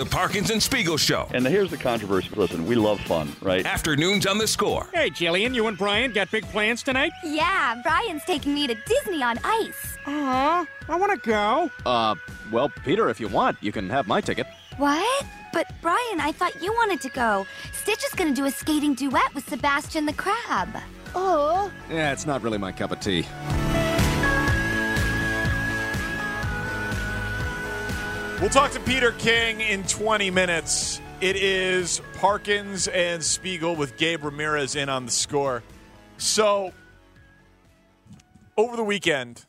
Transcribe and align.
The 0.00 0.06
Parkins 0.06 0.48
and 0.50 0.62
Spiegel 0.62 0.96
Show. 0.96 1.28
And 1.34 1.46
here's 1.46 1.70
the 1.70 1.76
controversy. 1.76 2.30
Listen, 2.34 2.64
we 2.64 2.74
love 2.74 2.98
fun, 3.02 3.36
right? 3.42 3.66
Afternoons 3.66 4.24
on 4.24 4.38
the 4.38 4.48
score. 4.48 4.88
Hey, 4.94 5.10
Jillian, 5.10 5.54
you 5.54 5.66
and 5.66 5.76
Brian 5.76 6.10
got 6.10 6.30
big 6.30 6.46
plans 6.46 6.82
tonight? 6.82 7.12
Yeah, 7.22 7.78
Brian's 7.82 8.24
taking 8.24 8.54
me 8.54 8.66
to 8.66 8.74
Disney 8.86 9.22
on 9.22 9.38
Ice. 9.44 9.98
Aw, 10.06 10.66
I 10.88 10.96
want 10.96 11.22
to 11.22 11.28
go. 11.28 11.70
Uh, 11.84 12.14
well, 12.50 12.70
Peter, 12.82 13.10
if 13.10 13.20
you 13.20 13.28
want, 13.28 13.58
you 13.60 13.72
can 13.72 13.90
have 13.90 14.08
my 14.08 14.22
ticket. 14.22 14.46
What? 14.78 15.26
But 15.52 15.70
Brian, 15.82 16.18
I 16.18 16.32
thought 16.32 16.62
you 16.62 16.72
wanted 16.72 17.02
to 17.02 17.10
go. 17.10 17.46
Stitch 17.74 18.02
is 18.02 18.14
gonna 18.14 18.32
do 18.34 18.46
a 18.46 18.50
skating 18.50 18.94
duet 18.94 19.34
with 19.34 19.46
Sebastian 19.50 20.06
the 20.06 20.14
Crab. 20.14 20.78
Oh. 21.14 21.70
Yeah, 21.90 22.10
it's 22.10 22.24
not 22.24 22.40
really 22.40 22.56
my 22.56 22.72
cup 22.72 22.90
of 22.90 23.00
tea. 23.00 23.26
We'll 28.40 28.48
talk 28.48 28.70
to 28.70 28.80
Peter 28.80 29.12
King 29.12 29.60
in 29.60 29.82
20 29.84 30.30
minutes. 30.30 30.98
It 31.20 31.36
is 31.36 32.00
Parkins 32.14 32.88
and 32.88 33.22
Spiegel 33.22 33.76
with 33.76 33.98
Gabe 33.98 34.24
Ramirez 34.24 34.76
in 34.76 34.88
on 34.88 35.04
the 35.04 35.12
score. 35.12 35.62
So, 36.16 36.72
over 38.56 38.78
the 38.78 38.82
weekend, 38.84 39.44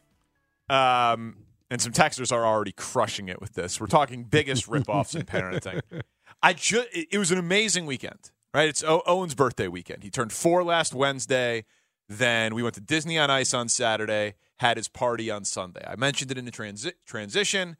um, 0.69 1.37
and 1.69 1.81
some 1.81 1.93
texters 1.93 2.33
are 2.33 2.45
already 2.45 2.73
crushing 2.73 3.29
it 3.29 3.39
with 3.39 3.53
this. 3.53 3.79
We're 3.79 3.87
talking 3.87 4.25
biggest 4.25 4.67
ripoffs 4.67 5.15
in 5.15 5.21
parenting. 5.21 5.81
I 6.43 6.51
ju- 6.51 6.83
it 6.91 7.17
was 7.17 7.31
an 7.31 7.37
amazing 7.37 7.85
weekend, 7.85 8.31
right? 8.53 8.67
It's 8.67 8.83
o- 8.83 9.03
Owen's 9.07 9.35
birthday 9.35 9.69
weekend. 9.69 10.03
He 10.03 10.09
turned 10.09 10.33
four 10.33 10.65
last 10.65 10.93
Wednesday. 10.93 11.63
Then 12.09 12.53
we 12.53 12.61
went 12.61 12.75
to 12.75 12.81
Disney 12.81 13.17
on 13.17 13.29
Ice 13.31 13.53
on 13.53 13.69
Saturday. 13.69 14.33
Had 14.59 14.75
his 14.75 14.89
party 14.89 15.31
on 15.31 15.45
Sunday. 15.45 15.83
I 15.87 15.95
mentioned 15.95 16.29
it 16.29 16.37
in 16.37 16.43
the 16.43 16.51
transi- 16.51 16.93
transition. 17.05 17.77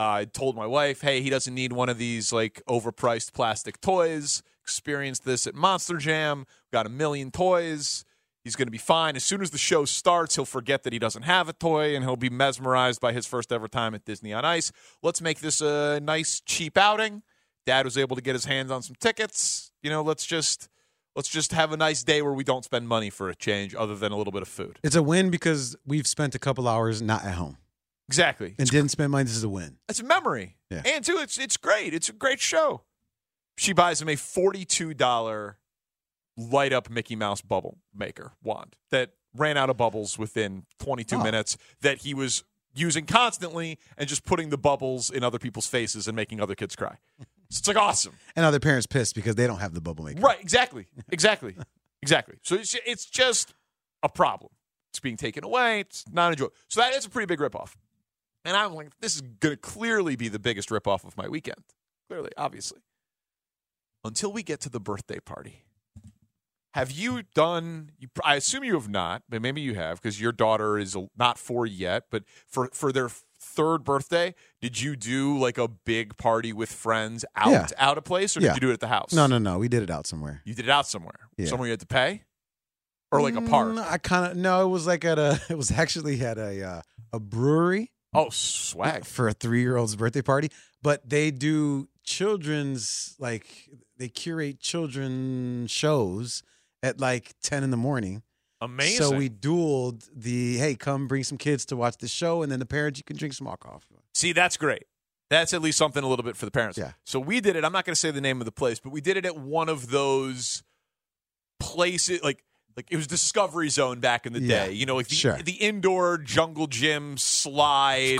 I 0.00 0.24
told 0.24 0.56
my 0.56 0.66
wife, 0.66 1.02
"Hey, 1.02 1.20
he 1.20 1.28
doesn't 1.28 1.54
need 1.54 1.72
one 1.72 1.88
of 1.88 1.98
these 1.98 2.32
like 2.32 2.62
overpriced 2.68 3.32
plastic 3.32 3.80
toys." 3.80 4.42
Experienced 4.62 5.24
this 5.24 5.46
at 5.46 5.54
Monster 5.54 5.98
Jam. 5.98 6.46
Got 6.72 6.86
a 6.86 6.88
million 6.88 7.30
toys. 7.30 8.04
He's 8.42 8.56
going 8.56 8.68
to 8.68 8.72
be 8.72 8.78
fine. 8.78 9.16
As 9.16 9.24
soon 9.24 9.42
as 9.42 9.50
the 9.50 9.58
show 9.58 9.84
starts, 9.84 10.36
he'll 10.36 10.46
forget 10.46 10.84
that 10.84 10.92
he 10.92 10.98
doesn't 10.98 11.24
have 11.24 11.48
a 11.48 11.52
toy 11.52 11.94
and 11.94 12.04
he'll 12.04 12.16
be 12.16 12.30
mesmerized 12.30 13.00
by 13.00 13.12
his 13.12 13.26
first 13.26 13.52
ever 13.52 13.68
time 13.68 13.94
at 13.94 14.06
Disney 14.06 14.32
on 14.32 14.44
Ice. 14.44 14.72
Let's 15.02 15.20
make 15.20 15.40
this 15.40 15.60
a 15.60 16.00
nice, 16.00 16.40
cheap 16.40 16.78
outing. 16.78 17.22
Dad 17.66 17.84
was 17.84 17.98
able 17.98 18.16
to 18.16 18.22
get 18.22 18.34
his 18.34 18.46
hands 18.46 18.70
on 18.70 18.82
some 18.82 18.96
tickets. 18.98 19.70
You 19.82 19.90
know, 19.90 20.02
let's 20.02 20.24
just 20.24 20.70
let's 21.14 21.28
just 21.28 21.52
have 21.52 21.72
a 21.72 21.76
nice 21.76 22.02
day 22.02 22.22
where 22.22 22.32
we 22.32 22.44
don't 22.44 22.64
spend 22.64 22.88
money 22.88 23.10
for 23.10 23.28
a 23.28 23.34
change 23.34 23.74
other 23.74 23.94
than 23.94 24.12
a 24.12 24.16
little 24.16 24.32
bit 24.32 24.42
of 24.42 24.48
food. 24.48 24.78
It's 24.82 24.96
a 24.96 25.02
win 25.02 25.30
because 25.30 25.76
we've 25.84 26.06
spent 26.06 26.34
a 26.34 26.38
couple 26.38 26.66
hours 26.66 27.02
not 27.02 27.24
at 27.24 27.34
home 27.34 27.58
Exactly. 28.10 28.56
and 28.58 28.68
didn't 28.68 28.90
spend 28.90 29.12
money. 29.12 29.22
This 29.22 29.36
is 29.36 29.44
a 29.44 29.48
win. 29.48 29.76
That's 29.86 30.00
a 30.00 30.04
memory. 30.04 30.56
Yeah. 30.68 30.82
And 30.84 31.04
too, 31.04 31.18
it's 31.20 31.38
it's 31.38 31.56
great. 31.56 31.94
It's 31.94 32.08
a 32.08 32.12
great 32.12 32.40
show. 32.40 32.82
She 33.56 33.72
buys 33.72 34.02
him 34.02 34.08
a 34.08 34.16
forty-two 34.16 34.94
dollar 34.94 35.58
light 36.36 36.72
up 36.72 36.90
Mickey 36.90 37.14
Mouse 37.14 37.40
bubble 37.40 37.78
maker 37.94 38.32
wand 38.42 38.74
that 38.90 39.10
ran 39.36 39.56
out 39.56 39.70
of 39.70 39.76
bubbles 39.76 40.18
within 40.18 40.64
twenty-two 40.80 41.16
Oh. 41.16 41.22
minutes 41.22 41.56
that 41.82 41.98
he 41.98 42.12
was 42.14 42.42
using 42.74 43.06
constantly 43.06 43.78
and 43.96 44.08
just 44.08 44.24
putting 44.24 44.48
the 44.50 44.58
bubbles 44.58 45.08
in 45.10 45.22
other 45.22 45.38
people's 45.38 45.66
faces 45.68 46.08
and 46.08 46.16
making 46.16 46.40
other 46.40 46.54
kids 46.56 46.74
cry. 46.74 46.96
So 47.20 47.24
it's 47.60 47.68
like 47.68 47.76
awesome. 47.76 48.14
And 48.34 48.44
other 48.44 48.58
parents 48.60 48.86
pissed 48.86 49.14
because 49.14 49.36
they 49.36 49.46
don't 49.46 49.58
have 49.60 49.72
the 49.74 49.80
bubble 49.80 50.04
maker. 50.04 50.20
Right, 50.20 50.40
exactly. 50.40 50.86
Exactly. 51.12 51.54
exactly. 52.02 52.36
So 52.42 52.54
it's, 52.56 52.74
it's 52.86 53.04
just 53.06 53.54
a 54.02 54.08
problem. 54.08 54.50
It's 54.92 55.00
being 55.00 55.16
taken 55.16 55.44
away. 55.44 55.80
It's 55.80 56.04
not 56.12 56.32
enjoyable. 56.32 56.54
So 56.68 56.80
that 56.80 56.94
is 56.94 57.04
a 57.04 57.10
pretty 57.10 57.26
big 57.26 57.38
ripoff. 57.40 57.74
And 58.44 58.56
I'm 58.56 58.74
like, 58.74 58.88
this 59.00 59.14
is 59.16 59.20
going 59.20 59.54
to 59.54 59.60
clearly 59.60 60.16
be 60.16 60.28
the 60.28 60.38
biggest 60.38 60.70
ripoff 60.70 61.04
of 61.04 61.16
my 61.16 61.28
weekend. 61.28 61.62
Clearly, 62.08 62.30
obviously. 62.36 62.80
Until 64.04 64.32
we 64.32 64.42
get 64.42 64.60
to 64.60 64.70
the 64.70 64.80
birthday 64.80 65.20
party. 65.20 65.64
Have 66.74 66.92
you 66.92 67.22
done? 67.34 67.90
You, 67.98 68.08
I 68.24 68.36
assume 68.36 68.62
you 68.64 68.74
have 68.74 68.88
not, 68.88 69.22
but 69.28 69.42
maybe 69.42 69.60
you 69.60 69.74
have 69.74 70.00
because 70.00 70.20
your 70.20 70.30
daughter 70.32 70.78
is 70.78 70.96
not 71.18 71.36
four 71.36 71.66
yet. 71.66 72.04
But 72.12 72.22
for 72.46 72.70
for 72.72 72.92
their 72.92 73.10
third 73.40 73.82
birthday, 73.82 74.36
did 74.62 74.80
you 74.80 74.94
do 74.94 75.36
like 75.36 75.58
a 75.58 75.66
big 75.66 76.16
party 76.16 76.52
with 76.52 76.70
friends 76.70 77.24
out 77.34 77.50
Yeah. 77.50 77.66
out 77.76 77.98
of 77.98 78.04
place, 78.04 78.36
or 78.36 78.40
did 78.40 78.54
you 78.54 78.60
do 78.60 78.70
it 78.70 78.74
at 78.74 78.80
the 78.80 78.86
house? 78.86 79.12
No, 79.12 79.26
no, 79.26 79.38
no. 79.38 79.58
We 79.58 79.66
did 79.68 79.82
it 79.82 79.90
out 79.90 80.06
somewhere. 80.06 80.42
You 80.44 80.54
did 80.54 80.66
it 80.66 80.70
out 80.70 80.86
somewhere. 80.86 81.18
Yeah. 81.36 81.46
Somewhere 81.46 81.66
you 81.66 81.72
had 81.72 81.80
to 81.80 81.86
pay? 81.86 82.22
Or 83.10 83.20
like 83.20 83.34
a 83.34 83.40
park? 83.42 83.74
Mm, 83.74 83.84
I 83.90 83.98
kind 83.98 84.30
of 84.30 84.36
no. 84.36 84.64
It 84.64 84.68
was 84.70 84.86
like 84.86 85.04
at 85.04 85.18
a. 85.18 85.40
It 85.50 85.56
was 85.56 85.72
actually 85.72 86.20
at 86.24 86.38
a 86.38 86.62
uh, 86.64 86.82
a 87.12 87.18
brewery 87.18 87.90
Oh, 88.12 88.28
swag. 88.30 89.04
for 89.04 89.28
a 89.28 89.32
three 89.32 89.60
year 89.60 89.76
old's 89.76 89.96
birthday 89.96 90.22
party. 90.22 90.50
But 90.82 91.08
they 91.08 91.30
do 91.30 91.88
children's 92.04 93.14
like 93.18 93.46
they 93.98 94.08
curate 94.08 94.60
children 94.60 95.66
shows 95.68 96.42
at 96.82 96.98
like 97.00 97.34
ten 97.42 97.62
in 97.62 97.70
the 97.70 97.76
morning. 97.76 98.22
Amazing. 98.62 98.98
So 98.98 99.16
we 99.16 99.30
dueled 99.30 100.08
the 100.14 100.58
hey, 100.58 100.74
come 100.74 101.08
bring 101.08 101.24
some 101.24 101.38
kids 101.38 101.64
to 101.66 101.76
watch 101.76 101.98
the 101.98 102.08
show, 102.08 102.42
and 102.42 102.50
then 102.50 102.58
the 102.58 102.66
parents 102.66 102.98
you 102.98 103.04
can 103.04 103.16
drink 103.16 103.34
some 103.34 103.46
alcohol. 103.46 103.80
See, 104.14 104.32
that's 104.32 104.56
great. 104.56 104.84
That's 105.30 105.54
at 105.54 105.62
least 105.62 105.78
something 105.78 106.02
a 106.02 106.08
little 106.08 106.24
bit 106.24 106.36
for 106.36 106.44
the 106.44 106.50
parents. 106.50 106.76
Yeah. 106.76 106.92
So 107.04 107.20
we 107.20 107.40
did 107.40 107.54
it. 107.54 107.64
I'm 107.64 107.72
not 107.72 107.84
going 107.84 107.94
to 107.94 108.00
say 108.00 108.10
the 108.10 108.20
name 108.20 108.40
of 108.40 108.44
the 108.46 108.52
place, 108.52 108.80
but 108.80 108.90
we 108.90 109.00
did 109.00 109.16
it 109.16 109.24
at 109.24 109.36
one 109.36 109.68
of 109.68 109.90
those 109.90 110.64
places 111.60 112.22
like 112.22 112.42
like 112.80 112.90
it 112.90 112.96
was 112.96 113.06
Discovery 113.06 113.68
Zone 113.68 114.00
back 114.00 114.26
in 114.26 114.32
the 114.32 114.40
Yeah, 114.40 114.66
day. 114.66 114.72
You 114.72 114.86
know, 114.86 114.96
like 114.96 115.08
the, 115.08 115.14
sure. 115.14 115.36
the 115.42 115.52
indoor 115.52 116.16
jungle 116.18 116.66
gym 116.66 117.16
slide, 117.18 118.18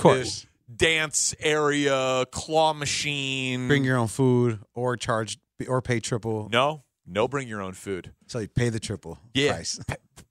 dance 0.73 1.33
area, 1.39 2.25
claw 2.31 2.73
machine. 2.73 3.67
Bring 3.67 3.83
your 3.83 3.97
own 3.97 4.07
food 4.07 4.59
or 4.73 4.95
charge 4.97 5.39
or 5.67 5.81
pay 5.81 5.99
triple. 5.99 6.47
no, 6.51 6.83
no, 7.07 7.27
bring 7.27 7.47
your 7.47 7.61
own 7.61 7.73
food. 7.73 8.13
So 8.27 8.39
you 8.39 8.47
pay 8.47 8.69
the 8.69 8.79
triple 8.79 9.17
Yeah, 9.33 9.53
price. 9.53 9.79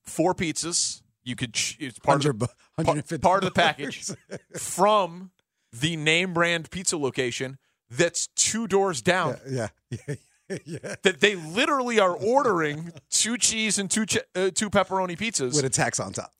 Four 0.04 0.34
pizzas. 0.34 1.02
You 1.24 1.36
could. 1.36 1.50
It's 1.78 1.98
part 1.98 2.24
of 2.24 2.24
100 2.24 2.38
the, 2.40 2.46
bu- 2.46 2.52
150 2.76 3.18
part 3.22 3.44
of 3.44 3.48
the 3.50 3.54
package 3.54 4.10
from 4.56 5.30
the 5.72 5.96
name 5.96 6.32
brand 6.32 6.70
pizza 6.70 6.96
location 6.96 7.58
that's 7.90 8.28
two 8.28 8.66
doors 8.68 9.02
down. 9.02 9.36
yeah, 9.48 9.68
yeah, 9.90 9.98
yeah, 10.08 10.14
yeah. 10.64 10.94
That 11.02 11.20
they 11.20 11.34
literally 11.36 11.98
are 12.00 12.14
ordering 12.16 12.92
two 13.10 13.36
cheese 13.38 13.78
and 13.78 13.90
two 13.90 14.06
che- 14.06 14.20
uh, 14.34 14.50
two 14.54 14.70
pepperoni 14.70 15.16
pizzas 15.18 15.54
With 15.54 15.64
a 15.64 15.70
tax 15.70 16.00
on 16.00 16.12
top. 16.12 16.32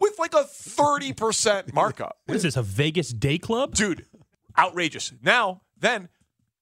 with 0.00 0.18
like 0.18 0.34
a 0.34 0.44
thirty 0.44 1.12
percent 1.12 1.72
markup, 1.72 2.18
What 2.26 2.36
is 2.36 2.42
this, 2.42 2.56
a 2.56 2.62
Vegas 2.62 3.10
day 3.12 3.38
club? 3.38 3.74
dude. 3.74 4.06
Outrageous. 4.56 5.12
Now, 5.22 5.62
then, 5.78 6.08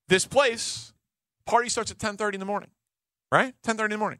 this 0.07 0.25
place 0.25 0.93
party 1.45 1.69
starts 1.69 1.91
at 1.91 1.99
ten 1.99 2.15
thirty 2.17 2.35
in 2.35 2.39
the 2.39 2.45
morning, 2.45 2.69
right? 3.31 3.53
Ten 3.63 3.75
thirty 3.77 3.93
in 3.93 3.99
the 3.99 4.03
morning. 4.03 4.19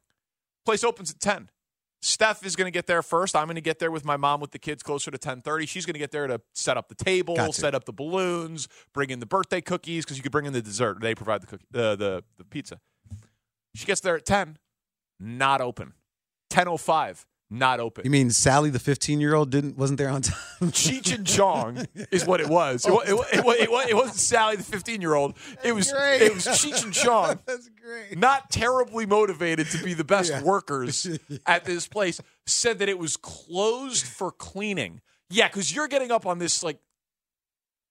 Place 0.65 0.83
opens 0.83 1.11
at 1.11 1.19
ten. 1.19 1.49
Steph 2.01 2.45
is 2.45 2.55
going 2.55 2.67
to 2.67 2.71
get 2.71 2.85
there 2.87 3.01
first. 3.01 3.35
I'm 3.35 3.45
going 3.45 3.55
to 3.55 3.61
get 3.61 3.79
there 3.79 3.91
with 3.91 4.05
my 4.05 4.17
mom 4.17 4.39
with 4.39 4.51
the 4.51 4.59
kids 4.59 4.83
closer 4.83 5.09
to 5.11 5.17
10:30. 5.17 5.67
She's 5.67 5.85
going 5.85 5.93
to 5.93 5.99
get 5.99 6.11
there 6.11 6.27
to 6.27 6.39
set 6.53 6.77
up 6.77 6.89
the 6.89 6.95
table, 6.95 7.35
Gotcha. 7.35 7.53
set 7.53 7.75
up 7.75 7.85
the 7.85 7.93
balloons, 7.93 8.67
bring 8.93 9.09
in 9.09 9.19
the 9.19 9.25
birthday 9.25 9.61
cookies 9.61 10.05
because 10.05 10.17
you 10.17 10.23
could 10.23 10.31
bring 10.31 10.45
in 10.45 10.53
the 10.53 10.61
dessert. 10.61 11.01
They 11.01 11.15
provide 11.15 11.41
the 11.41 11.47
cookie, 11.47 11.65
uh, 11.73 11.95
the 11.95 12.23
the 12.37 12.43
pizza. 12.43 12.79
She 13.75 13.85
gets 13.85 14.01
there 14.01 14.15
at 14.15 14.25
10, 14.25 14.57
not 15.19 15.61
open. 15.61 15.93
10:05, 16.49 17.25
not 17.49 17.79
open. 17.79 18.03
You 18.03 18.11
mean 18.11 18.29
Sally, 18.31 18.69
the 18.69 18.79
15 18.79 19.21
year 19.21 19.33
old, 19.33 19.49
didn't 19.51 19.77
wasn't 19.77 19.97
there 19.99 20.09
on 20.09 20.21
time? 20.21 20.71
Cheech 20.71 21.15
and 21.15 21.25
Chong 21.25 21.85
is 22.11 22.25
what 22.25 22.41
it 22.41 22.47
was. 22.49 22.85
It, 22.85 22.91
wa- 22.91 23.01
it, 23.07 23.13
it, 23.33 23.45
it, 23.45 23.89
it 23.91 23.95
wasn't 23.95 24.17
Sally, 24.17 24.55
the 24.57 24.63
15 24.63 24.99
year 25.01 25.13
old. 25.13 25.37
It 25.63 25.71
was 25.73 25.91
great. 25.91 26.21
it 26.23 26.33
was 26.33 26.45
Cheech 26.45 26.83
and 26.83 26.93
Chong. 26.93 27.39
That's 27.45 27.69
great. 27.81 28.17
Not 28.17 28.49
terribly 28.49 29.05
motivated 29.05 29.69
to 29.71 29.83
be 29.83 29.93
the 29.93 30.03
best 30.03 30.29
Yeah. 30.31 30.43
workers 30.43 31.07
at 31.45 31.63
this 31.63 31.87
place. 31.87 32.19
Said 32.45 32.79
that 32.79 32.89
it 32.89 32.99
was 32.99 33.15
closed 33.17 34.05
for 34.05 34.31
cleaning. 34.31 35.01
Yeah, 35.29 35.47
because 35.47 35.73
you're 35.73 35.87
getting 35.87 36.11
up 36.11 36.25
on 36.25 36.39
this 36.39 36.63
like 36.63 36.79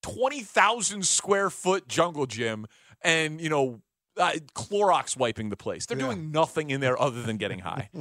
twenty 0.03 0.41
thousand 0.43 1.07
square 1.07 1.51
foot 1.51 1.89
jungle 1.89 2.27
gym, 2.27 2.67
and 3.03 3.41
you 3.41 3.49
know 3.49 3.81
uh, 4.19 4.33
Clorox 4.55 5.17
wiping 5.17 5.51
the 5.51 5.57
place. 5.57 5.87
They're 5.87 5.99
Yeah. 5.99 6.07
doing 6.07 6.31
nothing 6.31 6.71
in 6.71 6.81
there 6.81 7.01
other 7.01 7.23
than 7.23 7.37
getting 7.37 7.59
high. 7.61 7.91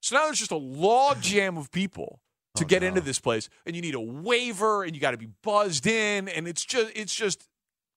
so 0.00 0.16
now 0.16 0.24
there's 0.26 0.38
just 0.38 0.50
a 0.52 0.56
log 0.56 1.20
jam 1.22 1.56
of 1.56 1.70
people 1.70 2.20
to 2.56 2.64
Oh, 2.64 2.66
get 2.66 2.82
no. 2.82 2.88
into 2.88 3.00
this 3.00 3.18
place, 3.20 3.48
and 3.66 3.76
you 3.76 3.82
need 3.82 3.94
a 3.94 4.00
waiver, 4.00 4.82
and 4.84 4.94
you 4.94 5.00
got 5.00 5.12
to 5.12 5.16
be 5.18 5.28
buzzed 5.42 5.86
in, 5.86 6.28
and 6.28 6.48
it's 6.48 6.64
just 6.64 6.92
it's 6.96 7.14
just 7.14 7.48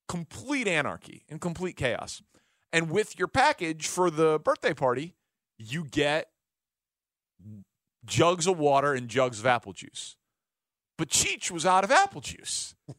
complete 0.07 0.67
anarchy 0.67 1.23
and 1.29 1.39
complete 1.41 1.75
chaos. 1.77 2.21
And 2.73 2.89
with 2.91 3.17
your 3.19 3.27
package 3.27 3.87
for 3.87 4.09
the 4.09 4.39
birthday 4.39 4.73
party, 4.73 5.15
you 5.57 5.83
get 5.83 6.29
jugs 8.05 8.47
of 8.47 8.57
water 8.57 8.93
and 8.93 9.07
jugs 9.09 9.39
of 9.39 9.45
apple 9.45 9.73
juice. 9.73 10.15
But 10.97 11.09
Cheech 11.09 11.49
was 11.51 11.65
out 11.65 11.83
of 11.83 11.91
apple 11.91 12.21
juice. 12.21 12.75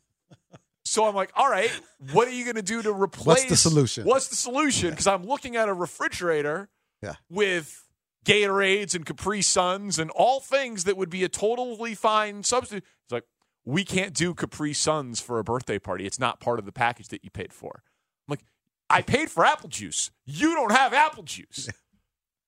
So 0.84 1.06
I'm 1.06 1.14
like, 1.14 1.30
all 1.36 1.48
right, 1.48 1.70
what 2.12 2.26
are 2.26 2.32
you 2.32 2.42
going 2.44 2.56
to 2.56 2.60
do 2.62 2.82
to 2.82 2.92
replace? 2.92 3.24
What's 3.26 3.44
the 3.44 3.56
solution? 3.56 4.04
What's 4.04 4.28
the 4.28 4.34
solution? 4.36 4.90
Because 4.90 5.06
I'm 5.06 5.24
looking 5.24 5.54
at 5.56 5.68
a 5.68 5.72
refrigerator 5.72 6.68
Yeah. 7.00 7.14
with 7.30 7.88
Gatorades 8.24 8.94
and 8.94 9.04
Capri 9.04 9.42
Suns 9.42 9.98
and 9.98 10.10
all 10.10 10.40
things 10.40 10.84
that 10.84 10.96
would 10.96 11.10
be 11.10 11.24
a 11.24 11.28
totally 11.28 11.94
fine 11.94 12.42
substitute. 12.42 12.84
It's 13.04 13.12
like, 13.12 13.24
we 13.64 13.84
can't 13.84 14.14
do 14.14 14.34
Capri 14.34 14.72
Suns 14.72 15.20
for 15.20 15.38
a 15.38 15.44
birthday 15.44 15.78
party. 15.78 16.06
It's 16.06 16.18
not 16.18 16.40
part 16.40 16.58
of 16.58 16.64
the 16.64 16.72
package 16.72 17.08
that 17.08 17.24
you 17.24 17.30
paid 17.30 17.52
for. 17.52 17.82
I'm 18.28 18.32
like, 18.32 18.44
I 18.90 19.02
paid 19.02 19.30
for 19.30 19.44
apple 19.44 19.68
juice. 19.68 20.10
You 20.24 20.54
don't 20.54 20.72
have 20.72 20.92
apple 20.92 21.22
juice. 21.22 21.68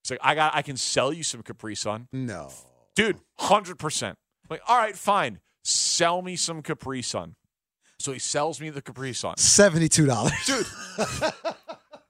It's 0.02 0.10
like 0.10 0.20
I 0.22 0.34
got 0.34 0.54
I 0.54 0.62
can 0.62 0.76
sell 0.76 1.12
you 1.12 1.22
some 1.22 1.42
Capri 1.42 1.74
Sun. 1.74 2.08
No. 2.12 2.50
Dude, 2.94 3.18
100%. 3.40 4.16
Like, 4.50 4.60
all 4.68 4.76
right, 4.76 4.96
fine. 4.96 5.40
Sell 5.64 6.20
me 6.20 6.36
some 6.36 6.60
Capri 6.60 7.00
Sun. 7.00 7.36
So 7.98 8.12
he 8.12 8.18
sells 8.18 8.60
me 8.60 8.68
the 8.68 8.82
Capri 8.82 9.14
Sun. 9.14 9.38
Seventy-two 9.38 10.04
dollars. 10.04 10.32
Dude, 10.44 10.66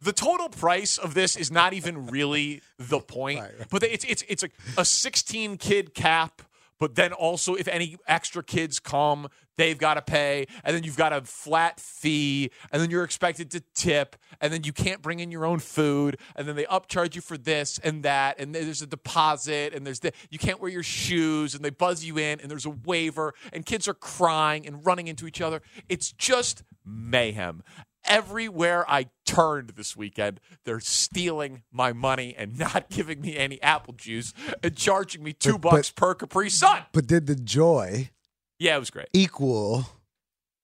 the 0.04 0.12
total 0.12 0.48
price 0.48 0.98
of 0.98 1.14
this 1.14 1.36
is 1.36 1.50
not 1.50 1.72
even 1.72 2.06
really 2.06 2.60
the 2.78 3.00
point. 3.14 3.40
Right, 3.40 3.58
right. 3.58 3.68
But 3.70 3.82
it's 3.82 4.04
it's 4.04 4.22
it's 4.28 4.42
a, 4.42 4.48
a 4.78 4.84
16 4.84 5.56
kid 5.56 5.94
cap. 5.94 6.42
But 6.80 6.96
then 6.96 7.12
also, 7.12 7.54
if 7.54 7.68
any 7.68 7.96
extra 8.08 8.42
kids 8.42 8.80
come, 8.80 9.28
they've 9.56 9.78
got 9.78 9.94
to 9.94 10.02
pay, 10.02 10.46
and 10.64 10.74
then 10.74 10.82
you've 10.82 10.96
got 10.96 11.12
a 11.12 11.22
flat 11.22 11.78
fee, 11.78 12.50
and 12.72 12.82
then 12.82 12.90
you're 12.90 13.04
expected 13.04 13.52
to 13.52 13.62
tip, 13.74 14.16
and 14.40 14.52
then 14.52 14.64
you 14.64 14.72
can't 14.72 15.00
bring 15.00 15.20
in 15.20 15.30
your 15.30 15.46
own 15.46 15.60
food, 15.60 16.18
and 16.34 16.48
then 16.48 16.56
they 16.56 16.64
upcharge 16.64 17.14
you 17.14 17.20
for 17.20 17.38
this 17.38 17.78
and 17.78 18.02
that, 18.02 18.40
and 18.40 18.52
there's 18.52 18.82
a 18.82 18.88
deposit, 18.88 19.72
and 19.72 19.86
there's 19.86 20.00
the 20.00 20.12
you 20.30 20.38
can't 20.38 20.60
wear 20.60 20.70
your 20.70 20.82
shoes, 20.82 21.54
and 21.54 21.64
they 21.64 21.70
buzz 21.70 22.04
you 22.04 22.18
in, 22.18 22.40
and 22.40 22.50
there's 22.50 22.66
a 22.66 22.76
waiver, 22.84 23.34
and 23.52 23.64
kids 23.64 23.86
are 23.86 23.94
crying 23.94 24.66
and 24.66 24.84
running 24.84 25.06
into 25.06 25.28
each 25.28 25.40
other. 25.40 25.62
It's 25.88 26.10
just 26.10 26.64
mayhem 26.84 27.62
everywhere 28.06 28.84
I 28.90 29.06
turned 29.26 29.70
this 29.70 29.96
weekend, 29.96 30.40
they're 30.64 30.80
stealing 30.80 31.62
my 31.72 31.92
money 31.92 32.34
and 32.36 32.58
not 32.58 32.90
giving 32.90 33.20
me 33.20 33.36
any 33.36 33.60
apple 33.62 33.94
juice 33.94 34.32
and 34.62 34.76
charging 34.76 35.22
me 35.22 35.32
two 35.32 35.58
But- 35.58 35.70
bucks 35.70 35.90
per 35.90 36.14
Capri 36.14 36.50
Sun. 36.50 36.84
But 36.92 37.06
did 37.06 37.26
the 37.26 37.34
joy 37.36 38.10
Yeah, 38.58 38.76
it 38.76 38.80
was 38.80 38.90
great. 38.90 39.08
equal 39.12 39.86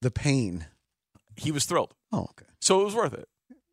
the 0.03 0.11
pain? 0.11 0.67
He 1.37 1.51
was 1.53 1.65
thrilled, 1.65 1.95
Oh, 2.13 2.25
okay. 2.31 2.47
so 2.61 2.81
it 2.83 2.85
was 2.85 2.95
worth 2.95 3.15
it. 3.15 3.27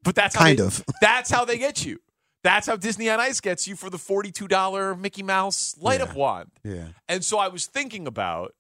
But 0.04 0.16
that's 0.16 0.36
how 0.36 0.42
Kind 0.46 0.60
they, 0.60 0.64
of. 0.64 0.84
That's 1.02 1.30
how 1.30 1.44
they 1.44 1.58
get 1.58 1.84
you. 1.84 2.00
That's 2.44 2.66
how 2.68 2.78
Disney 2.78 3.10
on 3.10 3.20
Ice 3.20 3.42
gets 3.42 3.68
you 3.68 3.76
for 3.76 3.90
the 3.90 3.98
forty-two 3.98 4.48
dollar 4.48 4.96
Mickey 4.96 5.22
Mouse 5.24 5.76
light 5.80 6.00
up 6.00 6.10
Yeah. 6.10 6.16
wand. 6.16 6.52
Yeah. 6.64 6.88
And 7.10 7.26
so 7.26 7.40
I 7.40 7.50
was 7.50 7.66
thinking 7.66 8.08
about 8.08 8.54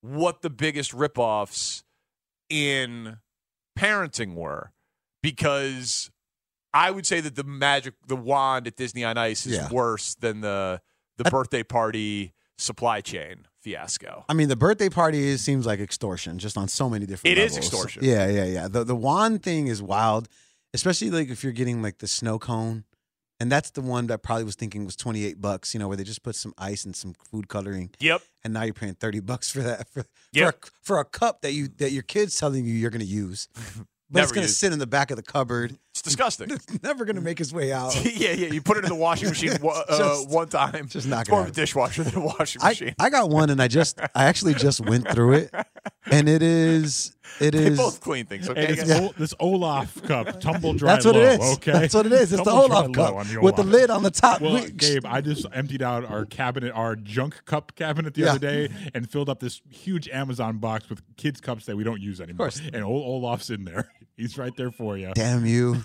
what 0.00 0.42
the 0.42 0.50
biggest 0.50 0.90
ripoffs 0.90 1.84
in 2.50 3.18
parenting 3.78 4.34
were 4.34 4.72
because 5.22 6.10
I 6.74 6.90
would 6.90 7.06
say 7.06 7.20
that 7.20 7.34
the 7.34 7.44
magic 7.44 7.94
the 8.06 8.16
wand 8.16 8.66
at 8.66 8.76
Disney 8.76 9.04
on 9.04 9.18
Ice 9.18 9.46
is 9.46 9.56
Yeah. 9.56 9.68
worse 9.70 10.14
than 10.16 10.40
the 10.40 10.80
the 11.18 11.24
birthday 11.24 11.62
party 11.62 12.32
supply 12.58 13.00
chain 13.00 13.46
fiasco. 13.60 14.24
I 14.28 14.34
mean, 14.34 14.48
the 14.48 14.56
birthday 14.56 14.88
party 14.88 15.18
is, 15.28 15.40
seems 15.42 15.66
like 15.66 15.78
extortion, 15.80 16.38
just 16.38 16.56
on 16.56 16.68
so 16.68 16.88
many 16.88 17.06
different. 17.06 17.36
It 17.36 17.40
is 17.40 17.52
levels. 17.54 17.72
extortion. 17.72 18.04
Yeah, 18.04 18.28
yeah, 18.28 18.44
yeah. 18.44 18.68
The 18.68 18.84
the 18.84 18.96
wand 18.96 19.42
thing 19.42 19.66
is 19.68 19.82
wild, 19.82 20.28
especially 20.74 21.10
like 21.10 21.28
if 21.28 21.44
you're 21.44 21.52
getting 21.52 21.82
like 21.82 21.98
the 21.98 22.08
snow 22.08 22.38
cone, 22.38 22.84
and 23.42 23.50
that's 23.50 23.70
the 23.70 23.80
one 23.80 24.06
that 24.06 24.22
probably 24.22 24.44
was 24.44 24.54
thinking 24.54 24.84
was 24.84 24.94
twenty 24.94 25.24
eight 25.24 25.40
bucks. 25.40 25.74
You 25.74 25.80
know, 25.80 25.88
where 25.88 25.96
they 25.96 26.04
just 26.04 26.22
put 26.22 26.36
some 26.36 26.54
ice 26.56 26.84
and 26.84 26.94
some 26.94 27.14
food 27.30 27.48
coloring, 27.48 27.90
Yep. 27.98 28.22
and 28.44 28.54
now 28.54 28.62
you're 28.62 28.72
paying 28.74 28.94
thirty 28.94 29.18
bucks 29.20 29.50
for 29.50 29.60
that 29.62 29.88
for 29.88 30.04
Yep. 30.32 30.64
for, 30.64 30.68
a, 30.68 30.70
for 30.82 31.00
a 31.00 31.04
cup 31.04 31.40
that 31.42 31.52
you 31.52 31.66
that 31.78 31.90
your 31.90 32.04
kid's 32.04 32.38
telling 32.38 32.64
you 32.64 32.72
you're 32.74 32.90
going 32.90 33.00
to 33.00 33.06
use, 33.24 33.48
but 34.10 34.22
it's 34.22 34.30
going 34.32 34.46
to 34.46 34.52
sit 34.52 34.72
in 34.72 34.78
the 34.78 34.86
back 34.86 35.10
of 35.10 35.16
the 35.16 35.22
cupboard. 35.24 35.76
It's 35.92 36.00
disgusting. 36.00 36.50
It's 36.50 36.82
never 36.82 37.04
going 37.04 37.16
to 37.16 37.22
make 37.22 37.38
his 37.38 37.52
way 37.52 37.70
out. 37.80 37.94
yeah, 38.02 38.32
yeah. 38.32 38.46
You 38.46 38.62
put 38.62 38.78
it 38.78 38.84
in 38.84 38.88
the 38.88 38.94
washing 38.96 39.28
machine 39.28 39.52
one- 39.60 39.76
uh, 39.88 39.98
Just- 39.98 40.28
one 40.30 40.48
time. 40.48 40.88
just 40.88 41.06
not 41.06 41.20
it's 41.22 41.30
more 41.30 41.40
of 41.40 41.46
gonna 41.46 41.52
a 41.52 41.54
dishwasher 41.54 42.02
than 42.02 42.14
a 42.16 42.24
washing 42.24 42.62
I, 42.62 42.70
machine. 42.70 42.94
I 42.98 43.10
got 43.10 43.28
one, 43.28 43.50
and 43.50 43.60
I 43.60 43.68
just 43.68 44.00
I 44.14 44.24
actually 44.24 44.54
just 44.54 44.80
went 44.80 45.06
through 45.10 45.34
it, 45.34 45.54
and 46.10 46.30
it 46.30 46.42
is 46.42 47.14
it 47.40 47.50
they 47.50 47.66
is 47.66 47.76
both 47.76 48.00
clean 48.00 48.24
things. 48.24 48.48
Okay, 48.48 48.68
it's 48.68 48.84
guys? 48.88 49.10
This 49.18 49.34
Olaf 49.38 50.02
cup, 50.04 50.40
tumble 50.40 50.72
dry 50.72 50.92
That's 50.94 51.04
what 51.04 51.14
low, 51.14 51.20
it 51.22 51.40
is. 51.40 51.54
Okay, 51.56 51.72
That's 51.72 51.92
what 51.94 52.06
it 52.06 52.12
is. 52.12 52.32
It's 52.32 52.42
the 52.42 52.50
Tumble 52.50 52.68
dry 52.68 52.76
Olaf 52.78 52.92
cup 52.92 53.14
on 53.14 53.28
the 53.28 53.38
with 53.42 53.56
the 53.56 53.62
lid 53.64 53.90
on 53.90 54.02
the 54.02 54.10
top. 54.10 54.40
Well, 54.40 54.54
We- 54.54 54.70
Gabe, 54.70 55.04
I 55.04 55.20
just 55.20 55.44
emptied 55.52 55.82
out 55.82 56.06
our 56.06 56.24
cabinet, 56.24 56.72
our 56.72 56.96
junk 56.96 57.44
cup 57.44 57.74
cabinet 57.74 58.14
the 58.14 58.22
Yeah. 58.22 58.30
other 58.30 58.38
day, 58.38 58.68
and 58.94 59.10
filled 59.10 59.28
up 59.28 59.40
this 59.40 59.60
huge 59.68 60.08
Amazon 60.08 60.56
box 60.56 60.88
with 60.88 61.02
kids' 61.18 61.42
cups 61.42 61.66
that 61.66 61.76
we 61.76 61.84
don't 61.84 62.00
use 62.00 62.18
anymore. 62.18 62.46
course. 62.46 62.62
And 62.72 62.82
old 62.82 63.04
Olaf's 63.24 63.50
in 63.50 63.64
there. 63.66 63.90
He's 64.16 64.36
right 64.38 64.54
there 64.56 64.70
for 64.70 64.96
you. 64.96 65.12
Damn 65.14 65.46
you! 65.46 65.82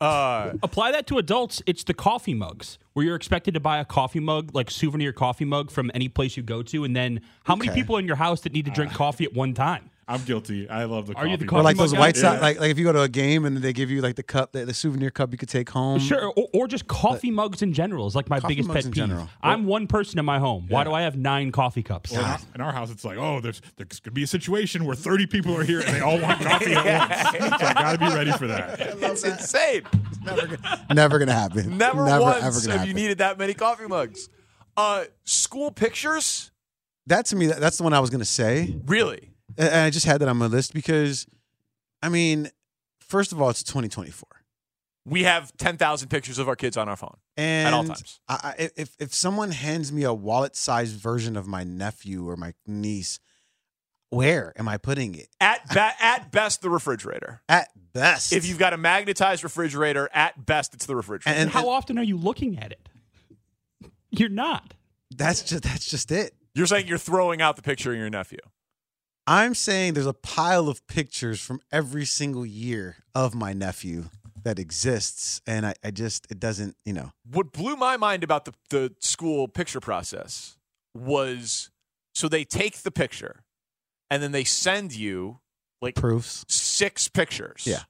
uh, 0.00 0.52
Apply 0.62 0.90
that 0.92 1.06
to 1.08 1.18
adults. 1.18 1.62
It's 1.66 1.84
the 1.84 1.94
coffee 1.94 2.34
mugs 2.34 2.78
where 2.94 3.04
you're 3.06 3.14
expected 3.16 3.54
to 3.54 3.60
buy 3.60 3.78
a 3.78 3.84
coffee 3.84 4.20
mug, 4.20 4.50
like 4.54 4.70
souvenir 4.70 5.12
coffee 5.12 5.44
mug 5.44 5.70
from 5.70 5.90
any 5.94 6.08
place 6.08 6.36
you 6.36 6.42
go 6.42 6.62
to, 6.64 6.84
and 6.84 6.96
then 6.96 7.20
how 7.44 7.54
many 7.56 7.70
Okay. 7.70 7.80
people 7.80 7.96
in 7.98 8.06
your 8.06 8.16
house 8.16 8.40
that 8.42 8.52
need 8.52 8.64
to 8.64 8.70
drink 8.70 8.92
coffee 8.92 9.24
at 9.24 9.32
one 9.34 9.54
time? 9.54 9.90
I'm 10.12 10.22
guilty. 10.24 10.68
I 10.68 10.84
love 10.84 11.06
the. 11.06 11.14
Are 11.14 11.26
you 11.26 11.38
the 11.38 11.46
coffee 11.46 11.60
Or 11.60 11.62
like 11.62 11.78
those 11.78 11.94
white 11.94 12.16
Yeah. 12.16 12.22
side, 12.22 12.42
like 12.42 12.60
like 12.60 12.70
if 12.70 12.78
you 12.78 12.84
go 12.84 12.92
to 12.92 13.00
a 13.00 13.08
game 13.08 13.46
and 13.46 13.56
they 13.56 13.72
give 13.72 13.90
you 13.90 14.02
like 14.02 14.16
the 14.16 14.22
cup, 14.22 14.52
the, 14.52 14.66
the 14.66 14.74
souvenir 14.74 15.10
cup 15.10 15.32
you 15.32 15.38
could 15.38 15.48
take 15.48 15.70
home. 15.70 16.00
Sure, 16.00 16.26
or, 16.36 16.48
or 16.52 16.68
just 16.68 16.86
coffee 16.86 17.30
mugs 17.30 17.62
in 17.62 17.72
general 17.72 18.06
is 18.06 18.14
like 18.14 18.28
my 18.28 18.38
biggest 18.38 18.68
mugs 18.68 18.76
pet 18.76 18.84
in 18.84 18.90
peeve. 18.92 19.02
general. 19.04 19.30
I'm 19.42 19.64
one 19.64 19.86
person 19.86 20.18
in 20.18 20.26
my 20.26 20.38
home. 20.38 20.66
Why 20.68 20.84
do 20.84 20.92
I 20.92 21.02
have 21.02 21.16
nine 21.16 21.50
coffee 21.50 21.82
cups? 21.82 22.12
Well, 22.12 22.38
in, 22.54 22.60
our, 22.60 22.72
house, 22.72 22.90
it's 22.90 23.04
like, 23.06 23.16
oh, 23.16 23.40
there's 23.40 23.62
there's 23.76 24.00
gonna 24.00 24.12
be 24.12 24.22
a 24.24 24.26
situation 24.26 24.84
where 24.84 24.94
30 24.94 25.26
people 25.28 25.56
are 25.56 25.64
here 25.64 25.80
and 25.80 25.96
they 25.96 26.00
all 26.00 26.20
want 26.20 26.40
coffee 26.44 26.74
at 26.74 26.84
once. 27.40 27.60
So 27.60 27.66
I 27.66 27.72
gotta 27.72 27.98
be 27.98 28.14
ready 28.14 28.32
for 28.32 28.46
that. 28.48 28.80
it's 29.00 29.24
insane. 29.24 29.82
Never 30.92 31.18
gonna 31.18 31.32
happen. 31.32 31.78
Never, 31.78 32.04
Never 32.04 32.20
once 32.20 32.36
ever 32.36 32.44
have 32.44 32.54
gonna 32.54 32.72
happen 32.72 32.82
if 32.82 32.88
you 32.88 32.94
needed 32.94 33.18
that 33.18 33.38
many 33.38 33.54
coffee 33.54 33.86
mugs. 33.86 34.28
Uh, 34.76 35.04
school 35.24 35.70
pictures, 35.70 36.50
that 37.06 37.26
to 37.26 37.36
me, 37.36 37.46
that, 37.46 37.60
that's 37.60 37.76
the 37.78 37.82
one 37.82 37.92
I 37.92 38.00
was 38.00 38.10
gonna 38.10 38.24
say, 38.24 38.76
really? 38.86 39.31
And 39.58 39.68
and 39.68 39.80
I 39.80 39.90
just 39.90 40.06
had 40.06 40.20
that 40.20 40.28
on 40.28 40.36
my 40.36 40.46
list 40.46 40.72
because, 40.74 41.26
I 42.02 42.08
mean, 42.08 42.50
first 43.00 43.32
of 43.32 43.40
all, 43.40 43.50
it's 43.50 43.62
2024, 43.62 44.26
We 45.06 45.24
have 45.24 45.56
ten 45.56 45.76
thousand 45.76 46.08
pictures 46.08 46.38
of 46.38 46.48
our 46.48 46.56
kids 46.56 46.76
on 46.76 46.88
our 46.88 46.96
phone. 46.96 47.16
and 47.36 47.68
at 47.68 47.74
all 47.74 47.84
times. 47.84 48.20
I, 48.28 48.34
I, 48.58 48.70
if 48.76 48.94
if 48.98 49.14
someone 49.14 49.50
hands 49.50 49.92
me 49.92 50.02
a 50.04 50.12
wallet-sized 50.14 50.96
version 50.96 51.36
of 51.36 51.46
my 51.46 51.64
nephew 51.64 52.28
or 52.28 52.36
my 52.36 52.54
niece, 52.66 53.18
where 54.10 54.52
am 54.56 54.68
I 54.68 54.76
putting 54.78 55.14
it? 55.14 55.28
At 55.40 55.66
ba- 55.72 55.94
at 56.00 56.30
best, 56.30 56.60
the 56.62 56.70
refrigerator. 56.70 57.42
At 57.48 57.68
best, 57.92 58.32
If 58.32 58.46
you've 58.46 58.58
got 58.58 58.72
a 58.72 58.76
magnetized 58.78 59.42
refrigerator, 59.44 60.08
at 60.12 60.44
best, 60.46 60.74
it's 60.74 60.86
the 60.86 60.96
refrigerator. 60.96 61.30
and, 61.34 61.42
and, 61.44 61.50
How 61.50 61.68
often 61.68 61.98
are 61.98 62.02
you 62.04 62.16
looking 62.16 62.58
at 62.58 62.72
it? 62.72 62.88
You're 64.10 64.28
not. 64.28 64.74
that's 65.14 65.42
just 65.42 65.62
that's 65.62 65.86
just 65.88 66.10
it. 66.12 66.34
You're 66.54 66.66
saying 66.66 66.86
you're 66.86 66.98
throwing 66.98 67.40
out 67.40 67.56
the 67.56 67.62
picture 67.62 67.92
of 67.92 67.98
your 67.98 68.10
nephew. 68.10 68.38
I'm 69.26 69.54
saying 69.54 69.94
there's 69.94 70.06
a 70.06 70.12
pile 70.12 70.68
of 70.68 70.86
pictures 70.86 71.40
from 71.40 71.60
every 71.70 72.04
single 72.04 72.44
year 72.44 72.96
of 73.14 73.34
my 73.34 73.52
nephew 73.52 74.06
that 74.42 74.58
exists, 74.58 75.40
and 75.46 75.64
I, 75.64 75.74
I 75.84 75.90
just 75.92 76.26
it 76.30 76.40
doesn't, 76.40 76.76
you 76.84 76.92
know. 76.92 77.12
What 77.30 77.52
blew 77.52 77.76
my 77.76 77.96
mind 77.96 78.24
about 78.24 78.44
the, 78.44 78.52
the 78.70 78.94
school 78.98 79.46
picture 79.46 79.80
process 79.80 80.56
was 80.94 81.70
so 82.14 82.28
they 82.28 82.44
take 82.44 82.78
the 82.78 82.90
picture 82.90 83.44
and 84.10 84.22
then 84.22 84.32
they 84.32 84.44
send 84.44 84.94
you 84.94 85.38
like 85.80 85.94
Proofs. 85.94 86.44
six 86.48 87.08
pictures. 87.08 87.64
Yeah. 87.66 87.82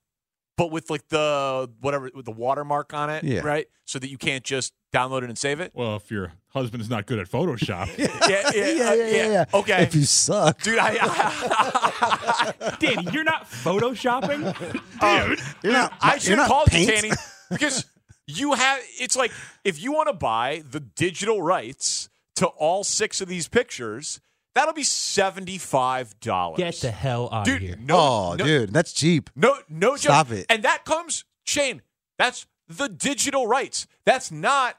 But 0.62 0.71
with 0.71 0.90
like 0.90 1.09
the 1.09 1.69
whatever 1.81 2.09
with 2.14 2.25
the 2.25 2.31
watermark 2.31 2.95
on 2.95 3.11
it, 3.11 3.25
Yeah. 3.25 3.40
right? 3.40 3.66
So 3.85 3.99
that 3.99 4.09
you 4.11 4.16
can't 4.16 4.45
just 4.45 4.73
download 4.95 5.23
it 5.25 5.28
and 5.28 5.37
save 5.37 5.59
it. 5.59 5.73
Well, 5.75 5.97
if 5.97 6.09
your 6.09 6.35
husband 6.50 6.81
is 6.81 6.88
not 6.88 7.04
good 7.07 7.19
at 7.19 7.28
Photoshop, 7.28 7.88
Yeah, 7.99 8.50
yeah, 8.54 8.90
uh, 8.90 8.95
yeah. 8.95 9.45
Okay. 9.52 9.83
If 9.83 9.97
you 9.97 10.04
suck, 10.04 10.62
Dude, 10.62 10.78
I, 10.78 10.99
I, 11.00 12.76
Danny, 12.78 13.09
you're 13.12 13.25
not 13.25 13.50
photoshopping? 13.50 14.57
dude, 14.73 15.40
You're 15.64 15.73
not- 15.73 15.95
I 16.00 16.19
should 16.19 16.38
have 16.38 16.38
not 16.38 16.49
called 16.49 16.73
you. 16.73 16.87
Danny, 16.87 17.11
because 17.50 17.85
you 18.28 18.52
have. 18.52 18.78
It's 19.00 19.16
like 19.16 19.33
if 19.64 19.83
you 19.83 19.90
want 19.92 20.11
to 20.11 20.14
buy 20.14 20.62
the 20.71 20.78
digital 20.78 21.42
rights 21.42 22.09
to 22.37 22.47
all 22.47 22.85
six 22.85 23.21
of 23.21 23.26
these 23.26 23.49
pictures, 23.49 24.21
that'll 24.54 24.75
be 24.75 24.82
seventy 24.82 25.59
five 25.59 26.18
dollars. 26.21 26.59
Get 26.59 26.75
the 26.76 26.90
hell 26.90 27.28
out 27.32 27.44
dude. 27.44 27.56
of 27.56 27.62
here. 27.62 27.76
No, 27.80 27.97
oh, 27.99 28.35
no, 28.38 28.44
dude, 28.44 28.73
that's 28.73 28.92
cheap. 28.92 29.30
no, 29.35 29.56
no. 29.68 29.97
Stop 29.97 30.28
joke. 30.28 30.38
it. 30.38 30.47
And 30.49 30.62
that 30.62 30.85
comes, 30.85 31.25
Shane. 31.44 31.82
That's 32.18 32.47
the 32.68 32.88
digital 32.88 33.47
rights. 33.47 33.87
That's 34.04 34.30
not 34.30 34.76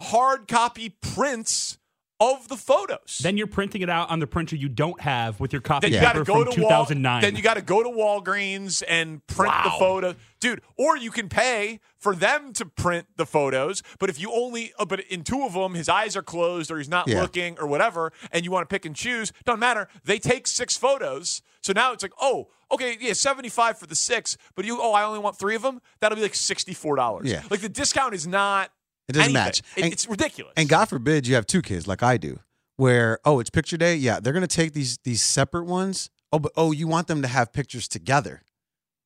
hard 0.00 0.48
copy 0.48 0.90
prints 1.00 1.78
of 2.22 2.46
the 2.48 2.56
photos. 2.56 3.18
Then 3.22 3.36
you're 3.36 3.46
printing 3.48 3.82
it 3.82 3.90
out 3.90 4.08
on 4.10 4.20
the 4.20 4.26
printer 4.26 4.54
you 4.54 4.68
don't 4.68 5.00
have 5.00 5.40
with 5.40 5.52
your 5.52 5.60
copy 5.62 5.88
Then 5.90 5.94
you 5.94 5.98
paper 6.06 6.12
got 6.12 6.18
to 6.18 6.24
go 6.24 6.44
from 6.44 6.54
to 6.54 6.60
Wal- 6.60 6.68
2009. 6.84 7.22
then 7.22 7.34
you 7.36 7.42
got 7.42 7.54
to 7.54 7.62
go 7.62 7.82
to 7.82 7.88
Walgreens 7.88 8.82
and 8.86 9.26
print 9.26 9.52
the 9.64 9.70
photo, 9.70 10.14
dude. 10.40 10.60
Or 10.76 10.96
you 10.96 11.10
can 11.10 11.28
pay 11.28 11.80
for 11.98 12.14
them 12.14 12.52
to 12.54 12.66
print 12.66 13.06
the 13.16 13.26
photos. 13.26 13.82
But 13.98 14.08
if 14.10 14.20
you 14.20 14.30
only, 14.32 14.72
uh, 14.78 14.84
but 14.84 15.00
in 15.00 15.24
two 15.24 15.42
of 15.44 15.54
them, 15.54 15.74
his 15.74 15.88
eyes 15.88 16.16
are 16.16 16.22
closed 16.22 16.70
or 16.70 16.78
he's 16.78 16.88
not 16.88 17.08
Yeah. 17.08 17.20
looking 17.20 17.58
or 17.58 17.66
whatever, 17.66 18.12
and 18.30 18.44
you 18.44 18.50
want 18.50 18.68
to 18.68 18.72
pick 18.72 18.84
and 18.84 18.94
choose, 18.94 19.32
doesn't 19.44 19.60
matter. 19.60 19.88
They 20.04 20.18
take 20.18 20.46
six 20.46 20.76
photos, 20.76 21.42
so 21.60 21.72
now 21.72 21.92
it's 21.92 22.02
like, 22.02 22.12
oh, 22.20 22.48
okay, 22.70 22.96
yeah, 23.00 23.12
seventy 23.14 23.48
five 23.48 23.78
for 23.78 23.86
the 23.86 23.96
six, 23.96 24.36
but 24.54 24.64
you, 24.64 24.78
oh, 24.80 24.92
I 24.92 25.02
only 25.04 25.18
want 25.18 25.38
three 25.38 25.54
of 25.56 25.62
them. 25.62 25.80
That'll 26.00 26.16
be 26.16 26.22
like 26.22 26.34
sixty 26.34 26.74
four 26.74 26.96
dollars. 26.96 27.30
Yeah. 27.30 27.42
like 27.50 27.60
the 27.60 27.68
discount 27.68 28.14
is 28.14 28.26
not. 28.26 28.70
It 29.08 29.12
doesn't 29.12 29.24
anything. 29.24 29.34
match. 29.34 29.62
It- 29.76 29.84
And- 29.84 29.92
it's 29.92 30.06
ridiculous. 30.06 30.52
And 30.56 30.68
God 30.68 30.86
forbid 30.88 31.26
you 31.26 31.34
have 31.34 31.46
two 31.46 31.62
kids 31.62 31.86
like 31.86 32.02
I 32.02 32.16
do, 32.16 32.38
where 32.76 33.18
oh, 33.24 33.40
it's 33.40 33.50
picture 33.50 33.76
day. 33.76 33.96
Yeah, 33.96 34.20
they're 34.20 34.32
gonna 34.32 34.46
take 34.46 34.72
these 34.72 34.98
these 35.04 35.22
separate 35.22 35.64
ones. 35.64 36.10
Oh, 36.32 36.38
but 36.38 36.52
oh, 36.56 36.72
you 36.72 36.86
want 36.88 37.08
them 37.08 37.20
to 37.22 37.28
have 37.28 37.52
pictures 37.52 37.88
together. 37.88 38.42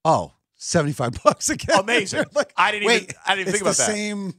Oh, 0.04 0.32
seventy 0.54 0.92
five 0.92 1.12
bucks 1.24 1.48
again. 1.50 1.78
Amazing. 1.80 2.24
Like, 2.34 2.52
I 2.56 2.70
didn't 2.72 2.84
even- 2.84 2.94
wait, 3.06 3.14
I 3.26 3.34
didn't 3.34 3.48
it's 3.48 3.52
think 3.58 3.62
about 3.62 3.76
the 3.76 3.82
that. 3.82 3.90
Same 3.92 4.34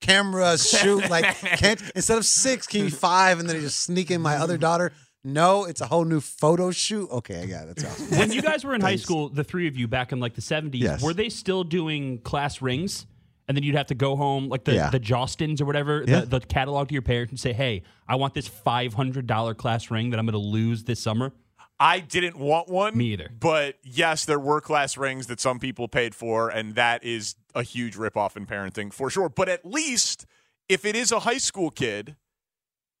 camera 0.00 0.56
shoot 0.56 1.10
like 1.10 1.24
can't 1.58 1.80
instead 1.94 2.16
of 2.18 2.24
six, 2.24 2.66
can 2.66 2.80
you 2.80 2.84
be 2.86 2.90
five, 2.90 3.38
and 3.38 3.48
then 3.48 3.56
I 3.56 3.60
just 3.60 3.80
sneak 3.80 4.10
in 4.10 4.20
my 4.20 4.36
other 4.36 4.56
daughter. 4.56 4.92
No, 5.22 5.66
it's 5.66 5.82
a 5.82 5.86
whole 5.86 6.06
new 6.06 6.20
photo 6.20 6.70
shoot. 6.70 7.10
Okay, 7.10 7.42
I 7.42 7.46
got 7.46 7.68
it. 7.68 7.76
That's 7.76 7.84
awesome. 8.00 8.18
when 8.18 8.32
you 8.32 8.40
guys 8.40 8.64
were 8.64 8.74
in 8.74 8.80
high 8.80 8.96
school, 8.96 9.28
the 9.28 9.44
three 9.44 9.68
of 9.68 9.76
you 9.76 9.86
back 9.86 10.12
in 10.12 10.20
like 10.20 10.32
the 10.34 10.40
70s, 10.40 10.70
Yes. 10.80 11.02
were 11.02 11.12
they 11.12 11.28
still 11.28 11.62
doing 11.62 12.20
class 12.22 12.62
rings? 12.62 13.04
And 13.50 13.56
then 13.56 13.64
you'd 13.64 13.74
have 13.74 13.86
to 13.88 13.96
go 13.96 14.14
home, 14.14 14.48
like 14.48 14.62
the, 14.62 14.74
Yeah. 14.74 14.90
the 14.90 15.00
Jostens 15.00 15.60
or 15.60 15.64
whatever, 15.64 16.04
Yeah. 16.06 16.20
the, 16.20 16.38
the 16.38 16.40
catalog 16.40 16.86
to 16.86 16.92
your 16.94 17.02
parents 17.02 17.32
and 17.32 17.40
say, 17.40 17.52
hey, 17.52 17.82
I 18.06 18.14
want 18.14 18.32
this 18.32 18.48
$500 18.48 19.56
class 19.56 19.90
ring 19.90 20.10
that 20.10 20.20
I'm 20.20 20.24
going 20.24 20.34
to 20.34 20.38
lose 20.38 20.84
this 20.84 21.00
summer. 21.00 21.32
I 21.80 21.98
didn't 21.98 22.36
want 22.38 22.68
one. 22.68 22.96
Me 22.96 23.06
either. 23.06 23.28
But 23.40 23.78
yes, 23.82 24.24
there 24.24 24.38
were 24.38 24.60
class 24.60 24.96
rings 24.96 25.26
that 25.26 25.40
some 25.40 25.58
people 25.58 25.88
paid 25.88 26.14
for, 26.14 26.48
and 26.48 26.76
that 26.76 27.02
is 27.02 27.34
a 27.52 27.64
huge 27.64 27.96
ripoff 27.96 28.36
in 28.36 28.46
parenting 28.46 28.92
for 28.92 29.10
sure. 29.10 29.28
But 29.28 29.48
at 29.48 29.66
least 29.66 30.26
if 30.68 30.84
it 30.84 30.94
is 30.94 31.10
a 31.10 31.18
high 31.18 31.38
school 31.38 31.70
kid, 31.72 32.14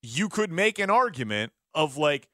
you 0.02 0.28
could 0.28 0.50
make 0.50 0.80
an 0.80 0.90
argument 0.90 1.52
of 1.76 1.96
like, 1.96 2.26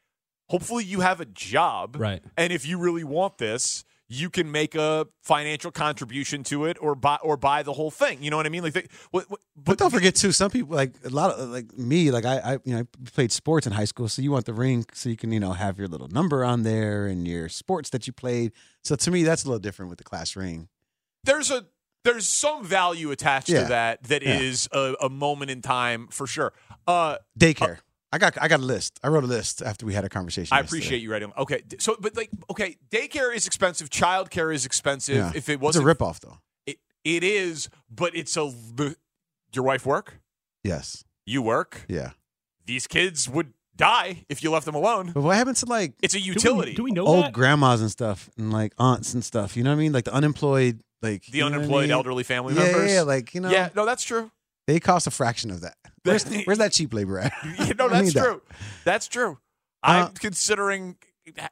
hopefully 0.48 0.84
you 0.84 1.00
have 1.00 1.20
a 1.20 1.26
job. 1.26 1.96
Right. 1.98 2.22
And 2.38 2.50
if 2.50 2.64
you 2.66 2.78
really 2.78 3.04
want 3.04 3.36
this, 3.36 3.84
you 4.08 4.30
can 4.30 4.52
make 4.52 4.74
a 4.76 5.06
financial 5.22 5.70
contribution 5.72 6.44
to 6.44 6.64
it 6.66 6.76
or 6.80 6.94
buy 6.94 7.18
or 7.22 7.36
buy 7.36 7.62
the 7.64 7.72
whole 7.72 7.90
thing. 7.90 8.22
You 8.22 8.30
know 8.30 8.36
what 8.36 8.46
I 8.46 8.50
mean? 8.50 8.62
Like, 8.62 8.72
they, 8.74 8.86
what, 9.10 9.28
what, 9.28 9.40
But 9.56 9.78
don't 9.78 9.90
forget 9.90 10.14
too, 10.14 10.30
some 10.32 10.50
people 10.50 10.76
like 10.76 10.92
a 11.04 11.08
lot 11.08 11.32
of 11.32 11.48
like 11.50 11.76
me, 11.76 12.10
like 12.12 12.24
I, 12.24 12.38
I 12.38 12.52
you 12.64 12.74
know, 12.74 12.78
I 12.80 13.10
played 13.12 13.32
sports 13.32 13.66
in 13.66 13.72
high 13.72 13.84
school, 13.84 14.08
so 14.08 14.22
you 14.22 14.30
want 14.30 14.44
the 14.44 14.52
ring 14.54 14.84
so 14.92 15.08
you 15.08 15.16
can, 15.16 15.32
you 15.32 15.40
know, 15.40 15.52
have 15.52 15.76
your 15.78 15.88
little 15.88 16.08
number 16.08 16.44
on 16.44 16.62
there 16.62 17.06
and 17.06 17.26
your 17.26 17.48
sports 17.48 17.90
that 17.90 18.06
you 18.06 18.12
played. 18.12 18.52
So 18.84 18.94
to 18.94 19.10
me, 19.10 19.24
that's 19.24 19.44
a 19.44 19.48
little 19.48 19.58
different 19.58 19.88
with 19.90 19.98
the 19.98 20.04
class 20.04 20.36
ring. 20.36 20.68
there's 21.24 21.50
a 21.50 21.66
there's 22.04 22.28
some 22.28 22.62
value 22.64 23.10
attached 23.10 23.48
Yeah. 23.48 23.62
to 23.62 23.68
that 23.70 24.04
that 24.04 24.22
is 24.22 24.68
Yeah. 24.72 24.94
a, 25.00 25.06
a 25.06 25.08
moment 25.08 25.50
in 25.50 25.60
time 25.60 26.06
for 26.12 26.28
sure. 26.28 26.52
Uh, 26.86 27.16
Daycare. 27.36 27.78
I 28.12 28.18
got 28.18 28.40
I 28.40 28.48
got 28.48 28.60
a 28.60 28.64
list. 28.64 28.98
I 29.02 29.08
wrote 29.08 29.24
a 29.24 29.26
list 29.26 29.62
after 29.62 29.84
we 29.84 29.92
had 29.94 30.04
a 30.04 30.08
conversation. 30.08 30.54
I 30.54 30.60
yesterday. 30.60 30.78
appreciate 30.78 30.98
you 31.02 31.10
writing. 31.12 31.32
Okay, 31.36 31.62
so 31.78 31.96
but 32.00 32.16
like 32.16 32.30
okay, 32.50 32.76
daycare 32.90 33.34
is 33.34 33.46
expensive, 33.46 33.90
childcare 33.90 34.54
is 34.54 34.64
expensive. 34.64 35.16
Yeah. 35.16 35.32
If 35.34 35.48
it 35.48 35.60
wasn't 35.60 35.86
a 35.88 35.94
ripoff 35.94 36.20
though. 36.20 36.38
it, 36.66 36.78
it 37.04 37.24
is, 37.24 37.68
but 37.90 38.14
it's 38.16 38.36
a 38.36 38.52
the- 38.74 38.96
your 39.52 39.64
wife 39.64 39.84
work, 39.86 40.20
Yes. 40.62 41.04
you 41.24 41.42
work. 41.42 41.84
Yeah. 41.88 42.10
These 42.64 42.86
kids 42.86 43.28
would 43.28 43.52
die 43.76 44.24
if 44.28 44.42
you 44.42 44.50
left 44.50 44.66
them 44.66 44.74
alone. 44.74 45.12
But 45.12 45.22
what 45.22 45.36
happens 45.36 45.60
to 45.60 45.66
like 45.66 45.94
It's 46.02 46.14
a 46.14 46.18
Do 46.18 46.22
we- 46.24 46.28
utility. 46.28 46.74
Do 46.74 46.82
we, 46.84 46.90
know 46.92 47.06
old 47.06 47.24
that? 47.26 47.32
grandmas 47.32 47.80
and 47.80 47.90
stuff 47.90 48.30
and 48.38 48.52
like 48.52 48.72
aunts 48.78 49.14
and 49.14 49.24
stuff? 49.24 49.56
You 49.56 49.64
know 49.64 49.70
what 49.70 49.76
I 49.76 49.80
mean? 49.80 49.92
Like 49.92 50.04
the 50.04 50.12
unemployed, 50.14 50.80
like 51.02 51.26
the 51.26 51.38
you 51.38 51.40
know 51.44 51.46
what 51.50 51.52
I 51.52 51.56
unemployed 51.58 51.82
mean? 51.82 51.90
elderly 51.90 52.22
family 52.24 52.54
yeah, 52.54 52.62
members. 52.62 52.92
Yeah, 52.92 53.02
like 53.02 53.34
you 53.34 53.40
know, 53.40 53.50
yeah, 53.50 53.68
no, 53.74 53.84
that's 53.84 54.02
true. 54.04 54.30
They 54.66 54.80
cost 54.80 55.06
a 55.06 55.10
fraction 55.10 55.50
of 55.50 55.60
that. 55.62 55.74
Where's, 56.02 56.24
where's 56.44 56.58
that 56.58 56.72
cheap 56.72 56.92
labor 56.94 57.18
at? 57.18 57.32
You 57.66 57.74
know, 57.74 57.88
that's 57.90 58.06
need 58.06 58.14
that. 58.14 58.24
true. 58.24 58.42
That's 58.84 59.08
true. 59.08 59.38
Uh, 59.82 60.06
I'm 60.08 60.14
considering 60.14 60.96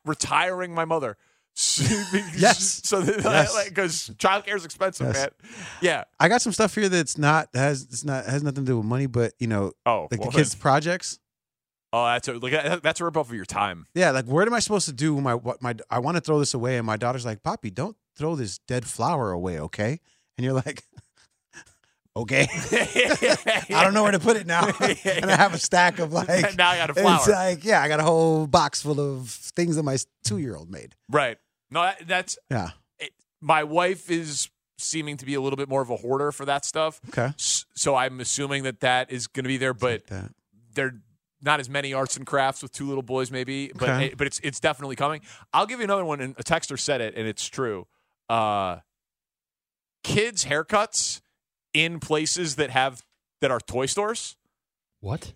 retiring 0.04 0.74
my 0.74 0.84
mother. 0.84 1.16
Yes. 2.36 2.80
So 2.84 3.00
that, 3.00 3.22
Yes. 3.24 3.54
like, 3.54 3.68
because 3.68 4.10
childcare 4.16 4.56
is 4.56 4.64
expensive, 4.64 5.06
Yes. 5.08 5.16
man. 5.16 5.28
Yeah. 5.80 6.04
I 6.18 6.28
got 6.28 6.42
some 6.42 6.52
stuff 6.52 6.74
here 6.74 6.88
that's 6.88 7.16
not 7.16 7.48
has 7.54 7.82
it's 7.82 8.04
not 8.04 8.26
has 8.26 8.42
nothing 8.42 8.64
to 8.64 8.72
do 8.72 8.76
with 8.78 8.86
money, 8.86 9.06
but 9.06 9.32
you 9.38 9.46
know, 9.46 9.72
Oh, 9.86 10.08
like 10.10 10.20
well, 10.20 10.30
the 10.30 10.36
kids' 10.38 10.54
projects. 10.54 11.18
Oh, 11.92 12.04
that's 12.06 12.26
a 12.26 12.32
like 12.34 12.82
that's 12.82 13.00
a 13.00 13.04
ripoff 13.04 13.28
of 13.28 13.34
your 13.34 13.44
time. 13.44 13.86
Yeah, 13.94 14.10
like 14.10 14.26
what 14.26 14.48
am 14.48 14.54
I 14.54 14.58
supposed 14.58 14.86
to 14.86 14.92
do? 14.92 15.14
when 15.14 15.22
My 15.22 15.34
what 15.34 15.62
my 15.62 15.74
I 15.90 16.00
want 16.00 16.16
to 16.16 16.20
throw 16.20 16.40
this 16.40 16.54
away, 16.54 16.76
and 16.76 16.84
my 16.84 16.96
daughter's 16.96 17.24
like, 17.24 17.44
"Poppy, 17.44 17.70
don't 17.70 17.96
throw 18.16 18.34
this 18.34 18.58
dead 18.58 18.84
flower 18.84 19.30
away, 19.30 19.60
okay?" 19.60 20.00
And 20.36 20.44
you're 20.44 20.54
like, 20.54 20.82
"Okay." 22.16 22.46
I 23.70 23.82
don't 23.82 23.94
know 23.94 24.02
where 24.02 24.12
to 24.12 24.18
put 24.20 24.36
it 24.36 24.46
now, 24.46 24.66
and 25.04 25.30
I 25.30 25.36
have 25.36 25.54
a 25.54 25.58
stack 25.58 25.98
of 25.98 26.12
like. 26.12 26.56
now 26.56 26.70
I 26.70 26.76
got 26.76 26.90
a 26.90 26.92
It's 26.92 27.00
flower. 27.00 27.22
like 27.30 27.64
yeah, 27.64 27.82
I 27.82 27.88
got 27.88 28.00
a 28.00 28.04
whole 28.04 28.46
box 28.46 28.82
full 28.82 29.00
of 29.00 29.28
things 29.30 29.76
that 29.76 29.82
my 29.82 29.96
two 30.24 30.38
year 30.38 30.56
old 30.56 30.70
made. 30.70 30.94
right. 31.10 31.38
No, 31.70 31.82
that, 31.82 32.06
that's 32.06 32.38
Yeah. 32.50 32.70
it, 33.00 33.10
my 33.40 33.64
wife 33.64 34.10
is 34.10 34.48
seeming 34.78 35.16
to 35.16 35.24
be 35.26 35.34
a 35.34 35.40
little 35.40 35.56
bit 35.56 35.68
more 35.68 35.82
of 35.82 35.90
a 35.90 35.96
hoarder 35.96 36.30
for 36.30 36.44
that 36.44 36.64
stuff. 36.64 37.00
Okay. 37.08 37.32
So 37.36 37.96
I'm 37.96 38.20
assuming 38.20 38.62
that 38.64 38.80
that 38.80 39.10
is 39.10 39.26
going 39.26 39.44
to 39.44 39.48
be 39.48 39.56
there, 39.56 39.74
but 39.74 40.06
That. 40.08 40.30
there 40.74 40.92
not 41.42 41.60
as 41.60 41.68
many 41.68 41.92
arts 41.92 42.16
and 42.16 42.26
crafts 42.26 42.62
with 42.62 42.72
two 42.72 42.86
little 42.86 43.02
boys 43.02 43.30
maybe 43.30 43.70
but 43.74 43.88
Okay. 43.88 44.06
it- 44.06 44.16
but 44.16 44.26
it's 44.26 44.40
it's 44.42 44.60
definitely 44.60 44.96
coming 44.96 45.20
i'll 45.52 45.66
give 45.66 45.78
you 45.78 45.84
another 45.84 46.04
one 46.04 46.20
and 46.22 46.34
a 46.38 46.42
texter 46.42 46.78
said 46.78 47.02
it 47.02 47.14
and 47.16 47.28
it's 47.28 47.46
true 47.46 47.86
uh 48.30 48.78
kids 50.02 50.44
haircuts 50.46 51.20
in 51.74 52.00
places 52.00 52.56
that 52.56 52.70
have 52.70 53.02
that 53.40 53.50
are 53.50 53.60
toy 53.60 53.84
stores 53.86 54.36
What? 55.00 55.32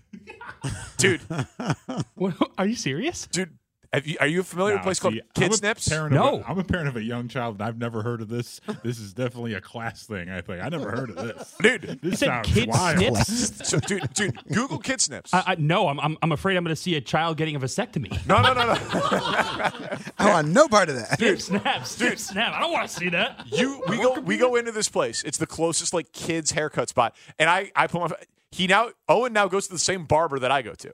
dude 0.97 1.21
what? 2.15 2.35
Are 2.57 2.67
you 2.67 2.77
serious? 2.77 3.27
dude 3.27 3.58
you, 4.05 4.17
are 4.21 4.27
you 4.27 4.43
familiar 4.43 4.75
with 4.75 4.77
a 4.77 4.81
Nah, 4.81 4.85
place 4.85 5.01
called 5.01 5.19
kid 5.35 5.55
snips 5.55 5.91
No. 5.91 6.05
of 6.05 6.41
a, 6.43 6.49
I'm 6.51 6.59
a 6.59 6.65
parent 6.65 6.89
of 6.89 6.97
a 6.97 7.03
young 7.03 7.27
child, 7.29 7.55
and 7.57 7.63
I've 7.63 7.79
never 7.79 8.03
heard 8.03 8.21
of 8.21 8.29
this. 8.29 8.61
This 8.83 8.99
is 8.99 9.15
definitely 9.15 9.55
a 9.55 9.61
class 9.61 10.05
thing. 10.07 10.29
I 10.29 10.41
think 10.43 10.63
I 10.63 10.69
never 10.69 10.91
heard 10.91 11.11
of 11.11 11.17
this. 11.17 11.55
dude 11.63 11.99
This 12.03 12.21
sounds 12.21 12.49
kid 12.53 12.69
wild. 12.69 12.99
snips? 12.99 13.69
so 13.69 13.79
dude 13.81 14.13
dude 14.15 14.37
google 14.53 14.79
kid 14.79 15.01
snips 15.01 15.33
I, 15.33 15.43
I, 15.47 15.55
no, 15.57 15.89
I'm, 15.89 15.99
I'm, 16.01 16.19
I'm 16.23 16.33
afraid 16.33 16.57
I'm 16.57 16.65
going 16.65 16.75
to 16.77 16.81
see 16.81 16.97
a 16.97 17.01
child 17.01 17.37
getting 17.39 17.57
a 17.57 17.61
vasectomy. 17.61 18.27
no 18.27 18.43
no 18.43 18.53
no 18.53 18.67
no 18.67 18.75
I 20.19 20.31
want 20.31 20.49
no 20.49 20.69
part 20.69 20.89
of 20.91 20.97
that. 20.97 21.17
Snip, 21.19 21.41
snap, 21.41 21.87
snip, 21.87 22.19
snap. 22.19 22.53
I 22.55 22.61
don't 22.61 22.73
want 22.73 22.89
to 22.89 22.95
see 22.95 23.09
that. 23.11 23.47
you 23.51 23.83
we 23.89 23.97
go 23.97 24.21
we 24.21 24.37
go 24.37 24.57
into 24.57 24.73
this 24.73 24.89
place. 24.89 25.23
It's 25.25 25.39
the 25.39 25.47
closest 25.47 25.95
like 25.95 26.13
kids 26.13 26.51
haircut 26.53 26.89
spot, 26.89 27.17
and 27.39 27.49
I 27.49 27.71
I 27.75 27.87
put 27.87 28.01
my 28.03 28.17
he 28.51 28.67
now 28.67 28.91
Owen 29.09 29.33
now 29.33 29.49
goes 29.49 29.67
to 29.69 29.73
the 29.73 29.79
same 29.79 30.05
barber 30.07 30.39
that 30.39 30.51
I 30.51 30.63
go 30.63 30.73
to, 30.75 30.93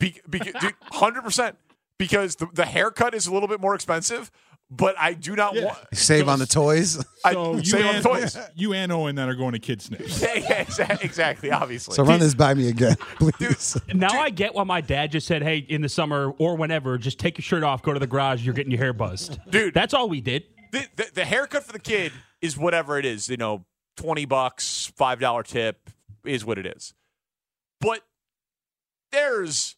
be, 0.00 0.16
be, 0.28 0.40
hundred 0.92 1.22
percent 1.22 1.56
because 1.98 2.36
the, 2.36 2.46
the 2.52 2.64
haircut 2.66 3.14
is 3.14 3.26
a 3.26 3.32
little 3.32 3.48
bit 3.48 3.60
more 3.60 3.74
expensive, 3.74 4.30
but 4.70 4.96
I 4.98 5.12
do 5.14 5.36
not 5.36 5.54
want. 5.54 5.78
Save 5.92 6.28
on 6.28 6.38
the 6.38 6.46
toys. 6.46 7.02
I 7.24 7.32
So 7.32 7.56
you 7.56 7.64
save 7.64 7.86
on 7.86 7.94
and, 7.96 8.04
toys. 8.04 8.38
you 8.54 8.72
and 8.72 8.90
Owen 8.90 9.14
that 9.16 9.28
are 9.28 9.34
going 9.34 9.52
to 9.52 9.58
Kid 9.58 9.80
Snips. 9.80 10.22
Yeah, 10.26 10.64
yeah, 10.78 10.96
exactly, 11.00 11.50
obviously. 11.50 11.94
So 11.94 12.04
run 12.04 12.20
this 12.20 12.34
by 12.34 12.54
me 12.54 12.68
again, 12.68 12.96
please. 13.18 13.76
Now 13.94 14.20
I 14.20 14.30
get 14.30 14.54
why 14.54 14.64
my 14.64 14.80
dad 14.80 15.12
just 15.12 15.26
said, 15.26 15.42
"Hey, 15.42 15.58
in 15.58 15.82
the 15.82 15.88
summer 15.88 16.30
or 16.38 16.56
whenever, 16.56 16.98
just 16.98 17.18
take 17.18 17.38
your 17.38 17.42
shirt 17.42 17.62
off, 17.62 17.82
go 17.82 17.92
to 17.92 18.00
the 18.00 18.06
garage. 18.06 18.44
You're 18.44 18.54
getting 18.54 18.72
your 18.72 18.80
hair 18.80 18.92
buzzed, 18.92 19.38
Dude. 19.50 19.72
That's 19.74 19.94
all 19.94 20.08
we 20.08 20.20
did. 20.20 20.44
the, 20.72 20.86
the, 20.96 21.10
the 21.14 21.24
haircut 21.24 21.64
for 21.64 21.72
the 21.72 21.78
kid 21.78 22.12
is 22.42 22.56
whatever 22.58 22.98
it 22.98 23.04
is. 23.04 23.28
You 23.28 23.36
know, 23.36 23.64
twenty 23.96 24.24
bucks, 24.24 24.92
five 24.96 25.20
dollar 25.20 25.42
tip 25.42 25.90
is 26.24 26.44
what 26.44 26.58
it 26.58 26.66
is. 26.66 26.92
But 27.80 28.00
there's 29.12 29.75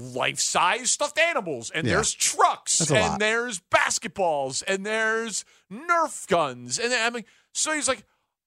life 0.00 0.38
size 0.40 0.90
stuffed 0.90 1.18
animals, 1.18 1.70
and 1.70 1.86
Yeah. 1.86 1.94
there's 1.96 2.12
trucks, 2.14 2.78
That's 2.78 2.90
and 2.90 3.20
there's 3.20 3.60
basketballs, 3.70 4.62
and 4.66 4.84
there's 4.86 5.44
Nerf 5.72 6.26
guns, 6.26 6.78
and 6.78 6.92
I 6.92 7.10
mean, 7.10 7.24
so 7.54 7.72
he's 7.72 7.86
like, 7.88 8.04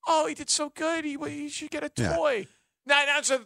"Oh, 0.07 0.25
he 0.27 0.33
did 0.35 0.49
so 0.49 0.69
good. 0.69 1.05
He, 1.05 1.17
he 1.27 1.49
should 1.49 1.69
get 1.71 1.83
a 1.83 1.91
Yeah. 1.95 2.15
toy." 2.15 2.47
Now 2.85 3.05
that's 3.05 3.29
a 3.29 3.41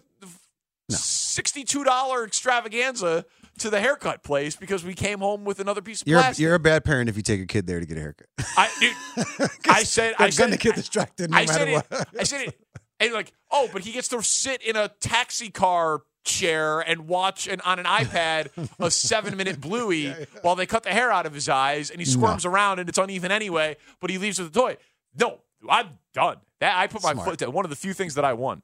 sixty-two 0.90 1.84
dollar 1.84 2.24
extravaganza 2.26 3.26
to 3.60 3.70
the 3.70 3.80
haircut 3.80 4.24
place 4.24 4.56
because 4.56 4.84
we 4.84 4.94
came 4.94 5.20
home 5.20 5.44
with 5.44 5.60
another 5.60 5.82
piece 5.82 6.02
of 6.02 6.08
You're 6.08 6.20
a, 6.20 6.24
plastic. 6.24 6.44
you're 6.44 6.54
a 6.56 6.60
bad 6.60 6.86
parent 6.86 7.10
if 7.10 7.18
you 7.18 7.24
take 7.24 7.42
a 7.42 7.46
kid 7.46 7.66
there 7.68 7.80
to 7.80 7.86
get 7.86 7.98
a 7.98 8.02
haircut. 8.02 8.28
I, 8.56 8.70
dude, 8.80 9.50
I 9.70 9.84
said, 9.84 10.14
I 10.20 10.30
said, 10.30 10.44
gonna 10.46 10.58
get 10.58 10.76
distracted 10.76 11.32
no 11.32 11.38
I 11.38 11.46
said 11.46 11.68
matter 11.68 11.72
it. 11.72 11.92
what. 11.92 12.08
I 12.20 12.24
said 12.24 12.48
it, 12.50 12.60
and 13.00 13.14
like, 13.14 13.34
oh, 13.52 13.70
but 13.72 13.84
he 13.84 13.92
gets 13.92 14.08
to 14.10 14.22
sit 14.22 14.62
in 14.62 14.76
a 14.76 14.90
taxi 15.00 15.50
car 15.50 16.02
chair 16.24 16.82
and 16.82 17.08
watch 17.08 17.48
an, 17.48 17.62
on 17.62 17.80
an 17.80 17.86
iPad 17.86 18.50
a 18.80 18.92
seven 18.92 19.38
minute 19.38 19.62
Bluey 19.62 20.14
while 20.42 20.56
they 20.56 20.66
cut 20.66 20.84
the 20.84 20.90
hair 20.92 21.12
out 21.12 21.26
of 21.26 21.34
his 21.34 21.48
eyes, 21.50 21.90
and 21.90 22.00
he 22.00 22.06
squirms 22.06 22.46
around 22.46 22.80
and 22.80 22.90
it's 22.90 22.98
uneven 22.98 23.32
anyway. 23.32 23.78
But 24.00 24.10
he 24.10 24.18
leaves 24.18 24.40
with 24.40 24.54
the 24.54 24.60
toy. 24.60 24.78
No, 25.20 25.40
I'm 25.70 25.98
done. 26.14 26.38
That 26.60 26.78
I 26.78 26.88
put 26.88 27.04
my 27.04 27.14
foot 27.14 27.40
down. 27.40 27.52
One 27.54 27.66
of 27.66 27.70
the 27.70 27.76
few 27.76 27.94
things 27.94 28.16
that 28.16 28.26
I 28.26 28.34
won. 28.34 28.62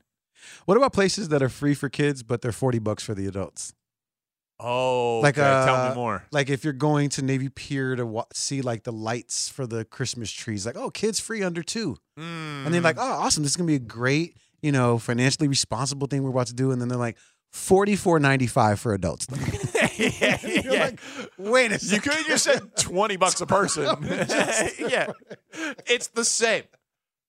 What 0.65 0.75
about 0.77 0.93
places 0.93 1.29
that 1.29 1.41
are 1.41 1.49
free 1.49 1.73
for 1.73 1.89
kids 1.89 2.21
but 2.23 2.41
they're 2.41 2.51
forty 2.51 2.79
bucks 2.79 3.03
for 3.03 3.13
the 3.13 3.27
adults? 3.27 3.73
Oh, 4.59 5.19
Like, 5.21 5.37
okay. 5.37 5.65
tell 5.65 5.75
uh, 5.75 5.89
me 5.89 5.95
more. 5.95 6.25
Like 6.31 6.49
if 6.49 6.63
you're 6.63 6.73
going 6.73 7.09
to 7.09 7.21
Navy 7.21 7.49
Pier 7.49 7.95
to 7.95 8.05
wa- 8.05 8.25
see 8.33 8.61
like 8.61 8.83
the 8.83 8.91
lights 8.93 9.49
for 9.49 9.65
the 9.67 9.83
Christmas 9.85 10.31
trees, 10.31 10.65
like 10.65 10.77
oh, 10.77 10.89
kids 10.89 11.19
free 11.19 11.43
under 11.43 11.63
two, 11.63 11.97
and 12.15 12.73
they're 12.73 12.81
like, 12.81 12.97
oh, 12.97 13.01
awesome, 13.01 13.43
this 13.43 13.53
is 13.53 13.57
gonna 13.57 13.67
be 13.67 13.75
a 13.75 13.79
great, 13.79 14.37
you 14.61 14.71
know, 14.71 14.97
financially 14.99 15.47
responsible 15.47 16.07
thing 16.07 16.23
we're 16.23 16.29
about 16.29 16.47
to 16.47 16.53
do, 16.53 16.71
and 16.71 16.79
then 16.81 16.87
they're 16.89 16.97
like. 16.97 17.17
Forty 17.51 17.95
four 17.95 18.19
ninety 18.19 18.47
five 18.47 18.79
for 18.79 18.95
adults. 18.95 19.27
yeah, 19.99 20.39
You're 20.43 20.73
yeah. 20.73 20.83
like, 20.85 20.99
wait 21.37 21.71
a 21.71 21.77
second. 21.77 21.93
You 21.93 22.01
could 22.01 22.13
have 22.13 22.25
just 22.25 22.45
said 22.45 22.75
twenty 22.77 23.15
bucks 23.15 23.39
a 23.41 23.45
person. 23.45 23.83
yeah, 24.79 25.11
it's 25.85 26.07
the 26.07 26.25
same. 26.25 26.63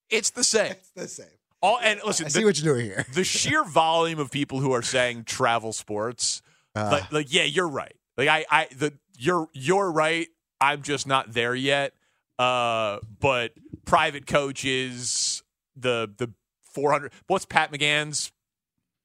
It's 0.08 0.30
the 0.30 0.42
same. 0.42 0.70
It's 0.72 0.90
the 0.96 1.08
same. 1.08 1.26
All 1.60 1.78
and 1.82 2.00
listen, 2.06 2.24
I 2.24 2.28
see 2.30 2.40
the, 2.40 2.46
what 2.46 2.58
you're 2.58 2.72
doing 2.74 2.86
here. 2.86 3.04
the 3.12 3.22
sheer 3.22 3.64
volume 3.64 4.18
of 4.18 4.30
people 4.30 4.60
who 4.60 4.72
are 4.72 4.80
saying 4.80 5.24
travel 5.24 5.74
sports, 5.74 6.40
Uh, 6.74 6.88
like, 6.92 7.12
like 7.12 7.32
yeah, 7.32 7.44
you're 7.44 7.68
right. 7.68 7.94
Like 8.16 8.28
I, 8.28 8.44
I, 8.50 8.68
the 8.76 8.92
you're 9.16 9.48
you're 9.52 9.90
right. 9.90 10.28
I'm 10.60 10.82
just 10.82 11.06
not 11.06 11.32
there 11.32 11.54
yet. 11.54 11.92
Uh, 12.38 12.98
but 13.20 13.52
private 13.84 14.26
coaches, 14.26 15.42
the 15.76 16.10
the 16.16 16.30
400. 16.72 17.12
What's 17.26 17.44
Pat 17.44 17.72
McGann's 17.72 18.32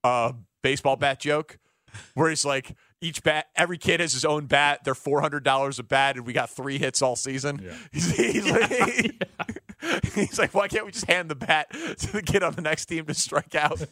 uh, 0.03 0.33
baseball 0.63 0.95
bat 0.95 1.19
joke? 1.19 1.59
Where 2.13 2.29
he's 2.29 2.45
like, 2.45 2.75
each 3.01 3.23
bat, 3.23 3.47
every 3.55 3.77
kid 3.77 3.99
has 3.99 4.13
his 4.13 4.25
own 4.25 4.45
bat. 4.45 4.81
They're 4.83 4.93
four 4.93 5.21
hundred 5.21 5.43
dollars 5.43 5.79
a 5.79 5.83
bat, 5.83 6.17
and 6.17 6.25
we 6.25 6.33
got 6.33 6.49
three 6.49 6.77
hits 6.77 7.01
all 7.01 7.15
season. 7.15 7.61
Yeah. 7.63 7.73
He's, 7.91 8.15
he's 8.15 8.51
like, 8.51 9.23
he's 10.13 10.39
like, 10.39 10.53
why 10.53 10.67
can't 10.67 10.85
we 10.85 10.91
just 10.91 11.05
hand 11.05 11.29
the 11.29 11.35
bat 11.35 11.71
to 11.71 12.11
the 12.11 12.21
kid 12.21 12.43
on 12.43 12.53
the 12.53 12.61
next 12.61 12.85
team 12.85 13.05
to 13.05 13.13
strike 13.13 13.55
out? 13.55 13.81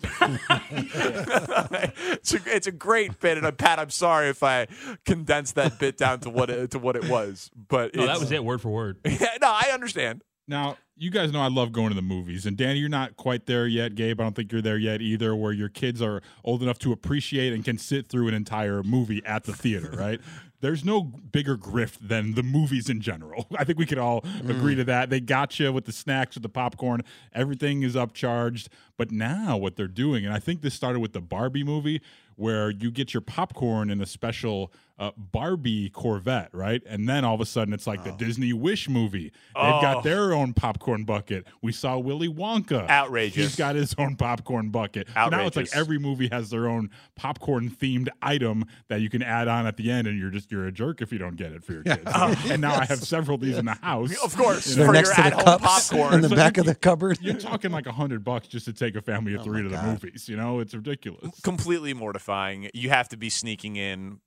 it's, 2.12 2.34
a, 2.34 2.40
it's 2.46 2.68
a 2.68 2.72
great 2.72 3.20
bit, 3.20 3.38
and 3.38 3.46
uh, 3.46 3.52
Pat, 3.52 3.80
I'm 3.80 3.90
sorry 3.90 4.30
if 4.30 4.44
I 4.44 4.68
condensed 5.06 5.56
that 5.56 5.80
bit 5.80 5.98
down 5.98 6.20
to 6.22 6.30
what 6.30 6.50
it, 6.50 6.72
to 6.72 6.80
what 6.80 6.96
it 6.96 7.10
was, 7.10 7.50
but 7.68 7.96
No, 7.96 8.06
that 8.06 8.20
was 8.20 8.32
it, 8.32 8.44
word 8.44 8.62
for 8.62 8.70
word. 8.70 8.98
Yeah, 9.06 9.38
no, 9.42 9.48
I 9.48 9.72
understand. 9.74 10.24
Now, 10.48 10.78
you 10.96 11.12
guys 11.12 11.32
know 11.32 11.42
I 11.42 11.50
love 11.50 11.72
going 11.72 11.90
to 11.90 11.96
the 11.96 12.02
movies. 12.02 12.46
And 12.46 12.56
Danny, 12.56 12.80
you're 12.80 12.88
not 12.90 13.18
quite 13.18 13.46
there 13.48 13.68
yet. 13.68 13.96
Gabe, 13.96 14.20
I 14.20 14.24
don't 14.24 14.36
think 14.36 14.52
you're 14.52 14.62
there 14.62 14.78
yet 14.78 15.02
either, 15.02 15.36
where 15.36 15.52
your 15.52 15.70
kids 15.70 16.02
are 16.02 16.22
old 16.44 16.64
enough 16.64 16.80
to 16.80 16.92
appreciate 16.92 17.52
and 17.52 17.66
can 17.66 17.78
sit 17.78 18.10
through 18.10 18.28
an 18.28 18.34
entire 18.34 18.82
movie 18.84 19.24
at 19.26 19.44
the 19.44 19.54
theater, 19.54 19.92
right? 19.98 20.22
There's 20.60 20.84
no 20.84 21.04
bigger 21.04 21.56
grift 21.56 22.00
than 22.02 22.34
the 22.34 22.44
movies 22.44 22.90
in 22.90 23.02
general. 23.02 23.48
I 23.58 23.64
think 23.64 23.78
we 23.78 23.86
could 23.86 24.00
all 24.00 24.24
agree 24.48 24.74
mm. 24.74 24.78
to 24.78 24.84
that. 24.86 25.10
They 25.10 25.20
got 25.20 25.60
you 25.60 25.72
with 25.72 25.86
the 25.86 25.92
snacks, 25.92 26.36
with 26.36 26.44
the 26.44 26.50
popcorn. 26.50 27.02
Everything 27.34 27.84
is 27.84 27.96
upcharged. 27.96 28.68
But 28.98 29.12
now 29.12 29.58
what 29.58 29.76
they're 29.76 29.88
doing, 29.88 30.26
and 30.26 30.34
I 30.34 30.40
think 30.40 30.62
this 30.62 30.74
started 30.74 31.00
with 31.00 31.14
the 31.14 31.22
Barbie 31.22 31.64
movie, 31.64 32.02
where 32.38 32.70
you 32.72 32.90
get 32.92 33.14
your 33.14 33.22
popcorn 33.22 33.90
in 33.90 34.00
a 34.02 34.06
special 34.06 34.72
uh, 35.00 35.12
Barbie 35.16 35.92
Corvette, 35.92 36.50
right? 36.54 36.82
And 36.88 37.08
then 37.08 37.24
all 37.24 37.36
of 37.36 37.42
a 37.42 37.46
sudden 37.46 37.72
it's 37.72 37.86
like 37.86 38.04
the 38.04 38.14
Disney 38.14 38.52
Wish 38.52 38.90
movie. 38.90 39.32
They've 39.54 39.82
got 39.82 39.98
Oh. 39.98 40.02
their 40.02 40.34
own 40.34 40.54
popcorn 40.54 41.04
bucket. 41.04 41.46
We 41.62 41.72
saw 41.72 42.00
Willy 42.00 42.28
Wonka. 42.28 42.90
Outrageous. 42.90 43.36
He's 43.36 43.56
got 43.56 43.76
his 43.76 43.94
own 44.00 44.16
popcorn 44.16 44.70
bucket. 44.72 45.08
So 45.14 45.30
now 45.30 45.46
it's 45.46 45.56
like 45.56 45.70
every 45.76 46.00
movie 46.00 46.30
has 46.32 46.50
their 46.50 46.68
own 46.68 46.90
popcorn 47.16 47.70
themed 47.70 48.08
item 48.24 48.66
that 48.88 49.02
you 49.02 49.10
can 49.12 49.22
add 49.22 49.48
on 49.48 49.68
at 49.68 49.78
the 49.78 49.92
end, 49.92 50.08
and 50.08 50.18
you're 50.18 50.32
just 50.32 50.52
you're 50.52 50.66
a 50.66 50.72
jerk 50.72 51.00
if 51.04 51.12
you 51.12 51.20
don't 51.20 51.36
get 51.36 51.52
it 51.52 51.64
for 51.64 51.74
your 51.74 51.84
kids. 51.84 52.02
and 52.50 52.60
now 52.62 52.74
I 52.74 52.86
have 52.86 52.98
several 53.00 53.36
of 53.36 53.42
these 53.42 53.58
in 53.60 53.66
the 53.66 53.76
house. 53.76 54.12
Of 54.24 54.36
course, 54.36 54.68
You 54.72 54.78
know? 54.78 54.86
for 54.88 54.94
next 54.94 55.10
your 55.16 55.16
to 55.16 55.22
the 55.22 55.28
at-home 55.38 55.60
cups 55.60 55.90
popcorn. 55.90 56.14
in 56.16 56.22
the 56.22 56.30
So 56.30 56.36
back 56.36 56.58
you- 56.58 56.62
of 56.62 56.66
the 56.68 56.76
cupboard. 56.88 57.20
You're 57.22 57.36
talking 57.36 57.70
like 57.72 57.86
a 57.86 57.92
hundred 57.92 58.24
bucks 58.24 58.48
just 58.48 58.66
to 58.66 58.74
take 58.74 58.96
a 58.96 59.02
family 59.02 59.36
Oh 59.36 59.40
of 59.40 59.44
three 59.46 59.62
to 59.62 59.70
the 59.70 59.82
movies. 59.84 60.28
You 60.28 60.38
know, 60.38 60.60
it's 60.60 60.74
ridiculous. 60.74 61.40
completely 61.42 61.94
mortifying. 62.28 62.70
You 62.74 62.90
have 62.90 63.10
to 63.10 63.18
be 63.18 63.30
sneaking 63.30 63.76
in. 63.76 64.20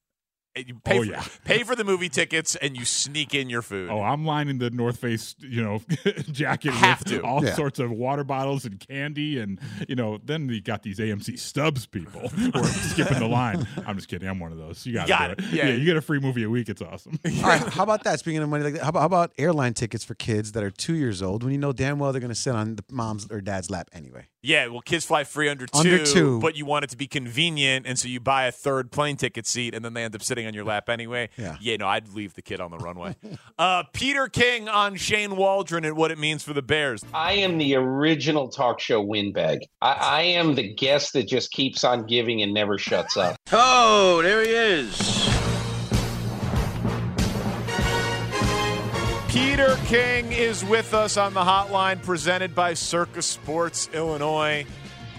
You 0.57 0.80
pay, 0.85 0.99
Oh, 0.99 1.04
for, 1.04 1.09
yeah. 1.09 1.23
pay 1.45 1.62
for 1.62 1.76
the 1.76 1.85
movie 1.85 2.09
tickets 2.09 2.57
and 2.57 2.76
you 2.76 2.85
sneak 2.85 3.35
in 3.37 3.49
your 3.49 3.62
food. 3.62 3.88
Oh, 3.88 4.02
I'm 4.02 4.26
lining 4.26 4.59
the 4.59 4.69
North 4.69 4.99
Face, 4.99 5.37
you 5.38 5.62
know, 5.62 5.80
jacket 6.33 6.73
Have 6.73 6.99
with 6.99 7.09
to. 7.09 7.23
all 7.23 7.42
Yeah. 7.45 7.54
sorts 7.54 7.78
of 7.78 7.92
water 7.92 8.25
bottles 8.25 8.64
and 8.64 8.78
candy, 8.80 9.38
and 9.38 9.61
you 9.88 9.95
know, 9.95 10.19
then 10.25 10.49
you 10.49 10.61
got 10.61 10.83
these 10.83 10.99
AMC 10.99 11.38
Stubs 11.38 11.87
people 11.87 12.28
who 12.28 12.50
are 12.52 12.64
skipping 12.64 13.21
the 13.21 13.28
line. 13.28 13.64
I'm 13.87 13.95
just 13.95 14.09
kidding. 14.09 14.28
I'm 14.28 14.40
one 14.40 14.50
of 14.50 14.59
those. 14.59 14.85
You 14.85 14.95
got 14.95 15.07
Got 15.07 15.38
do 15.38 15.45
it. 15.45 15.52
it. 15.52 15.54
Yeah. 15.54 15.69
you 15.69 15.85
get 15.85 15.97
a 15.97 16.00
free 16.02 16.19
movie 16.19 16.42
a 16.42 16.50
week. 16.50 16.69
It's 16.69 16.83
awesome. 16.83 17.16
All 17.25 17.42
right, 17.42 17.62
how 17.69 17.85
about 17.85 18.02
that? 18.02 18.19
Speaking 18.19 18.42
of 18.42 18.49
money 18.49 18.64
like 18.64 18.75
that, 18.75 18.83
how 18.83 18.88
about, 18.88 19.00
how 19.00 19.07
about 19.07 19.33
airline 19.38 19.75
tickets 19.75 20.02
for 20.02 20.14
kids 20.14 20.50
that 20.52 20.64
are 20.64 20.71
two 20.73 20.95
years 20.97 21.23
old 21.23 21.45
when 21.45 21.52
you 21.52 21.59
know 21.59 21.73
damn 21.73 22.00
well 22.00 22.11
they're 22.11 22.21
going 22.21 22.28
to 22.28 22.35
sit 22.35 22.57
on 22.57 22.75
the 22.75 22.83
mom's 22.90 23.28
or 23.30 23.40
dad's 23.40 23.71
lap 23.71 23.88
anyway? 23.92 24.26
Yeah, 24.42 24.68
well, 24.68 24.80
kids 24.80 25.04
fly 25.04 25.25
free 25.25 25.50
under 25.50 25.66
two, 25.66 25.78
Under 25.78 26.04
two. 26.04 26.40
but 26.40 26.56
you 26.56 26.64
want 26.64 26.85
it 26.85 26.90
to 26.90 26.97
be 26.97 27.06
convenient, 27.06 27.87
and 27.87 27.99
so 27.99 28.09
you 28.09 28.20
buy 28.20 28.47
a 28.47 28.52
third 28.52 28.90
plane 28.90 29.16
ticket 29.16 29.47
seat, 29.47 29.75
and 29.75 29.85
then 29.85 29.92
they 29.92 30.02
end 30.02 30.14
up 30.14 30.23
sitting 30.23 30.47
on 30.47 30.54
your 30.54 30.64
lap 30.64 30.88
anyway. 30.88 31.28
Yeah. 31.37 31.56
yeah, 31.61 31.76
no, 31.76 31.87
I'd 31.87 32.09
leave 32.14 32.32
the 32.35 32.42
kid 32.42 32.59
on 32.61 32.70
the 32.70 32.78
runway. 32.78 33.16
uh, 33.59 33.82
Peter 33.92 34.28
King 34.28 34.68
on 34.68 34.97
Shane 34.97 35.37
Waldron 35.37 35.85
and 35.85 35.94
what 35.97 36.11
it 36.11 36.18
means 36.18 36.42
for 36.42 36.54
the 36.54 36.62
Bears. 36.62 37.04
I 37.12 37.35
am 37.35 37.59
the 37.59 37.75
original 37.75 38.49
talk 38.49 38.80
show 38.80 39.02
windbag. 39.02 39.61
I, 39.82 39.92
I 39.92 40.23
am 40.23 40.54
the 40.54 40.73
guest 40.75 41.12
that 41.12 41.28
just 41.28 41.52
keeps 41.52 41.84
on 41.84 42.06
giving 42.06 42.41
and 42.43 42.54
never 42.54 42.78
shuts 42.78 43.19
up. 43.19 43.36
Oh, 43.52 44.23
there 44.23 44.43
he 44.43 44.50
is. 44.50 45.29
Peter 49.30 49.76
King 49.84 50.32
is 50.32 50.64
with 50.64 50.93
us 50.93 51.16
on 51.16 51.32
the 51.34 51.40
hotline 51.40 52.02
presented 52.02 52.52
by 52.52 52.75
Circa 52.75 53.23
Sports 53.23 53.88
Illinois. 53.95 54.66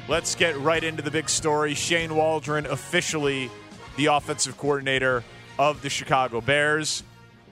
Let's 0.09 0.35
get 0.35 0.57
right 0.57 0.83
into 0.83 1.01
the 1.01 1.09
big 1.09 1.29
story. 1.29 1.73
Shane 1.73 2.13
Waldron, 2.13 2.65
officially 2.65 3.49
the 3.95 4.07
offensive 4.07 4.57
coordinator 4.57 5.23
of 5.57 5.81
the 5.81 5.89
Chicago 5.89 6.41
Bears. 6.41 7.03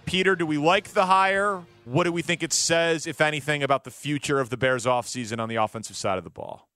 Peter, 0.05 0.35
do 0.35 0.45
we 0.45 0.57
like 0.57 0.89
the 0.89 1.05
hire? 1.05 1.63
What 1.85 2.03
do 2.03 2.11
we 2.11 2.21
think 2.21 2.43
it 2.43 2.51
says, 2.51 3.07
if 3.07 3.21
anything, 3.21 3.63
about 3.63 3.85
the 3.85 3.91
future 3.91 4.41
of 4.41 4.49
the 4.49 4.57
Bears 4.57 4.85
offseason 4.85 5.39
on 5.39 5.47
the 5.47 5.55
offensive 5.55 5.95
side 5.95 6.17
of 6.17 6.25
the 6.25 6.29
ball? 6.29 6.67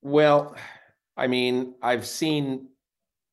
Well, 0.00 0.54
I 1.16 1.26
mean, 1.26 1.74
I've 1.82 2.06
seen 2.06 2.68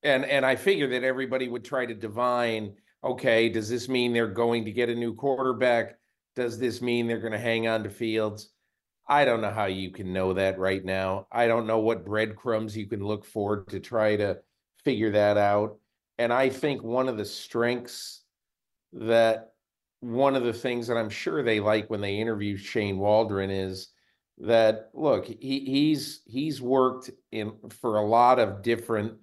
and 0.02 0.24
and 0.24 0.44
I 0.44 0.56
figure 0.56 0.88
that 0.88 1.04
everybody 1.04 1.46
would 1.46 1.64
try 1.64 1.86
to 1.86 1.94
divine, 1.94 2.74
okay, 3.02 3.48
does 3.48 3.68
this 3.68 3.88
mean 3.88 4.12
they're 4.12 4.26
going 4.26 4.64
to 4.64 4.72
get 4.72 4.88
a 4.88 4.94
new 4.94 5.14
quarterback? 5.14 5.98
Does 6.36 6.58
this 6.58 6.80
mean 6.82 7.06
they're 7.06 7.20
going 7.20 7.32
to 7.32 7.38
hang 7.38 7.66
on 7.66 7.82
to 7.84 7.90
Fields? 7.90 8.50
I 9.08 9.24
don't 9.24 9.40
know 9.40 9.50
how 9.50 9.66
you 9.66 9.90
can 9.90 10.12
know 10.12 10.34
that 10.34 10.58
right 10.58 10.84
now. 10.84 11.26
I 11.32 11.46
don't 11.46 11.66
know 11.66 11.78
what 11.78 12.04
breadcrumbs 12.04 12.76
you 12.76 12.86
can 12.86 13.02
look 13.02 13.24
for 13.24 13.64
to 13.64 13.80
try 13.80 14.16
to 14.16 14.38
figure 14.84 15.10
that 15.12 15.38
out. 15.38 15.78
And 16.18 16.32
I 16.32 16.50
think 16.50 16.82
one 16.82 17.08
of 17.08 17.16
the 17.16 17.24
strengths 17.24 18.22
that 18.92 19.52
one 20.00 20.36
of 20.36 20.44
the 20.44 20.52
things 20.52 20.86
that 20.88 20.96
I'm 20.96 21.10
sure 21.10 21.42
they 21.42 21.60
like 21.60 21.88
when 21.88 22.00
they 22.00 22.16
interview 22.16 22.56
Shane 22.56 22.98
Waldron 22.98 23.50
is 23.50 23.88
that 24.38 24.90
look, 24.94 25.26
he, 25.26 25.60
he's 25.60 26.22
he's 26.26 26.60
worked 26.60 27.10
in 27.32 27.52
for 27.80 27.96
a 27.96 28.06
lot 28.06 28.38
of 28.38 28.62
different 28.62 29.14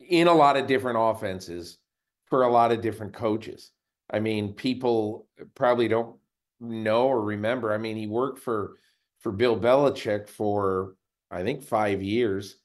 in 0.00 0.28
a 0.28 0.34
lot 0.34 0.56
of 0.56 0.66
different 0.66 0.98
offenses 1.00 1.78
for 2.26 2.42
a 2.42 2.50
lot 2.50 2.72
of 2.72 2.80
different 2.80 3.12
coaches. 3.12 3.70
I 4.10 4.20
mean, 4.20 4.52
people 4.52 5.26
probably 5.54 5.88
don't 5.88 6.16
know 6.60 7.08
or 7.08 7.20
remember. 7.22 7.72
I 7.72 7.78
mean, 7.78 7.96
he 7.96 8.06
worked 8.06 8.38
for 8.38 8.76
for 9.20 9.32
Bill 9.32 9.58
Belichick 9.58 10.28
for 10.28 10.94
I 11.30 11.42
think 11.42 11.62
five 11.62 12.02
years. 12.02 12.56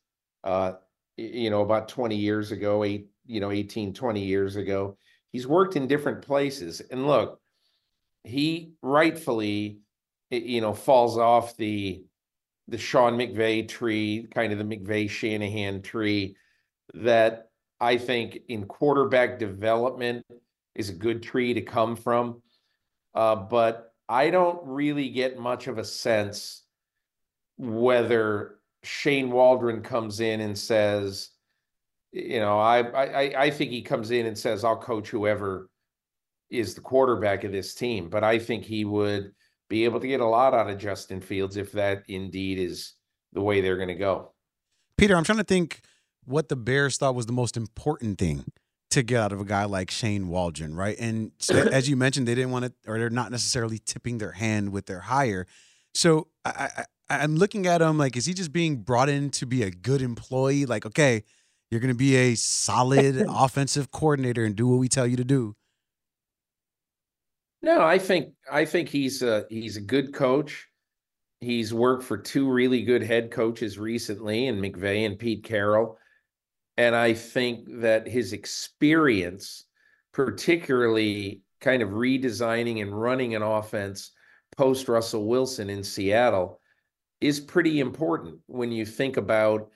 Uh, 0.43 0.73
you 1.17 1.49
know, 1.49 1.61
about 1.61 1.87
20 1.87 2.15
years 2.15 2.51
ago, 2.51 2.83
eight, 2.83 3.09
you 3.25 3.39
know, 3.39 3.51
18, 3.51 3.93
20 3.93 4.23
years 4.23 4.55
ago. 4.55 4.97
He's 5.31 5.47
worked 5.47 5.75
in 5.75 5.87
different 5.87 6.23
places. 6.23 6.81
And 6.81 7.05
look, 7.05 7.39
he 8.23 8.73
rightfully, 8.81 9.79
you 10.29 10.61
know, 10.61 10.73
falls 10.73 11.17
off 11.17 11.57
the 11.57 12.03
the 12.67 12.77
Sean 12.77 13.17
McVay 13.17 13.67
tree, 13.67 14.27
kind 14.33 14.53
of 14.53 14.59
the 14.59 14.63
McVay 14.63 15.09
Shanahan 15.09 15.81
tree, 15.81 16.37
that 16.93 17.50
I 17.81 17.97
think 17.97 18.39
in 18.47 18.65
quarterback 18.65 19.39
development 19.39 20.23
is 20.75 20.89
a 20.89 20.93
good 20.93 21.23
tree 21.23 21.53
to 21.55 21.61
come 21.61 21.95
from. 21.95 22.41
Uh, 23.15 23.35
but 23.35 23.93
I 24.07 24.29
don't 24.29 24.59
really 24.63 25.09
get 25.09 25.39
much 25.39 25.67
of 25.67 25.79
a 25.79 25.83
sense 25.83 26.63
whether 27.57 28.59
Shane 28.83 29.31
Waldron 29.31 29.81
comes 29.81 30.19
in 30.19 30.41
and 30.41 30.57
says, 30.57 31.31
you 32.11 32.39
know, 32.39 32.59
I, 32.59 32.79
I 32.79 33.43
I 33.43 33.49
think 33.49 33.71
he 33.71 33.81
comes 33.81 34.11
in 34.11 34.25
and 34.25 34.37
says, 34.37 34.63
I'll 34.63 34.77
coach 34.77 35.09
whoever 35.09 35.69
is 36.49 36.75
the 36.75 36.81
quarterback 36.81 37.43
of 37.43 37.51
this 37.51 37.73
team. 37.73 38.09
But 38.09 38.23
I 38.23 38.37
think 38.37 38.63
he 38.63 38.85
would 38.85 39.31
be 39.69 39.85
able 39.85 39.99
to 40.01 40.07
get 40.07 40.19
a 40.19 40.25
lot 40.25 40.53
out 40.53 40.69
of 40.69 40.77
Justin 40.77 41.21
Fields 41.21 41.57
if 41.57 41.71
that 41.71 42.03
indeed 42.07 42.59
is 42.59 42.93
the 43.33 43.41
way 43.41 43.61
they're 43.61 43.77
going 43.77 43.87
to 43.87 43.95
go. 43.95 44.33
Peter, 44.97 45.15
I'm 45.15 45.23
trying 45.23 45.37
to 45.37 45.43
think 45.45 45.81
what 46.25 46.49
the 46.49 46.55
Bears 46.55 46.97
thought 46.97 47.15
was 47.15 47.25
the 47.25 47.33
most 47.33 47.57
important 47.57 48.17
thing 48.17 48.45
to 48.91 49.03
get 49.03 49.21
out 49.21 49.31
of 49.31 49.39
a 49.39 49.45
guy 49.45 49.65
like 49.65 49.89
Shane 49.89 50.27
Waldron, 50.27 50.75
right? 50.75 50.97
And 50.99 51.31
so, 51.39 51.55
as 51.71 51.89
you 51.89 51.95
mentioned, 51.95 52.27
they 52.27 52.35
didn't 52.35 52.51
want 52.51 52.65
to, 52.65 52.73
or 52.87 52.99
they're 52.99 53.09
not 53.09 53.31
necessarily 53.31 53.79
tipping 53.79 54.17
their 54.17 54.33
hand 54.33 54.71
with 54.71 54.85
their 54.85 54.99
hire. 55.01 55.47
So 55.93 56.27
I, 56.45 56.69
I, 56.77 56.85
I'm 57.09 57.35
looking 57.35 57.67
at 57.67 57.81
him 57.81 57.97
like, 57.97 58.15
is 58.15 58.25
he 58.25 58.33
just 58.33 58.51
being 58.51 58.77
brought 58.77 59.09
in 59.09 59.31
to 59.31 59.45
be 59.45 59.63
a 59.63 59.71
good 59.71 60.01
employee? 60.01 60.65
Like, 60.65 60.85
okay, 60.85 61.23
you're 61.69 61.79
going 61.79 61.93
to 61.93 61.97
be 61.97 62.15
a 62.15 62.35
solid 62.35 63.25
offensive 63.29 63.91
coordinator 63.91 64.43
and 64.43 64.55
do 64.55 64.67
what 64.67 64.77
we 64.77 64.87
tell 64.87 65.07
you 65.07 65.17
to 65.17 65.23
do. 65.23 65.55
No, 67.63 67.81
I 67.81 67.99
think 67.99 68.33
I 68.51 68.65
think 68.65 68.89
he's 68.89 69.21
a 69.21 69.45
he's 69.49 69.77
a 69.77 69.81
good 69.81 70.13
coach. 70.13 70.67
He's 71.41 71.73
worked 71.73 72.03
for 72.03 72.17
two 72.17 72.49
really 72.49 72.83
good 72.83 73.03
head 73.03 73.29
coaches 73.31 73.77
recently, 73.77 74.47
and 74.47 74.61
McVay 74.61 75.05
and 75.05 75.17
Pete 75.17 75.43
Carroll. 75.43 75.97
And 76.77 76.95
I 76.95 77.13
think 77.13 77.81
that 77.81 78.07
his 78.07 78.33
experience, 78.33 79.65
particularly 80.13 81.41
kind 81.59 81.81
of 81.81 81.89
redesigning 81.89 82.81
and 82.81 82.99
running 82.99 83.35
an 83.35 83.41
offense 83.41 84.11
post 84.57 84.87
Russell 84.87 85.27
Wilson 85.27 85.69
in 85.69 85.83
Seattle, 85.83 86.59
is 87.19 87.39
pretty 87.39 87.79
important 87.79 88.39
when 88.47 88.71
you 88.71 88.85
think 88.85 89.17
about 89.17 89.69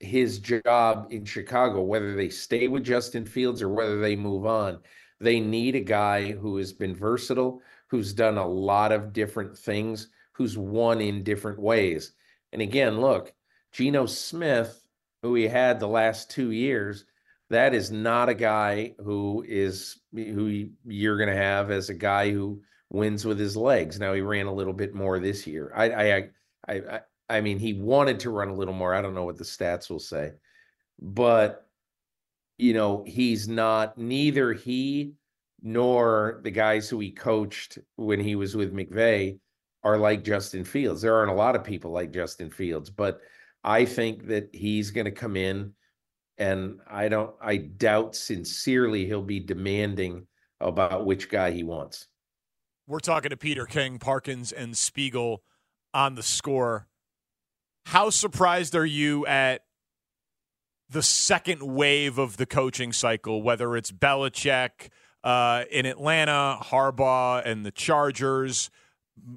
his 0.00 0.38
job 0.38 1.08
in 1.10 1.24
Chicago, 1.24 1.82
whether 1.82 2.14
they 2.14 2.28
stay 2.28 2.68
with 2.68 2.84
Justin 2.84 3.24
Fields 3.24 3.62
or 3.62 3.68
whether 3.68 4.00
they 4.00 4.14
move 4.14 4.46
on. 4.46 4.78
They 5.20 5.40
need 5.40 5.74
a 5.74 5.80
guy 5.80 6.32
who 6.32 6.56
has 6.58 6.72
been 6.72 6.94
versatile, 6.94 7.62
who's 7.88 8.12
done 8.12 8.38
a 8.38 8.46
lot 8.46 8.92
of 8.92 9.12
different 9.12 9.58
things, 9.58 10.08
who's 10.32 10.56
won 10.56 11.00
in 11.00 11.24
different 11.24 11.58
ways. 11.58 12.12
And 12.52 12.62
again, 12.62 13.00
look, 13.00 13.32
Geno 13.72 14.06
Smith, 14.06 14.86
who 15.22 15.34
he 15.34 15.48
had 15.48 15.80
the 15.80 15.88
last 15.88 16.30
two 16.30 16.50
years, 16.50 17.04
that 17.50 17.74
is 17.74 17.90
not 17.90 18.28
a 18.28 18.34
guy 18.34 18.94
who 18.98 19.44
is 19.46 20.00
who 20.12 20.68
you're 20.84 21.16
going 21.16 21.30
to 21.30 21.36
have 21.36 21.70
as 21.70 21.88
a 21.88 21.94
guy 21.94 22.30
who 22.30 22.60
wins 22.90 23.24
with 23.24 23.38
his 23.38 23.56
legs. 23.56 23.98
Now 23.98 24.12
he 24.12 24.20
ran 24.20 24.46
a 24.46 24.54
little 24.54 24.72
bit 24.72 24.94
more 24.94 25.18
this 25.18 25.46
year. 25.46 25.72
I 25.74 25.90
I 25.90 26.16
I 26.16 26.74
I, 26.74 27.00
I 27.28 27.40
mean 27.40 27.58
he 27.58 27.74
wanted 27.74 28.20
to 28.20 28.30
run 28.30 28.48
a 28.48 28.54
little 28.54 28.74
more. 28.74 28.94
I 28.94 29.02
don't 29.02 29.14
know 29.14 29.24
what 29.24 29.38
the 29.38 29.44
stats 29.44 29.90
will 29.90 29.98
say. 29.98 30.32
But 31.00 31.66
you 32.58 32.74
know, 32.74 33.04
he's 33.06 33.48
not 33.48 33.96
neither 33.96 34.52
he 34.52 35.14
nor 35.62 36.40
the 36.44 36.50
guys 36.50 36.88
who 36.88 37.00
he 37.00 37.10
coached 37.10 37.78
when 37.96 38.20
he 38.20 38.36
was 38.36 38.56
with 38.56 38.74
McVay 38.74 39.38
are 39.82 39.96
like 39.96 40.24
Justin 40.24 40.64
Fields. 40.64 41.02
There 41.02 41.14
aren't 41.14 41.30
a 41.30 41.34
lot 41.34 41.56
of 41.56 41.64
people 41.64 41.90
like 41.92 42.12
Justin 42.12 42.50
Fields, 42.50 42.90
but 42.90 43.20
I 43.64 43.84
think 43.84 44.28
that 44.28 44.50
he's 44.52 44.90
going 44.90 45.06
to 45.06 45.10
come 45.10 45.36
in 45.36 45.74
and 46.38 46.78
I 46.88 47.08
don't 47.08 47.34
I 47.40 47.56
doubt 47.56 48.14
sincerely 48.14 49.06
he'll 49.06 49.22
be 49.22 49.40
demanding 49.40 50.26
about 50.60 51.04
which 51.04 51.28
guy 51.28 51.50
he 51.50 51.64
wants. 51.64 52.06
We're 52.86 53.00
talking 53.00 53.30
to 53.30 53.36
Peter 53.36 53.66
King, 53.66 53.98
Parkins, 53.98 54.50
and 54.50 54.76
Spiegel 54.76 55.42
on 55.92 56.14
the 56.14 56.22
score. 56.22 56.86
How 57.86 58.10
surprised 58.10 58.74
are 58.74 58.86
you 58.86 59.26
at 59.26 59.62
the 60.88 61.02
second 61.02 61.62
wave 61.62 62.18
of 62.18 62.38
the 62.38 62.46
coaching 62.46 62.92
cycle, 62.92 63.42
whether 63.42 63.76
it's 63.76 63.92
Belichick 63.92 64.88
uh, 65.22 65.64
in 65.70 65.84
Atlanta, 65.84 66.58
Harbaugh 66.62 67.42
and 67.44 67.66
the 67.66 67.70
Chargers, 67.70 68.70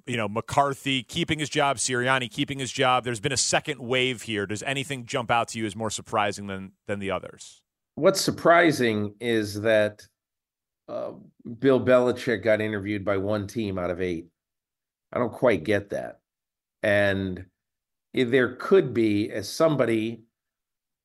you 0.06 0.18
know, 0.18 0.28
McCarthy 0.28 1.04
keeping 1.04 1.40
his 1.40 1.50
job, 1.50 1.78
Sirianni 1.78 2.30
keeping 2.30 2.60
his 2.60 2.72
job. 2.72 3.04
There's 3.04 3.20
been 3.20 3.32
a 3.32 3.38
second 3.38 3.80
wave 3.80 4.24
here. 4.24 4.46
Does 4.46 4.64
anything 4.64 5.06
jump 5.06 5.32
out 5.32 5.50
to 5.50 5.60
you 5.60 5.66
as 5.66 5.76
more 5.76 5.90
surprising 5.90 6.48
than 6.48 6.74
than 6.88 7.00
the 7.00 7.12
others? 7.12 7.62
What's 7.96 8.22
surprising 8.22 9.16
is 9.20 9.62
that 9.62 10.08
uh, 10.88 11.12
Bill 11.60 11.80
Belichick 11.80 12.44
got 12.44 12.62
interviewed 12.62 13.06
by 13.06 13.18
one 13.18 13.48
team 13.48 13.78
out 13.78 13.90
of 13.90 14.02
eight. 14.02 14.28
I 15.14 15.20
don't 15.20 15.34
quite 15.34 15.64
get 15.64 15.90
that. 15.90 16.20
And 16.84 17.46
there 18.14 18.56
could 18.56 18.94
be, 18.94 19.32
as 19.32 19.50
somebody 19.50 20.24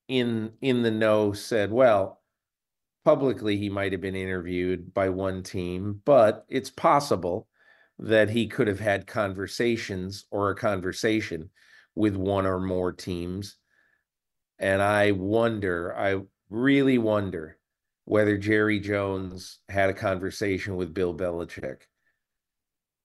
in 0.08 0.52
in 0.60 0.82
the 0.82 0.90
know 0.90 1.32
said, 1.32 1.70
well, 1.70 2.20
publicly 3.04 3.56
he 3.56 3.68
might 3.68 3.92
have 3.92 4.00
been 4.00 4.16
interviewed 4.16 4.92
by 4.92 5.08
one 5.08 5.42
team, 5.42 6.00
but 6.04 6.44
it's 6.48 6.70
possible 6.70 7.46
that 7.98 8.30
he 8.30 8.46
could 8.46 8.68
have 8.68 8.80
had 8.80 9.06
conversations 9.06 10.26
or 10.30 10.50
a 10.50 10.56
conversation 10.56 11.50
with 11.94 12.14
one 12.14 12.46
or 12.46 12.60
more 12.60 12.92
teams. 12.92 13.56
And 14.58 14.82
I 14.82 15.12
wonder, 15.12 15.96
I 15.96 16.20
really 16.50 16.98
wonder 16.98 17.58
whether 18.04 18.36
Jerry 18.36 18.80
Jones 18.80 19.58
had 19.68 19.90
a 19.90 19.94
conversation 19.94 20.76
with 20.76 20.94
Bill 20.94 21.14
Belichick. 21.14 21.82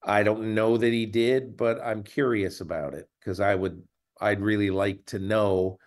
I 0.03 0.23
don't 0.23 0.53
know 0.53 0.77
that 0.77 0.93
he 0.93 1.05
did, 1.05 1.57
but 1.57 1.79
I'm 1.83 2.03
curious 2.03 2.61
about 2.61 2.93
it 2.93 3.09
because 3.19 3.39
I 3.39 3.55
would, 3.55 3.81
I'd 4.19 4.41
really 4.41 4.69
like 4.69 5.05
to 5.07 5.19
know 5.19 5.77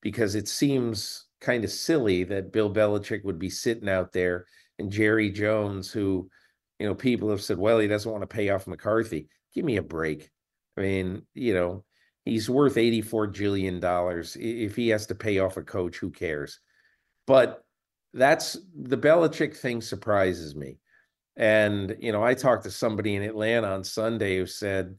because 0.00 0.34
it 0.34 0.48
seems 0.48 1.26
kind 1.40 1.64
of 1.64 1.70
silly 1.70 2.24
that 2.24 2.52
Bill 2.52 2.72
Belichick 2.72 3.24
would 3.24 3.38
be 3.38 3.50
sitting 3.50 3.88
out 3.88 4.12
there 4.12 4.46
and 4.78 4.90
Jerry 4.90 5.30
Jones, 5.30 5.90
who, 5.90 6.28
you 6.78 6.86
know, 6.86 6.94
people 6.94 7.30
have 7.30 7.42
said, 7.42 7.58
well, 7.58 7.78
he 7.78 7.88
doesn't 7.88 8.10
want 8.10 8.22
to 8.22 8.26
pay 8.26 8.50
off 8.50 8.66
McCarthy. 8.66 9.28
Give 9.54 9.64
me 9.64 9.76
a 9.76 9.82
break. 9.82 10.30
I 10.76 10.80
mean, 10.80 11.22
you 11.34 11.54
know, 11.54 11.84
he's 12.24 12.50
worth 12.50 12.74
$84 12.74 13.36
billion. 13.36 13.80
If 14.36 14.76
he 14.76 14.88
has 14.88 15.06
to 15.06 15.14
pay 15.14 15.38
off 15.38 15.56
a 15.56 15.62
coach, 15.62 15.96
who 15.98 16.10
cares? 16.10 16.60
But 17.26 17.64
that's 18.12 18.56
the 18.76 18.98
Belichick 18.98 19.56
thing 19.56 19.80
surprises 19.80 20.54
me. 20.54 20.78
And, 21.36 21.96
you 22.00 22.12
know, 22.12 22.22
I 22.22 22.34
talked 22.34 22.64
to 22.64 22.70
somebody 22.70 23.16
in 23.16 23.22
Atlanta 23.22 23.68
on 23.68 23.84
Sunday 23.84 24.38
who 24.38 24.46
said, 24.46 24.96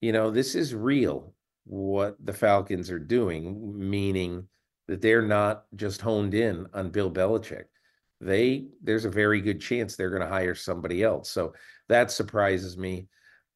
you 0.00 0.12
know, 0.12 0.30
this 0.30 0.54
is 0.54 0.74
real 0.74 1.34
what 1.64 2.16
the 2.24 2.32
Falcons 2.34 2.90
are 2.90 2.98
doing, 2.98 3.72
meaning 3.88 4.46
that 4.88 5.00
they're 5.00 5.22
not 5.22 5.64
just 5.76 6.02
honed 6.02 6.34
in 6.34 6.66
on 6.74 6.90
Bill 6.90 7.10
Belichick. 7.10 7.64
They 8.24 8.68
there's 8.82 9.04
a 9.04 9.10
very 9.10 9.40
good 9.42 9.60
chance 9.60 9.94
they're 9.96 10.10
going 10.10 10.22
to 10.22 10.28
hire 10.28 10.54
somebody 10.54 11.02
else. 11.02 11.30
So 11.30 11.54
that 11.88 12.10
surprises 12.10 12.78
me. 12.78 13.08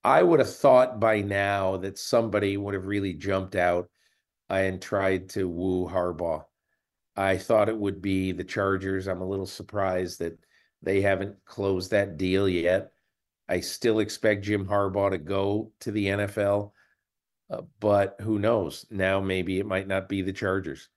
I 0.05 0.23
would 0.23 0.41
have 0.41 0.55
thought 0.55 1.01
by 1.01 1.23
now 1.23 1.79
that 1.79 1.99
somebody 1.99 2.57
would 2.57 2.75
have 2.75 2.87
really 2.87 3.15
jumped 3.15 3.57
out 3.57 3.89
and 4.49 4.81
tried 4.81 5.31
to 5.31 5.49
woo 5.49 5.89
Harbaugh. 5.89 6.45
I 7.17 7.37
thought 7.39 7.69
it 7.69 7.77
would 7.77 8.01
be 8.01 8.33
the 8.33 8.45
Chargers. 8.45 9.09
I'm 9.09 9.23
a 9.23 9.29
little 9.29 9.47
surprised 9.47 10.21
that 10.21 10.39
they 10.83 11.01
haven't 11.01 11.45
closed 11.45 11.91
that 11.91 12.17
deal 12.17 12.49
yet. 12.49 12.93
I 13.49 13.61
still 13.61 13.99
expect 14.01 14.45
Jim 14.45 14.67
Harbaugh 14.67 15.11
to 15.11 15.19
go 15.19 15.73
to 15.81 15.91
the 15.91 16.07
NFL, 16.07 16.73
uh, 17.51 17.63
but 17.81 18.17
who 18.21 18.39
knows? 18.39 18.85
Now 18.91 19.21
maybe 19.21 19.59
it 19.59 19.67
might 19.67 19.89
not 19.89 20.09
be 20.09 20.23
the 20.23 20.33
Chargers. 20.33 20.91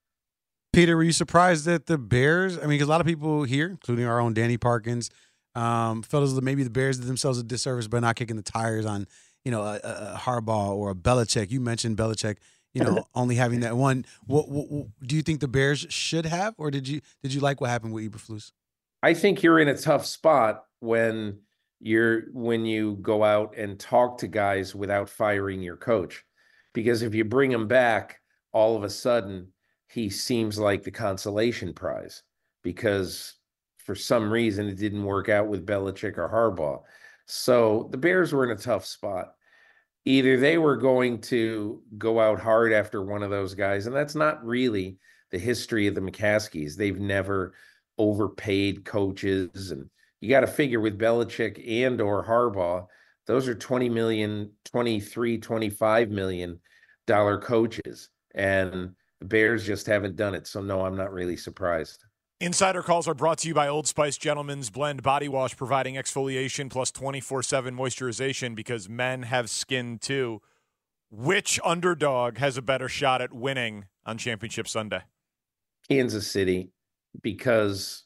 Peter, 0.74 0.96
were 0.96 1.04
you 1.04 1.12
surprised 1.12 1.66
that 1.66 1.88
the 1.88 1.98
Bears? 1.98 2.58
I 2.58 2.62
mean, 2.62 2.70
because 2.70 2.88
a 2.88 2.92
lot 2.92 3.02
of 3.02 3.08
people 3.08 3.44
here, 3.44 3.68
including 3.68 4.06
our 4.06 4.20
own 4.22 4.34
Danny 4.34 4.58
Parkins, 4.58 5.10
um, 5.54 6.02
felt 6.02 6.24
as 6.24 6.34
though 6.34 6.42
maybe 6.42 6.64
the 6.64 6.70
Bears 6.70 6.98
did 6.98 7.08
themselves 7.08 7.38
a 7.38 7.44
disservice 7.44 7.88
by 7.88 8.00
not 8.00 8.16
kicking 8.16 8.38
the 8.38 8.42
tires 8.42 8.86
on, 8.86 9.06
you 9.44 9.52
know, 9.52 9.62
a, 9.62 9.80
a 9.84 10.18
Harbaugh 10.18 10.70
or 10.70 10.92
a 10.92 10.96
Belichick. 10.96 11.52
You 11.52 11.60
mentioned 11.60 11.98
Belichick, 11.98 12.38
you 12.74 12.84
know, 12.84 13.04
only 13.16 13.36
having 13.36 13.60
that 13.62 13.76
one. 13.76 14.06
What, 14.26 14.48
what, 14.48 14.72
what, 14.72 14.88
do 15.04 15.18
you 15.18 15.22
think 15.22 15.42
the 15.42 15.50
Bears 15.50 15.86
should 15.90 16.26
have, 16.26 16.56
or 16.58 16.72
did 16.72 16.88
you 16.88 17.02
did 17.22 17.34
you 17.34 17.42
like 17.42 17.60
what 17.60 17.70
happened 17.70 17.94
with 17.94 18.10
Eberflus? 18.10 18.54
I 19.04 19.14
think 19.14 19.44
you're 19.44 19.60
in 19.60 19.68
a 19.68 19.78
tough 19.78 20.06
spot 20.06 20.66
when 20.80 21.40
you're 21.82 22.30
when 22.32 22.66
you 22.66 22.98
go 23.02 23.26
out 23.26 23.58
and 23.58 23.78
talk 23.78 24.20
to 24.20 24.28
guys 24.28 24.74
without 24.74 25.10
firing 25.10 25.62
your 25.62 25.76
coach, 25.76 26.24
because 26.74 27.02
if 27.02 27.14
you 27.14 27.26
bring 27.26 27.52
them 27.52 27.68
back, 27.68 28.22
all 28.54 28.78
of 28.78 28.84
a 28.84 28.90
sudden 28.90 29.50
he 29.91 30.10
seems 30.10 30.58
like 30.58 30.84
the 30.84 30.91
consolation 30.91 31.73
prize 31.73 32.23
because 32.63 33.36
for 33.77 33.95
some 33.95 34.32
reason 34.32 34.67
it 34.67 34.77
didn't 34.77 35.04
work 35.04 35.27
out 35.27 35.47
with 35.47 35.65
Belichick 35.65 36.17
or 36.17 36.30
Harbaugh. 36.30 36.82
So 37.25 37.89
the 37.91 37.97
Bears 37.97 38.32
were 38.32 38.43
in 38.43 38.58
a 38.58 38.62
tough 38.62 38.86
spot. 38.86 39.34
Either 40.06 40.38
they 40.38 40.58
were 40.58 40.77
going 40.77 41.19
to 41.21 41.82
go 41.97 42.19
out 42.19 42.39
hard 42.39 42.73
after 42.73 43.04
one 43.04 43.21
of 43.21 43.30
those 43.30 43.54
guys, 43.54 43.86
and 43.86 43.95
that's 43.95 44.15
not 44.15 44.43
really 44.45 44.97
the 45.30 45.38
history 45.38 45.88
of 45.88 45.95
the 45.95 46.01
McCaskies. 46.01 46.75
They've 46.75 46.99
never 46.99 47.54
overpaid 47.97 48.84
coaches, 48.86 49.71
and 49.71 49.89
you 50.19 50.30
got 50.30 50.39
to 50.39 50.47
figure 50.47 50.80
with 50.80 50.97
Belichick 50.97 51.63
and 51.84 52.01
or 52.01 52.25
Harbaugh, 52.25 52.88
those 53.27 53.47
are 53.47 53.56
20 53.56 53.89
million, 53.89 54.51
23, 54.65 55.38
25 55.38 56.10
million 56.10 56.60
dollar 57.08 57.39
coaches. 57.39 58.10
And 58.34 58.95
the 59.22 59.26
Bears 59.26 59.66
just 59.66 59.86
haven't 59.86 60.18
done 60.18 60.36
it. 60.36 60.48
So, 60.48 60.62
no, 60.62 60.84
I'm 60.84 60.98
not 60.98 61.14
really 61.14 61.38
surprised. 61.38 62.04
Insider 62.42 62.82
calls 62.82 63.08
are 63.08 63.14
brought 63.14 63.38
to 63.40 63.48
you 63.48 63.54
by 63.54 63.68
Old 63.68 63.88
Spice 63.88 64.18
Gentleman's 64.18 64.72
Blend 64.72 65.04
Body 65.04 65.30
Wash, 65.30 65.56
providing 65.56 65.94
exfoliation 65.94 66.72
plus 66.72 66.90
24 66.90 67.44
7 67.44 67.76
moisturization 67.76 68.56
because 68.56 68.90
men 68.90 69.24
have 69.24 69.50
skin 69.50 70.00
too. 70.00 70.42
Which 71.12 71.60
underdog 71.64 72.40
has 72.40 72.58
a 72.58 72.62
better 72.64 72.90
shot 72.90 73.22
at 73.22 73.32
winning 73.32 73.86
on 74.08 74.18
Championship 74.18 74.68
Sunday? 74.68 75.02
Kansas 75.88 76.32
City, 76.32 76.72
because 77.22 78.06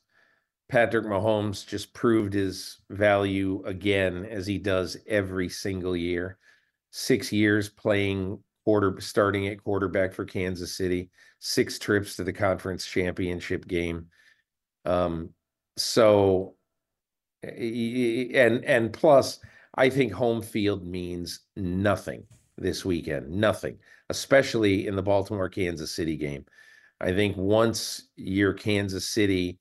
Patrick 0.67 1.05
Mahomes 1.05 1.65
just 1.65 1.93
proved 1.93 2.33
his 2.33 2.79
value 2.89 3.63
again, 3.65 4.25
as 4.25 4.45
he 4.45 4.57
does 4.57 4.97
every 5.07 5.47
single 5.47 5.95
year. 5.95 6.39
Six 6.91 7.31
years 7.31 7.69
playing 7.69 8.39
quarter 8.65 8.99
starting 8.99 9.47
at 9.47 9.63
quarterback 9.63 10.13
for 10.13 10.25
Kansas 10.25 10.75
City, 10.75 11.09
six 11.39 11.79
trips 11.79 12.17
to 12.17 12.23
the 12.23 12.33
conference 12.33 12.85
championship 12.85 13.67
game. 13.67 14.07
Um, 14.83 15.29
so 15.77 16.55
and 17.43 18.65
and 18.65 18.91
plus, 18.91 19.39
I 19.75 19.89
think 19.89 20.11
home 20.11 20.41
field 20.41 20.85
means 20.85 21.41
nothing 21.55 22.23
this 22.57 22.83
weekend. 22.83 23.29
Nothing, 23.29 23.77
especially 24.09 24.87
in 24.87 24.95
the 24.95 25.03
Baltimore 25.03 25.49
Kansas 25.49 25.91
City 25.91 26.17
game. 26.17 26.45
I 26.99 27.13
think 27.13 27.37
once 27.37 28.09
you're 28.15 28.53
Kansas 28.53 29.07
City, 29.07 29.59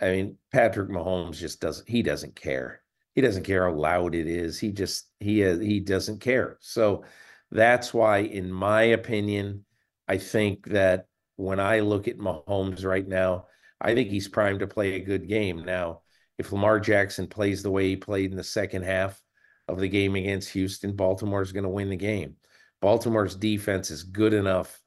I 0.00 0.10
mean 0.10 0.36
Patrick 0.52 0.90
Mahomes 0.90 1.36
just 1.36 1.60
doesn't 1.60 1.88
he 1.88 2.02
doesn't 2.02 2.34
care. 2.34 2.82
He 3.14 3.20
doesn't 3.20 3.44
care 3.44 3.68
how 3.68 3.76
loud 3.76 4.14
it 4.14 4.26
is. 4.26 4.58
He 4.58 4.72
just 4.72 5.08
he 5.20 5.42
he 5.58 5.78
doesn't 5.78 6.20
care. 6.20 6.58
So 6.60 7.04
that's 7.50 7.92
why, 7.92 8.18
in 8.18 8.50
my 8.50 8.82
opinion, 8.82 9.64
I 10.08 10.18
think 10.18 10.66
that 10.68 11.06
when 11.36 11.60
I 11.60 11.80
look 11.80 12.08
at 12.08 12.18
Mahomes 12.18 12.84
right 12.84 13.06
now, 13.06 13.46
I 13.80 13.94
think 13.94 14.10
he's 14.10 14.28
primed 14.28 14.60
to 14.60 14.66
play 14.66 14.94
a 14.94 15.04
good 15.04 15.28
game. 15.28 15.64
Now, 15.64 16.02
if 16.38 16.52
Lamar 16.52 16.80
Jackson 16.80 17.26
plays 17.26 17.62
the 17.62 17.70
way 17.70 17.88
he 17.88 17.96
played 17.96 18.30
in 18.30 18.36
the 18.36 18.44
second 18.44 18.82
half 18.82 19.20
of 19.68 19.78
the 19.78 19.88
game 19.88 20.16
against 20.16 20.50
Houston, 20.50 20.96
Baltimore 20.96 21.42
is 21.42 21.52
going 21.52 21.64
to 21.64 21.68
win 21.68 21.90
the 21.90 21.96
game. 21.96 22.36
Baltimore's 22.80 23.36
defense 23.36 23.90
is 23.90 24.02
good 24.02 24.32
enough 24.32 24.80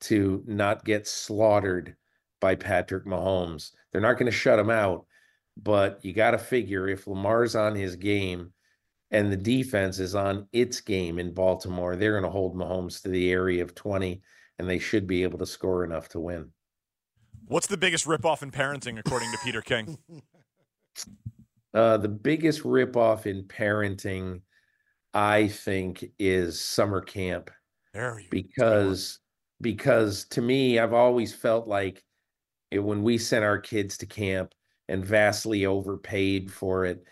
to 0.00 0.42
not 0.46 0.84
get 0.84 1.06
slaughtered 1.06 1.94
by 2.40 2.54
Patrick 2.54 3.04
Mahomes. 3.04 3.72
They're 3.92 4.00
not 4.00 4.14
going 4.14 4.26
to 4.26 4.32
shut 4.32 4.58
him 4.58 4.70
out, 4.70 5.06
but 5.56 6.02
you 6.02 6.14
got 6.14 6.30
to 6.30 6.38
figure 6.38 6.88
if 6.88 7.06
Lamar's 7.06 7.54
on 7.54 7.74
his 7.74 7.96
game 7.96 8.53
and 9.10 9.32
the 9.32 9.36
defense 9.36 9.98
is 9.98 10.14
on 10.14 10.48
its 10.52 10.80
game 10.80 11.18
in 11.18 11.32
Baltimore, 11.32 11.96
they're 11.96 12.18
going 12.18 12.24
to 12.24 12.30
hold 12.30 12.56
Mahomes 12.56 13.02
to 13.02 13.08
the 13.08 13.30
area 13.30 13.62
of 13.62 13.74
20 13.74 14.22
and 14.58 14.68
they 14.68 14.78
should 14.78 15.06
be 15.06 15.22
able 15.22 15.38
to 15.38 15.46
score 15.46 15.84
enough 15.84 16.08
to 16.10 16.20
win. 16.20 16.50
What's 17.46 17.66
the 17.66 17.76
biggest 17.76 18.06
ripoff 18.06 18.42
in 18.42 18.50
parenting, 18.50 18.98
according 18.98 19.30
to 19.32 19.38
Peter 19.44 19.62
King? 19.62 19.98
Uh, 21.74 21.96
the 21.96 22.08
biggest 22.08 22.62
ripoff 22.62 23.26
in 23.26 23.42
parenting, 23.42 24.40
I 25.12 25.48
think, 25.48 26.04
is 26.20 26.60
summer 26.60 27.00
camp. 27.00 27.50
There 27.92 28.20
you 28.20 28.28
because 28.30 29.18
because 29.60 30.26
to 30.26 30.40
me, 30.40 30.78
I've 30.78 30.92
always 30.92 31.34
felt 31.34 31.66
like 31.66 32.04
it, 32.70 32.78
when 32.78 33.02
we 33.02 33.18
sent 33.18 33.44
our 33.44 33.58
kids 33.58 33.98
to 33.98 34.06
camp 34.06 34.52
and 34.88 35.04
vastly 35.04 35.66
overpaid 35.66 36.48
for 36.48 36.84
it, 36.84 37.04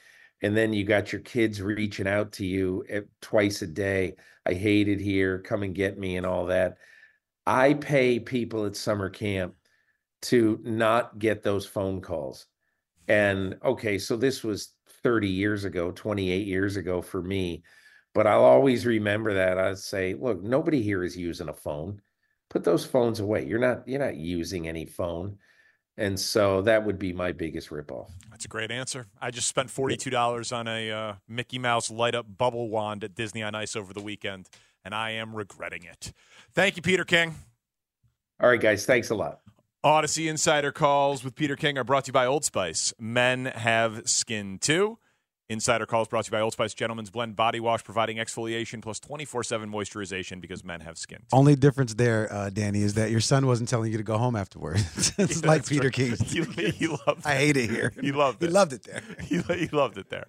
and 0.42 0.56
then 0.56 0.72
you 0.72 0.84
got 0.84 1.12
your 1.12 1.20
kids 1.20 1.62
reaching 1.62 2.08
out 2.08 2.32
to 2.32 2.46
you 2.46 2.84
at, 2.90 3.04
twice 3.20 3.62
a 3.62 3.66
day. 3.66 4.16
I 4.44 4.54
hate 4.54 4.88
it 4.88 5.00
here. 5.00 5.38
Come 5.38 5.62
and 5.62 5.74
get 5.74 5.98
me 5.98 6.16
and 6.16 6.26
all 6.26 6.46
that. 6.46 6.76
I 7.46 7.74
pay 7.74 8.18
people 8.18 8.66
at 8.66 8.76
summer 8.76 9.08
camp 9.08 9.54
to 10.22 10.60
not 10.62 11.18
get 11.18 11.42
those 11.42 11.66
phone 11.66 12.00
calls. 12.00 12.46
And 13.08 13.56
okay, 13.64 13.98
so 13.98 14.16
this 14.16 14.42
was 14.42 14.72
30 15.02 15.28
years 15.28 15.64
ago, 15.64 15.90
28 15.92 16.46
years 16.46 16.76
ago 16.76 17.02
for 17.02 17.22
me, 17.22 17.62
but 18.14 18.26
I'll 18.26 18.44
always 18.44 18.86
remember 18.86 19.34
that. 19.34 19.58
I'd 19.58 19.78
say, 19.78 20.14
look, 20.14 20.42
nobody 20.42 20.82
here 20.82 21.02
is 21.02 21.16
using 21.16 21.48
a 21.48 21.54
phone. 21.54 22.00
Put 22.50 22.64
those 22.64 22.84
phones 22.84 23.20
away. 23.20 23.46
You're 23.46 23.58
not 23.58 23.88
you're 23.88 23.98
not 23.98 24.16
using 24.16 24.68
any 24.68 24.84
phone. 24.84 25.38
And 25.98 26.18
so 26.18 26.62
that 26.62 26.86
would 26.86 26.98
be 26.98 27.12
my 27.12 27.32
biggest 27.32 27.68
ripoff. 27.68 28.10
That's 28.30 28.46
a 28.46 28.48
great 28.48 28.70
answer. 28.70 29.06
I 29.20 29.30
just 29.30 29.46
spent 29.46 29.70
forty-two 29.70 30.10
dollars 30.10 30.50
on 30.50 30.66
a 30.66 30.90
uh, 30.90 31.14
Mickey 31.28 31.58
Mouse 31.58 31.90
light-up 31.90 32.26
bubble 32.38 32.70
wand 32.70 33.04
at 33.04 33.14
Disney 33.14 33.42
on 33.42 33.54
Ice 33.54 33.76
over 33.76 33.92
the 33.92 34.00
weekend, 34.00 34.48
and 34.84 34.94
I 34.94 35.10
am 35.10 35.36
regretting 35.36 35.84
it. 35.84 36.12
Thank 36.54 36.76
you, 36.76 36.82
Peter 36.82 37.04
King. 37.04 37.34
All 38.40 38.48
right, 38.48 38.60
guys. 38.60 38.86
Thanks 38.86 39.10
a 39.10 39.14
lot. 39.14 39.40
Audacy 39.84 40.30
Insider 40.30 40.72
Calls 40.72 41.24
with 41.24 41.34
Peter 41.34 41.56
King 41.56 41.76
are 41.76 41.84
brought 41.84 42.04
to 42.04 42.08
you 42.08 42.12
by 42.12 42.24
Old 42.24 42.44
Spice. 42.44 42.94
Men 42.98 43.46
have 43.46 44.08
skin 44.08 44.58
too. 44.58 44.98
Insider 45.48 45.84
Calls 45.86 46.08
brought 46.08 46.24
to 46.24 46.28
you 46.28 46.32
by 46.32 46.40
Old 46.40 46.52
Spice 46.54 46.72
Gentleman's 46.72 47.10
Blend 47.10 47.36
Body 47.36 47.60
Wash, 47.60 47.84
providing 47.84 48.16
exfoliation 48.16 48.80
plus 48.80 48.98
24 49.00 49.42
7 49.44 49.70
moisturization 49.70 50.40
because 50.40 50.64
men 50.64 50.80
have 50.80 50.96
skin. 50.96 51.24
Only 51.32 51.56
difference 51.56 51.94
there, 51.94 52.32
uh, 52.32 52.48
Danny, 52.50 52.82
is 52.82 52.94
that 52.94 53.10
your 53.10 53.20
son 53.20 53.46
wasn't 53.46 53.68
telling 53.68 53.92
you 53.92 53.98
to 53.98 54.04
go 54.04 54.16
home 54.18 54.34
afterwards. 54.36 55.12
it's 55.18 55.42
Yeah, 55.42 55.48
like 55.48 55.66
Peter 55.66 55.84
right. 55.88 55.92
King. 55.92 56.16
He, 56.24 56.42
he 56.70 56.86
loved 57.06 57.26
I 57.26 57.34
hate 57.34 57.56
it 57.56 57.68
here. 57.70 57.92
He 58.00 58.12
loved 58.12 58.40
He 58.40 58.46
it. 58.48 58.52
loved 58.52 58.72
it 58.72 58.84
there. 58.84 59.02
He, 59.20 59.38
he 59.40 59.68
loved 59.68 59.98
it 59.98 60.08
there. 60.08 60.26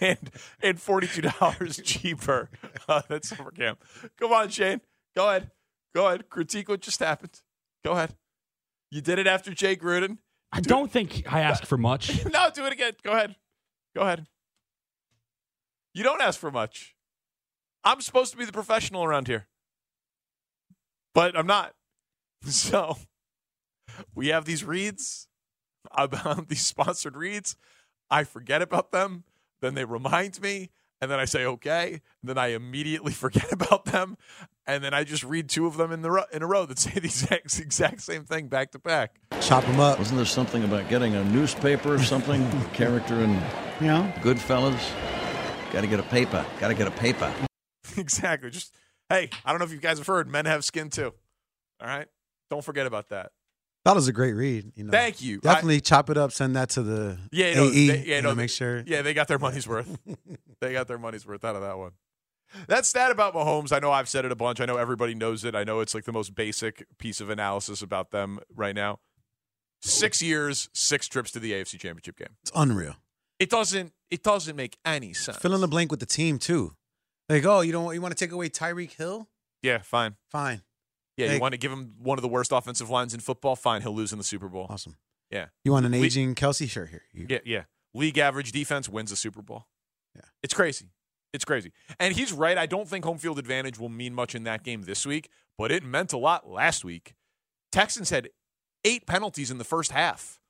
And 0.00 0.30
and 0.62 0.80
forty 0.80 1.06
two 1.06 1.22
dollars 1.22 1.80
cheaper 1.84 2.48
uh, 2.88 3.02
at 3.10 3.24
summer 3.24 3.50
camp. 3.50 3.82
Come 4.18 4.32
on, 4.32 4.48
Shane. 4.48 4.80
Go 5.14 5.28
ahead. 5.28 5.50
Go 5.94 6.06
ahead. 6.08 6.28
Critique 6.30 6.68
what 6.68 6.80
just 6.80 6.98
happened. 7.00 7.40
Go 7.84 7.92
ahead. 7.92 8.14
You 8.90 9.00
did 9.02 9.18
it 9.18 9.26
after 9.26 9.52
Jake 9.54 9.80
Gruden. 9.82 10.18
I 10.50 10.60
don't 10.60 10.90
think 10.90 11.22
I 11.32 11.40
asked 11.40 11.66
for 11.66 11.78
much. 11.78 12.24
no, 12.32 12.50
do 12.52 12.66
it 12.66 12.72
again. 12.72 12.92
Go 13.04 13.12
ahead. 13.12 13.36
Go 13.94 14.02
ahead. 14.02 14.26
You 15.94 16.02
don't 16.02 16.22
ask 16.22 16.38
for 16.38 16.50
much. 16.50 16.94
I'm 17.84 18.00
supposed 18.00 18.30
to 18.32 18.38
be 18.38 18.44
the 18.44 18.52
professional 18.52 19.04
around 19.04 19.26
here, 19.26 19.48
but 21.14 21.36
I'm 21.36 21.46
not. 21.46 21.74
So 22.44 22.96
we 24.16 24.28
have 24.28 24.46
these 24.46 24.64
reads 24.64 25.28
about 25.92 26.48
these 26.48 26.66
sponsored 26.66 27.16
reads. 27.16 27.56
I 28.10 28.24
forget 28.24 28.62
about 28.62 28.90
them. 28.90 29.24
Then 29.60 29.74
they 29.74 29.84
remind 29.84 30.40
me. 30.42 30.70
And 31.02 31.10
then 31.10 31.18
I 31.20 31.24
say, 31.26 31.44
okay. 31.44 32.00
And 32.22 32.28
then 32.30 32.38
I 32.38 32.48
immediately 32.54 33.12
forget 33.24 33.52
about 33.52 33.84
them. 33.86 34.16
And 34.66 34.82
then 34.82 34.94
I 34.94 35.02
just 35.04 35.24
read 35.24 35.48
two 35.50 35.66
of 35.66 35.76
them 35.76 35.90
in, 35.92 36.00
the 36.00 36.10
ro- 36.12 36.24
in 36.32 36.42
a 36.42 36.46
row 36.46 36.64
that 36.64 36.78
say 36.78 36.92
the 36.92 37.00
exact, 37.06 37.58
exact 37.58 38.00
same 38.00 38.24
thing 38.24 38.46
back 38.48 38.70
to 38.70 38.78
back. 38.78 39.16
Chop 39.40 39.64
them 39.64 39.80
up. 39.80 39.98
Wasn't 39.98 40.16
there 40.16 40.24
something 40.24 40.62
about 40.64 40.88
getting 40.88 41.14
a 41.14 41.24
newspaper 41.24 41.92
or 41.94 41.98
something? 42.02 42.48
Character 42.72 43.20
in 43.20 43.32
Yeah. 43.80 44.12
Goodfellas? 44.22 44.78
Got 45.72 45.80
to 45.82 45.86
get 45.88 45.98
a 46.00 46.04
paper. 46.04 46.46
Got 46.60 46.68
to 46.68 46.74
get 46.74 46.86
a 46.86 46.92
paper. 46.92 47.32
exactly. 47.96 48.50
Just 48.50 48.74
hey, 49.08 49.28
I 49.44 49.50
don't 49.50 49.58
know 49.58 49.64
if 49.64 49.72
you 49.72 49.78
guys 49.78 49.98
have 49.98 50.06
heard, 50.06 50.28
men 50.30 50.44
have 50.46 50.64
skin 50.64 50.88
too. 50.88 51.12
All 51.80 51.88
right, 51.88 52.06
don't 52.50 52.64
forget 52.64 52.86
about 52.86 53.08
that. 53.08 53.32
That 53.84 53.94
was 53.96 54.06
a 54.06 54.12
great 54.12 54.34
read. 54.34 54.72
You 54.76 54.84
know, 54.84 54.90
Thank 54.92 55.20
you. 55.22 55.40
Definitely 55.40 55.80
chop 55.80 56.08
it 56.08 56.16
up. 56.16 56.30
Send 56.32 56.54
that 56.56 56.70
to 56.70 56.82
the 56.82 57.18
Yeah, 57.32 57.54
no, 57.54 57.64
AE. 57.64 57.88
they- 57.88 58.04
yeah, 58.06 58.16
you 58.16 58.22
no, 58.22 58.28
know, 58.30 58.34
make 58.36 58.50
sure. 58.50 58.84
Yeah, 58.86 59.02
they 59.02 59.12
got 59.12 59.26
their 59.28 59.38
money's 59.40 59.66
worth. 59.66 59.98
they 60.60 60.72
got 60.72 60.86
their 60.88 60.98
money's 60.98 61.26
worth 61.26 61.44
out 61.44 61.56
of 61.56 61.62
that 61.62 61.76
one. 61.78 61.92
That 62.68 62.84
stat 62.86 63.10
about 63.10 63.34
Mahomes, 63.34 63.72
I 63.72 63.78
know 63.78 63.90
I've 63.90 64.08
said 64.10 64.24
it 64.24 64.30
a 64.30 64.36
bunch. 64.36 64.60
I 64.60 64.66
know 64.66 64.76
everybody 64.76 65.14
knows 65.14 65.42
it. 65.44 65.54
I 65.54 65.64
know 65.64 65.80
it's 65.80 65.94
like 65.94 66.04
the 66.04 66.12
most 66.12 66.34
basic 66.34 66.84
piece 66.98 67.20
of 67.20 67.30
analysis 67.30 67.80
about 67.82 68.10
them 68.10 68.38
right 68.54 68.74
now. 68.74 69.00
Six 69.80 70.22
years, 70.22 70.68
six 70.74 71.08
trips 71.08 71.32
to 71.32 71.40
the 71.40 71.52
AFC 71.52 71.78
Championship 71.80 72.16
game. 72.16 72.36
It's 72.42 72.52
unreal. 72.54 72.96
It 73.40 73.50
doesn't. 73.50 73.92
It 74.10 74.22
doesn't 74.22 74.54
make 74.54 74.76
any 74.84 75.12
sense. 75.14 75.38
Fill 75.38 75.54
in 75.54 75.60
the 75.60 75.66
blank 75.66 75.90
with 75.90 75.98
the 76.00 76.06
team 76.06 76.38
too. 76.38 76.74
Like, 77.28 77.44
oh, 77.46 77.62
you 77.62 77.72
don't 77.72 77.92
you 77.94 78.00
want 78.02 78.16
to 78.16 78.24
take 78.24 78.30
away 78.32 78.48
Tyreek 78.50 78.92
Hill? 78.92 79.28
Yeah, 79.62 79.78
fine. 79.78 80.16
Fine. 80.30 80.62
Yeah, 81.16 81.32
you 81.34 81.40
want 81.40 81.52
to 81.52 81.58
give 81.58 81.70
him 81.72 81.94
one 81.98 82.16
of 82.18 82.22
the 82.22 82.28
worst 82.28 82.52
offensive 82.52 82.88
lines 82.90 83.12
in 83.14 83.20
football? 83.20 83.54
Fine, 83.56 83.82
he'll 83.82 83.94
lose 83.94 84.12
in 84.12 84.18
the 84.18 84.24
Super 84.24 84.48
Bowl. 84.48 84.66
Awesome. 84.70 84.96
Yeah. 85.30 85.46
You 85.64 85.72
want 85.72 85.86
an 85.86 85.94
aging 85.94 86.34
Kelce? 86.34 86.68
Sure. 86.68 86.86
Here. 86.86 87.02
You- 87.12 87.26
Yeah, 87.28 87.38
yeah. 87.44 87.62
League 87.94 88.18
average 88.18 88.52
defense 88.52 88.88
wins 88.88 89.10
the 89.10 89.16
Super 89.16 89.42
Bowl. 89.42 89.66
Yeah. 90.14 90.22
It's 90.42 90.54
crazy. 90.54 90.90
It's 91.34 91.44
crazy. 91.44 91.72
And 91.98 92.14
he's 92.14 92.32
right. 92.32 92.56
I 92.58 92.66
don't 92.66 92.88
think 92.88 93.04
home 93.04 93.18
field 93.18 93.38
advantage 93.38 93.78
will 93.78 93.88
mean 93.88 94.14
much 94.14 94.34
in 94.34 94.44
that 94.44 94.62
game 94.62 94.82
this 94.82 95.06
week, 95.06 95.30
but 95.58 95.70
it 95.72 95.82
meant 95.82 96.12
a 96.12 96.18
lot 96.18 96.48
last 96.48 96.84
week. 96.84 97.14
Texans 97.70 98.10
had 98.10 98.28
eight 98.84 99.06
penalties 99.06 99.50
in 99.50 99.56
the 99.58 99.64
first 99.64 99.92
half. 99.92 100.40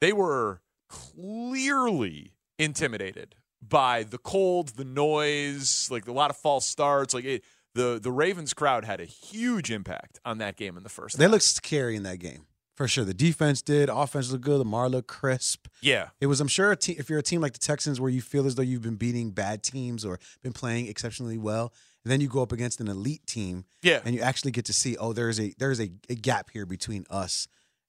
They 0.00 0.12
were 0.12 0.60
clearly 0.88 2.32
intimidated 2.58 3.34
by 3.66 4.02
the 4.02 4.18
cold, 4.18 4.70
the 4.70 4.84
noise, 4.84 5.88
like 5.90 6.06
a 6.06 6.12
lot 6.12 6.30
of 6.30 6.36
false 6.36 6.66
starts. 6.66 7.14
Like 7.14 7.24
it, 7.24 7.44
the 7.74 7.98
the 8.02 8.12
Ravens 8.12 8.54
crowd 8.54 8.84
had 8.84 9.00
a 9.00 9.04
huge 9.04 9.70
impact 9.70 10.18
on 10.24 10.38
that 10.38 10.56
game 10.56 10.76
in 10.76 10.82
the 10.82 10.88
first. 10.88 11.18
They 11.18 11.24
half. 11.24 11.32
looked 11.32 11.44
scary 11.44 11.96
in 11.96 12.02
that 12.04 12.18
game 12.18 12.46
for 12.76 12.86
sure. 12.88 13.04
The 13.04 13.14
defense 13.14 13.62
did. 13.62 13.88
Offense 13.88 14.30
looked 14.32 14.44
good. 14.44 14.58
Lamar 14.58 14.88
looked 14.88 15.08
crisp. 15.08 15.66
yeah. 15.80 16.08
It 16.20 16.26
was, 16.26 16.40
I'm 16.40 16.48
sure, 16.48 16.72
a 16.72 16.76
te- 16.76 16.92
if 16.98 17.08
you're 17.10 17.18
a 17.20 17.22
team 17.22 17.40
like 17.40 17.52
the 17.52 17.58
Texans 17.58 18.00
where 18.00 18.10
you 18.10 18.20
feel 18.20 18.46
as 18.46 18.54
though 18.56 18.62
you've 18.62 18.82
been 18.82 18.96
beating 18.96 19.30
bad 19.30 19.62
teams 19.62 20.04
or 20.04 20.18
been 20.42 20.52
playing 20.52 20.86
exceptionally 20.88 21.38
well, 21.38 21.72
and 22.04 22.10
then 22.12 22.20
you 22.20 22.28
go 22.28 22.42
up 22.42 22.52
against 22.52 22.80
an 22.80 22.88
elite 22.88 23.26
team, 23.26 23.64
Yeah. 23.82 24.00
and 24.04 24.14
you 24.14 24.20
actually 24.20 24.50
get 24.50 24.64
to 24.66 24.72
see, 24.72 24.96
oh, 24.96 25.12
there's 25.12 25.38
a 25.40 25.54
there's 25.58 25.80
a, 25.80 25.90
a 26.08 26.14
gap 26.14 26.50
here 26.52 26.66
between 26.66 27.04
us 27.10 27.46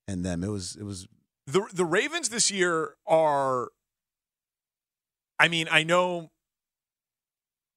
and 0.07 0.23
them. 0.23 0.43
It 0.43 0.49
was 0.49 0.75
it 0.75 0.83
was 0.83 1.07
the 1.47 1.67
the 1.73 1.85
Ravens 1.85 2.29
this 2.29 2.49
year 2.51 2.95
are 3.07 3.69
I 5.39 5.47
mean, 5.47 5.67
I 5.69 5.83
know 5.83 6.31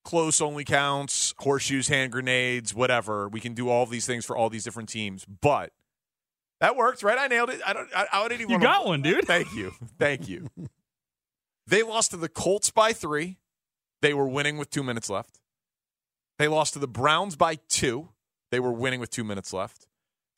close 0.09 0.40
only 0.40 0.64
counts, 0.64 1.35
horseshoes, 1.38 1.88
hand 1.88 2.11
grenades, 2.12 2.75
whatever. 2.75 3.29
We 3.29 3.40
can 3.40 3.53
do 3.53 3.68
all 3.68 3.85
these 3.85 4.07
things 4.07 4.25
for 4.25 4.35
all 4.35 4.49
these 4.49 4.64
different 4.64 4.88
teams, 4.88 5.27
but 5.27 5.71
that 6.61 6.77
worked, 6.77 7.03
right? 7.03 7.18
I 7.18 7.27
nailed 7.27 7.51
it. 7.51 7.61
I 7.66 7.75
don't 7.75 7.88
I, 7.94 8.07
I 8.11 8.23
didn't 8.27 8.40
even 8.40 8.49
You 8.53 8.55
wanna- 8.55 8.64
got 8.64 8.87
one, 8.87 9.03
dude. 9.03 9.27
Thank 9.27 9.53
you. 9.55 9.73
Thank 9.99 10.27
you. 10.27 10.49
they 11.66 11.83
lost 11.83 12.12
to 12.12 12.16
the 12.16 12.31
Colts 12.31 12.71
by 12.71 12.94
3. 12.94 13.37
They 14.01 14.14
were 14.14 14.27
winning 14.27 14.57
with 14.57 14.71
2 14.71 14.83
minutes 14.83 15.11
left. 15.11 15.40
They 16.38 16.49
lost 16.49 16.73
to 16.73 16.79
the 16.79 16.88
Browns 16.88 17.37
by 17.37 17.57
2. 17.68 18.09
They 18.51 18.61
were 18.61 18.73
winning 18.73 19.01
with 19.01 19.11
2 19.11 19.25
minutes 19.25 19.53
left. 19.53 19.88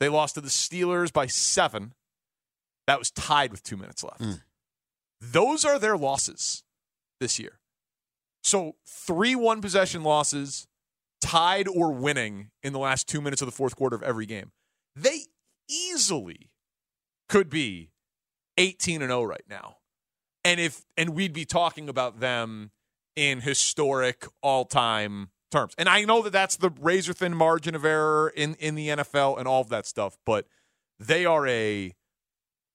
They 0.00 0.08
lost 0.08 0.34
to 0.34 0.40
the 0.40 0.48
Steelers 0.48 1.12
by 1.12 1.26
7. 1.26 1.94
That 2.88 2.98
was 2.98 3.12
tied 3.12 3.52
with 3.52 3.62
two 3.62 3.76
minutes 3.76 4.02
left. 4.02 4.20
Mm. 4.20 4.40
Those 5.20 5.64
are 5.64 5.78
their 5.78 5.96
losses 5.96 6.64
this 7.20 7.38
year. 7.38 7.59
So 8.50 8.74
three 8.84 9.36
one 9.36 9.60
possession 9.60 10.02
losses, 10.02 10.66
tied 11.20 11.68
or 11.68 11.92
winning 11.92 12.50
in 12.64 12.72
the 12.72 12.80
last 12.80 13.08
two 13.08 13.20
minutes 13.20 13.40
of 13.40 13.46
the 13.46 13.52
fourth 13.52 13.76
quarter 13.76 13.94
of 13.94 14.02
every 14.02 14.26
game. 14.26 14.50
They 14.96 15.20
easily 15.68 16.50
could 17.28 17.48
be 17.48 17.92
18 18.58 19.02
and 19.02 19.10
0 19.10 19.22
right 19.22 19.44
now. 19.48 19.76
And 20.44 20.58
if 20.58 20.84
and 20.96 21.10
we'd 21.10 21.32
be 21.32 21.44
talking 21.44 21.88
about 21.88 22.18
them 22.18 22.72
in 23.14 23.40
historic 23.40 24.26
all-time 24.42 25.30
terms. 25.52 25.74
And 25.78 25.88
I 25.88 26.04
know 26.04 26.20
that 26.22 26.32
that's 26.32 26.56
the 26.56 26.70
razor 26.80 27.12
thin 27.12 27.36
margin 27.36 27.76
of 27.76 27.84
error 27.84 28.32
in 28.34 28.54
in 28.54 28.74
the 28.74 28.88
NFL 28.88 29.38
and 29.38 29.46
all 29.46 29.60
of 29.60 29.68
that 29.68 29.86
stuff, 29.86 30.18
but 30.26 30.46
they 30.98 31.24
are 31.24 31.46
a 31.46 31.94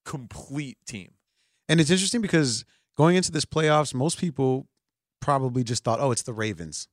complete 0.06 0.78
team. 0.88 1.16
And 1.68 1.82
it's 1.82 1.90
interesting 1.90 2.22
because 2.22 2.64
Going 2.98 3.18
into 3.18 3.32
this 3.32 3.46
playoffs, 3.46 3.94
most 3.94 4.18
people 4.18 4.68
probably 5.26 5.64
just 5.64 5.84
thought, 5.84 6.00
oh, 6.00 6.12
it's 6.12 6.22
the 6.22 6.34
Ravens. 6.34 6.88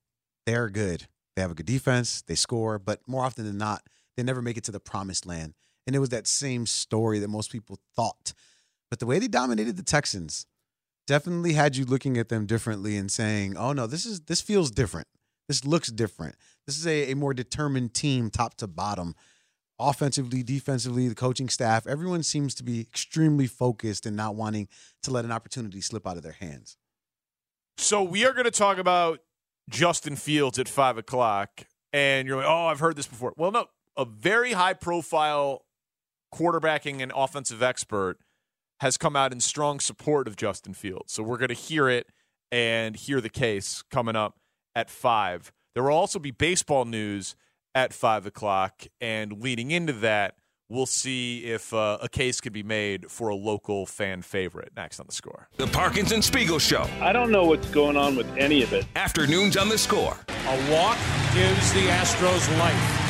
They're 0.47 0.71
good. 0.71 1.07
They 1.37 1.43
have 1.43 1.51
a 1.51 1.55
good 1.55 1.67
defense. 1.67 2.23
They 2.23 2.35
score, 2.35 2.79
but 2.79 3.07
more 3.07 3.25
often 3.25 3.45
than 3.45 3.59
not, 3.59 3.83
they 4.17 4.23
never 4.23 4.41
make 4.41 4.57
it 4.57 4.65
to 4.65 4.73
the 4.73 4.81
promised 4.81 5.27
land. 5.27 5.53
And 5.87 5.95
it 5.95 5.99
was 5.99 6.09
that 6.09 6.27
same 6.27 6.65
story 6.65 7.19
that 7.19 7.29
most 7.29 7.53
people 7.53 7.79
thought. 7.95 8.33
But 8.89 9.01
the 9.01 9.07
way 9.07 9.19
they 9.19 9.29
dominated 9.29 9.77
the 9.77 9.83
Texans 9.83 10.47
definitely 11.07 11.53
had 11.53 11.77
you 11.77 11.85
looking 11.85 12.17
at 12.17 12.31
them 12.31 12.47
differently 12.47 12.97
and 12.97 13.11
saying, 13.11 13.59
"Oh 13.59 13.75
no, 13.75 13.87
this 13.87 14.07
is 14.07 14.21
this 14.23 14.41
feels 14.41 14.71
different. 14.71 15.09
This 15.47 15.67
looks 15.67 15.91
different. 15.91 16.37
This 16.67 16.79
is 16.79 16.87
a, 16.87 17.13
a 17.13 17.17
more 17.17 17.35
determined 17.35 17.93
team, 17.93 18.31
top 18.31 18.55
to 18.57 18.67
bottom." 18.67 19.15
Offensively, 19.79 20.43
defensively, 20.43 21.09
the 21.09 21.15
coaching 21.15 21.49
staff, 21.49 21.87
everyone 21.87 22.23
seems 22.23 22.55
to 22.55 22.63
be 22.63 22.81
extremely 22.81 23.47
focused 23.47 24.07
and 24.07 24.17
not 24.17 24.37
wanting 24.37 24.69
to 25.03 25.11
let 25.11 25.25
an 25.25 25.33
opportunity 25.33 25.81
slip 25.81 26.07
out 26.07 26.17
of 26.17 26.23
their 26.23 26.33
hands. 26.33 26.77
So 27.77 28.03
we 28.03 28.25
are 28.25 28.33
going 28.33 28.45
to 28.45 28.51
talk 28.51 28.79
about 28.79 29.21
Justin 29.69 30.17
Fields 30.17 30.59
at 30.59 30.69
five 30.69 30.99
o'clock, 30.99 31.67
and 31.93 32.29
you're 32.29 32.37
like, 32.37 32.47
"Oh, 32.47 32.67
I've 32.67 32.81
heard 32.81 32.97
this 32.97 33.07
before." 33.07 33.35
Well, 33.37 33.51
no, 33.51 33.67
a 33.97 34.05
very 34.05 34.53
high 34.53 34.75
profile 34.75 35.65
quarterbacking 36.35 37.03
and 37.03 37.13
offensive 37.15 37.63
expert 37.63 38.19
has 38.81 38.97
come 38.97 39.15
out 39.15 39.33
in 39.33 39.41
strong 39.41 39.79
support 39.81 40.27
of 40.27 40.37
Justin 40.37 40.75
Fields. 40.75 41.13
So 41.13 41.23
we're 41.23 41.39
going 41.39 41.49
to 41.49 41.55
hear 41.55 41.89
it 41.89 42.09
and 42.51 42.97
hear 42.97 43.21
the 43.21 43.29
case 43.29 43.83
coming 43.91 44.17
up 44.17 44.39
at 44.75 44.91
five. 44.91 45.53
There 45.75 45.85
will 45.85 45.93
also 45.93 46.19
be 46.19 46.31
baseball 46.31 46.85
news 46.85 47.37
at 47.75 47.93
five 47.93 48.27
o'clock, 48.27 48.87
and 49.01 49.41
leading 49.41 49.71
into 49.71 49.93
that, 49.95 50.35
we'll 50.73 50.87
see 50.87 51.45
if 51.45 51.73
uh, 51.75 51.99
a 52.01 52.09
case 52.09 52.41
could 52.41 52.53
be 52.53 52.63
made 52.63 53.11
for 53.11 53.29
a 53.29 53.35
local 53.35 53.85
fan 53.85 54.23
favorite. 54.23 54.73
Next 54.75 54.99
on 54.99 55.07
the 55.07 55.13
score, 55.13 55.49
The 55.57 55.67
Parkins 55.67 56.13
and 56.13 56.25
Spiegel 56.25 56.59
Show. 56.59 56.89
I 57.01 57.13
don't 57.13 57.31
know 57.31 57.45
what's 57.45 57.69
going 57.71 57.97
on 57.97 58.17
with 58.17 58.27
any 58.37 58.63
of 58.63 58.73
it. 58.73 58.87
Afternoons 58.97 59.57
on 59.57 59.69
the 59.69 59.79
score. 59.79 60.17
A 60.29 60.73
walk 60.73 60.97
gives 61.35 61.73
the 61.75 61.87
Astros 61.89 62.49
life. 62.59 63.09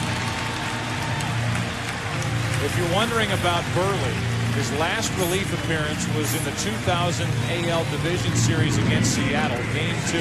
If 2.65 2.77
you're 2.79 2.95
wondering 2.95 3.31
about 3.33 3.63
Buehrle, 3.75 4.13
his 4.55 4.71
last 4.79 5.11
relief 5.19 5.53
appearance 5.63 6.07
was 6.15 6.35
in 6.35 6.45
the 6.45 6.53
2000 6.61 7.29
AL 7.49 7.85
Division 7.91 8.35
Series 8.37 8.77
against 8.79 9.15
Seattle, 9.15 9.59
Game 9.73 9.97
2. 10.11 10.19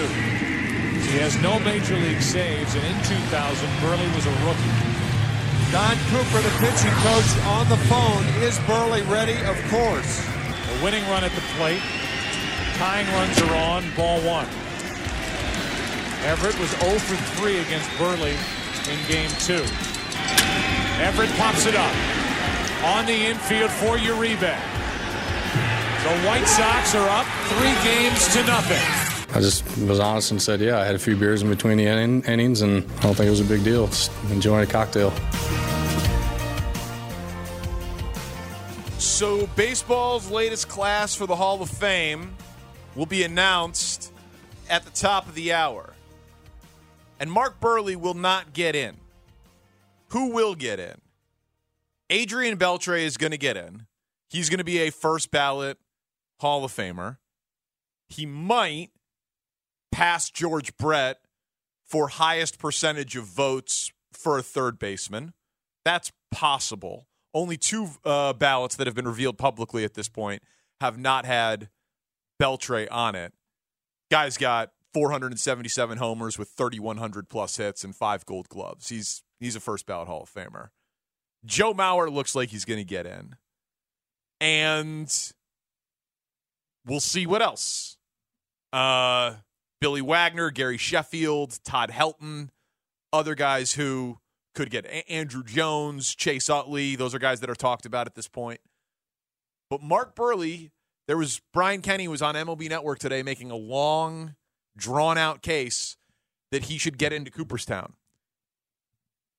He 1.12 1.18
has 1.20 1.40
no 1.42 1.60
major 1.60 1.98
league 1.98 2.22
saves, 2.22 2.74
and 2.76 2.84
in 2.86 2.96
2000, 3.04 3.70
Buehrle 3.82 4.16
was 4.16 4.26
a 4.26 4.32
rookie. 4.46 4.91
Don 5.72 5.96
Cooper, 6.10 6.42
the 6.42 6.50
pitching 6.60 6.92
coach, 7.00 7.38
on 7.48 7.70
the 7.70 7.78
phone. 7.88 8.26
Is 8.44 8.60
Buehrle 8.68 9.10
ready? 9.10 9.38
Of 9.46 9.56
course. 9.72 10.20
A 10.20 10.84
winning 10.84 11.02
run 11.08 11.24
at 11.24 11.32
the 11.32 11.42
plate. 11.56 11.82
Tying 12.76 13.08
runs 13.14 13.42
are 13.42 13.56
on. 13.56 13.86
Ball 13.96 14.20
one. 14.20 14.48
Everett 16.28 16.60
was 16.60 16.70
0 16.82 17.00
for 17.00 17.16
3 17.40 17.60
against 17.60 17.90
Buehrle 17.92 18.36
in 18.92 19.08
game 19.08 19.30
two. 19.40 19.64
Everett 21.00 21.32
pops 21.38 21.66
it 21.66 21.76
up. 21.76 21.96
On 22.84 23.06
the 23.06 23.28
infield 23.32 23.72
for 23.72 23.98
Uribe. 23.98 24.40
The 26.04 26.28
White 26.28 26.48
Sox 26.48 26.96
are 26.96 27.08
up 27.08 27.26
three 27.48 27.76
games 27.90 28.28
to 28.34 28.44
nothing. 28.44 29.11
I 29.34 29.40
just 29.40 29.66
was 29.78 30.00
honest 30.00 30.32
and 30.32 30.42
said, 30.42 30.60
yeah, 30.60 30.80
I 30.80 30.86
had 30.86 30.96
a 30.96 31.00
few 31.00 31.16
beers 31.16 31.42
in 31.42 31.50
between 31.50 31.78
the 31.78 31.86
in- 31.86 32.22
innings, 32.24 32.62
and 32.62 32.84
I 33.00 33.04
don't 33.04 33.16
think 33.16 33.28
it 33.28 33.30
was 33.30 33.40
a 33.40 33.46
big 33.46 33.64
deal. 33.64 33.88
Just 33.88 34.12
enjoying 34.30 34.68
a 34.68 34.72
cocktail. 34.72 35.12
So, 39.00 39.48
baseball's 39.56 40.30
latest 40.30 40.68
class 40.68 41.16
for 41.16 41.26
the 41.28 41.36
Hall 41.36 41.62
of 41.62 41.70
Fame 41.70 42.36
will 42.96 43.06
be 43.06 43.24
announced 43.24 44.12
at 44.70 44.84
the 44.84 44.92
top 44.92 45.28
of 45.28 45.36
the 45.36 45.54
hour. 45.54 45.94
And 47.20 47.32
Mark 47.32 47.60
Buehrle 47.60 47.96
will 47.96 48.14
not 48.14 48.54
get 48.54 48.76
in. 48.76 48.98
Who 50.10 50.32
will 50.32 50.56
get 50.56 50.80
in? 50.80 50.96
Adrian 52.10 52.58
Beltre 52.58 53.02
is 53.02 53.16
going 53.16 53.32
to 53.32 53.38
get 53.38 53.56
in. 53.56 53.86
He's 54.30 54.50
going 54.50 54.58
to 54.58 54.66
be 54.66 54.80
a 54.80 54.92
first 54.92 55.32
ballot 55.32 55.78
Hall 56.40 56.66
of 56.66 56.72
Famer. 56.72 57.18
He 58.08 58.26
might 58.26 58.91
pass 59.92 60.30
George 60.30 60.76
Brett 60.78 61.20
for 61.86 62.08
highest 62.08 62.60
percentage 62.60 63.16
of 63.16 63.26
votes 63.26 63.92
for 64.14 64.38
a 64.38 64.44
third 64.44 64.80
baseman. 64.80 65.34
That's 65.84 66.12
possible. 66.32 67.08
Only 67.34 67.58
two 67.58 67.90
uh, 68.06 68.34
ballots 68.34 68.76
that 68.76 68.88
have 68.88 68.96
been 68.96 69.08
revealed 69.08 69.38
publicly 69.38 69.84
at 69.84 69.94
this 69.94 70.10
point 70.10 70.44
have 70.80 70.98
not 70.98 71.26
had 71.26 71.70
Beltre 72.42 72.88
on 72.92 73.16
it. 73.16 73.34
Guy's 74.10 74.38
got 74.38 74.72
477 74.94 75.98
homers 75.98 76.38
with 76.38 76.50
3,100 76.50 77.30
plus 77.30 77.58
hits 77.58 77.84
and 77.84 77.96
five 77.96 78.26
Gold 78.26 78.50
Gloves. 78.50 78.90
He's 78.90 79.24
he's 79.40 79.56
a 79.56 79.60
first 79.60 79.86
ballot 79.86 80.08
Hall 80.08 80.24
of 80.24 80.34
Famer. 80.34 80.70
Joe 81.46 81.74
Mauer 81.74 82.12
looks 82.12 82.36
like 82.36 82.50
he's 82.50 82.66
going 82.66 82.80
to 82.80 82.86
get 82.86 83.06
in, 83.06 83.36
and 84.40 85.32
we'll 86.86 87.00
see 87.00 87.26
what 87.26 87.42
else. 87.42 87.98
Uh, 88.74 89.36
Billy 89.82 90.02
Wagner, 90.02 90.52
Gary 90.52 90.78
Sheffield, 90.78 91.60
Todd 91.66 91.90
Helton, 91.90 92.50
other 93.12 93.34
guys 93.34 93.74
who 93.74 94.20
could 94.54 94.70
get 94.70 94.86
A- 94.86 95.04
Andruw 95.12 95.44
Jones, 95.44 96.14
Chase 96.14 96.50
Utley. 96.50 96.96
Those 96.96 97.16
are 97.16 97.20
guys 97.20 97.40
that 97.40 97.50
are 97.50 97.56
talked 97.56 97.86
about 97.88 98.06
at 98.06 98.14
this 98.14 98.28
point. 98.28 98.62
But 99.72 99.82
Mark 99.82 100.16
Buehrle, 100.16 100.70
there 101.08 101.18
was 101.18 101.42
Brian 101.52 101.82
Kenny 101.82 102.08
was 102.08 102.22
on 102.22 102.36
MLB 102.36 102.70
Network 102.70 103.00
today 103.00 103.24
making 103.24 103.50
a 103.50 103.56
long, 103.56 104.36
drawn 104.78 105.18
out 105.18 105.42
case 105.42 105.98
that 106.52 106.66
he 106.66 106.78
should 106.78 106.98
get 106.98 107.12
into 107.12 107.32
Cooperstown. 107.32 107.94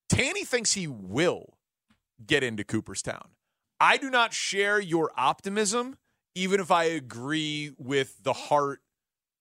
Tanny 0.08 0.44
thinks 0.44 0.72
he 0.72 0.86
will 0.86 1.54
get 2.26 2.42
into 2.42 2.64
Cooperstown. 2.64 3.28
I 3.78 3.96
do 3.96 4.10
not 4.10 4.32
share 4.32 4.80
your 4.80 5.10
optimism, 5.16 5.96
even 6.34 6.60
if 6.60 6.70
I 6.70 6.84
agree 6.84 7.72
with 7.78 8.22
the 8.22 8.32
heart 8.32 8.80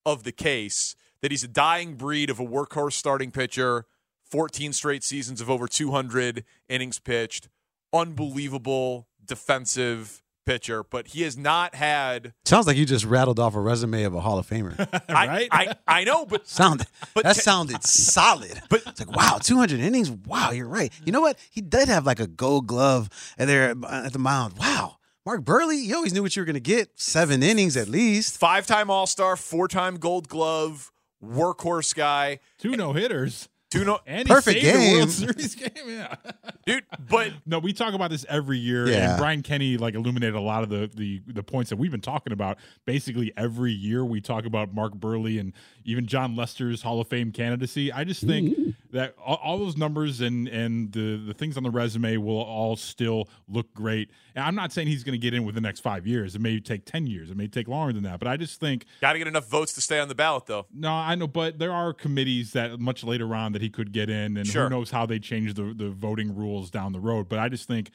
of 0.05 0.23
the 0.23 0.31
case 0.31 0.95
that 1.21 1.31
he's 1.31 1.43
a 1.43 1.47
dying 1.47 1.95
breed 1.95 2.29
of 2.29 2.39
a 2.39 2.45
workhorse 2.45 2.93
starting 2.93 3.31
pitcher, 3.31 3.85
14 4.23 4.73
straight 4.73 5.03
seasons 5.03 5.41
of 5.41 5.49
over 5.49 5.67
200 5.67 6.43
innings 6.69 6.99
pitched, 6.99 7.47
unbelievable 7.93 9.07
defensive 9.23 10.21
pitcher, 10.45 10.83
but 10.83 11.09
he 11.09 11.21
has 11.21 11.37
not 11.37 11.75
had. 11.75 12.33
Sounds 12.45 12.65
like 12.65 12.75
you 12.75 12.85
just 12.85 13.05
rattled 13.05 13.39
off 13.39 13.55
a 13.55 13.59
resume 13.59 14.03
of 14.03 14.15
a 14.15 14.21
Hall 14.21 14.39
of 14.39 14.47
Famer. 14.47 14.75
I, 15.09 15.47
I, 15.51 15.75
I 15.87 16.03
know, 16.03 16.25
but 16.25 16.47
Sounded 16.47 16.87
But 17.13 17.23
that 17.23 17.35
ta- 17.35 17.41
sounded 17.41 17.83
solid. 17.83 18.59
But- 18.69 18.81
it's 18.87 18.99
like 19.05 19.15
wow, 19.15 19.37
200 19.41 19.79
innings. 19.79 20.09
Wow, 20.09 20.51
you're 20.51 20.67
right. 20.67 20.91
You 21.05 21.11
know 21.11 21.21
what? 21.21 21.37
He 21.51 21.61
did 21.61 21.87
have 21.89 22.05
like 22.05 22.19
a 22.19 22.27
Gold 22.27 22.65
Glove 22.67 23.09
and 23.37 23.47
there 23.49 23.75
at 23.87 24.13
the 24.13 24.19
mound. 24.19 24.57
Wow, 24.57 24.97
Mark 25.25 25.41
Buehrle. 25.43 25.79
You 25.79 25.95
always 25.95 26.13
knew 26.13 26.23
what 26.23 26.35
you 26.35 26.41
were 26.41 26.45
going 26.45 26.55
to 26.55 26.59
get. 26.59 26.99
Seven 26.99 27.43
innings 27.43 27.77
at 27.77 27.87
least. 27.87 28.37
five 28.37 28.65
time 28.65 28.89
All 28.89 29.05
Star, 29.05 29.35
four 29.35 29.67
time 29.67 29.97
Gold 29.97 30.27
Glove, 30.27 30.91
workhorse 31.23 31.95
guy. 31.95 32.39
Two 32.57 32.75
no 32.75 32.93
hitters. 32.93 33.47
Two 33.71 33.85
no, 33.85 33.99
And 34.05 34.27
Perfect 34.27 34.59
he 34.59 34.65
saved 34.65 34.81
the 34.81 34.97
World. 34.97 35.09
Series 35.37 35.55
game. 35.55 35.69
Yeah. 35.87 36.15
dude, 36.65 36.83
but 37.09 37.31
No, 37.45 37.57
we 37.59 37.71
talk 37.71 37.93
about 37.93 38.11
this 38.11 38.25
every 38.27 38.57
year, 38.57 38.85
Yeah. 38.85 39.11
and 39.11 39.17
Brian 39.17 39.41
Kenny 39.43 39.77
like 39.77 39.95
illuminated 39.95 40.35
a 40.35 40.41
lot 40.41 40.63
of 40.63 40.69
the, 40.69 40.91
the 40.93 41.21
the 41.25 41.41
points 41.41 41.69
that 41.69 41.77
we've 41.77 41.89
been 41.89 42.01
talking 42.01 42.33
about. 42.33 42.57
Basically, 42.85 43.31
every 43.37 43.71
year 43.71 44.03
we 44.03 44.19
talk 44.19 44.45
about 44.45 44.73
Mark 44.73 44.95
Buehrle 44.95 45.39
and 45.39 45.53
even 45.85 46.05
Jon 46.05 46.35
Lester's 46.35 46.81
Hall 46.81 46.99
of 46.99 47.07
Fame 47.07 47.31
candidacy. 47.31 47.93
I 47.93 48.03
just 48.03 48.21
think 48.21 48.57
mm-hmm. 48.57 48.69
that 48.91 49.15
all, 49.23 49.39
all 49.41 49.57
those 49.57 49.77
numbers 49.77 50.19
and 50.19 50.49
and 50.49 50.91
the 50.91 51.15
the 51.15 51.33
things 51.33 51.55
on 51.55 51.63
the 51.63 51.71
resume 51.71 52.17
will 52.17 52.41
all 52.41 52.75
still 52.75 53.29
look 53.47 53.73
great. 53.73 54.11
And 54.35 54.45
I'm 54.45 54.55
not 54.55 54.71
saying 54.71 54.87
he's 54.87 55.03
going 55.03 55.13
to 55.13 55.21
get 55.21 55.33
in 55.33 55.43
with 55.43 55.55
the 55.55 55.61
next 55.61 55.81
five 55.81 56.07
years. 56.07 56.35
It 56.35 56.41
may 56.41 56.59
take 56.59 56.85
ten 56.85 57.07
years. 57.07 57.29
It 57.31 57.37
may 57.37 57.47
take 57.47 57.67
longer 57.67 57.93
than 57.93 58.03
that. 58.03 58.19
But 58.19 58.27
I 58.27 58.37
just 58.37 58.59
think 58.59 58.85
got 59.01 59.13
to 59.13 59.17
get 59.19 59.27
enough 59.27 59.47
votes 59.49 59.73
to 59.73 59.81
stay 59.81 59.99
on 59.99 60.07
the 60.07 60.15
ballot, 60.15 60.45
though. 60.45 60.65
no, 60.73 60.89
I 60.91 61.15
know, 61.15 61.27
but 61.27 61.59
there 61.59 61.71
are 61.73 61.93
committees 61.93 62.51
that 62.53 62.79
much 62.79 63.03
later 63.03 63.33
on 63.35 63.51
that 63.53 63.61
he 63.61 63.69
could 63.69 63.91
get 63.91 64.09
in, 64.09 64.37
and 64.37 64.47
Sure. 64.47 64.63
who 64.63 64.69
knows 64.69 64.91
how 64.91 65.05
they 65.05 65.19
change 65.19 65.53
the 65.55 65.73
the 65.73 65.89
voting 65.89 66.35
rules 66.35 66.69
down 66.71 66.93
the 66.93 66.99
road. 66.99 67.27
But 67.29 67.39
I 67.39 67.49
just 67.49 67.67
think 67.67 67.91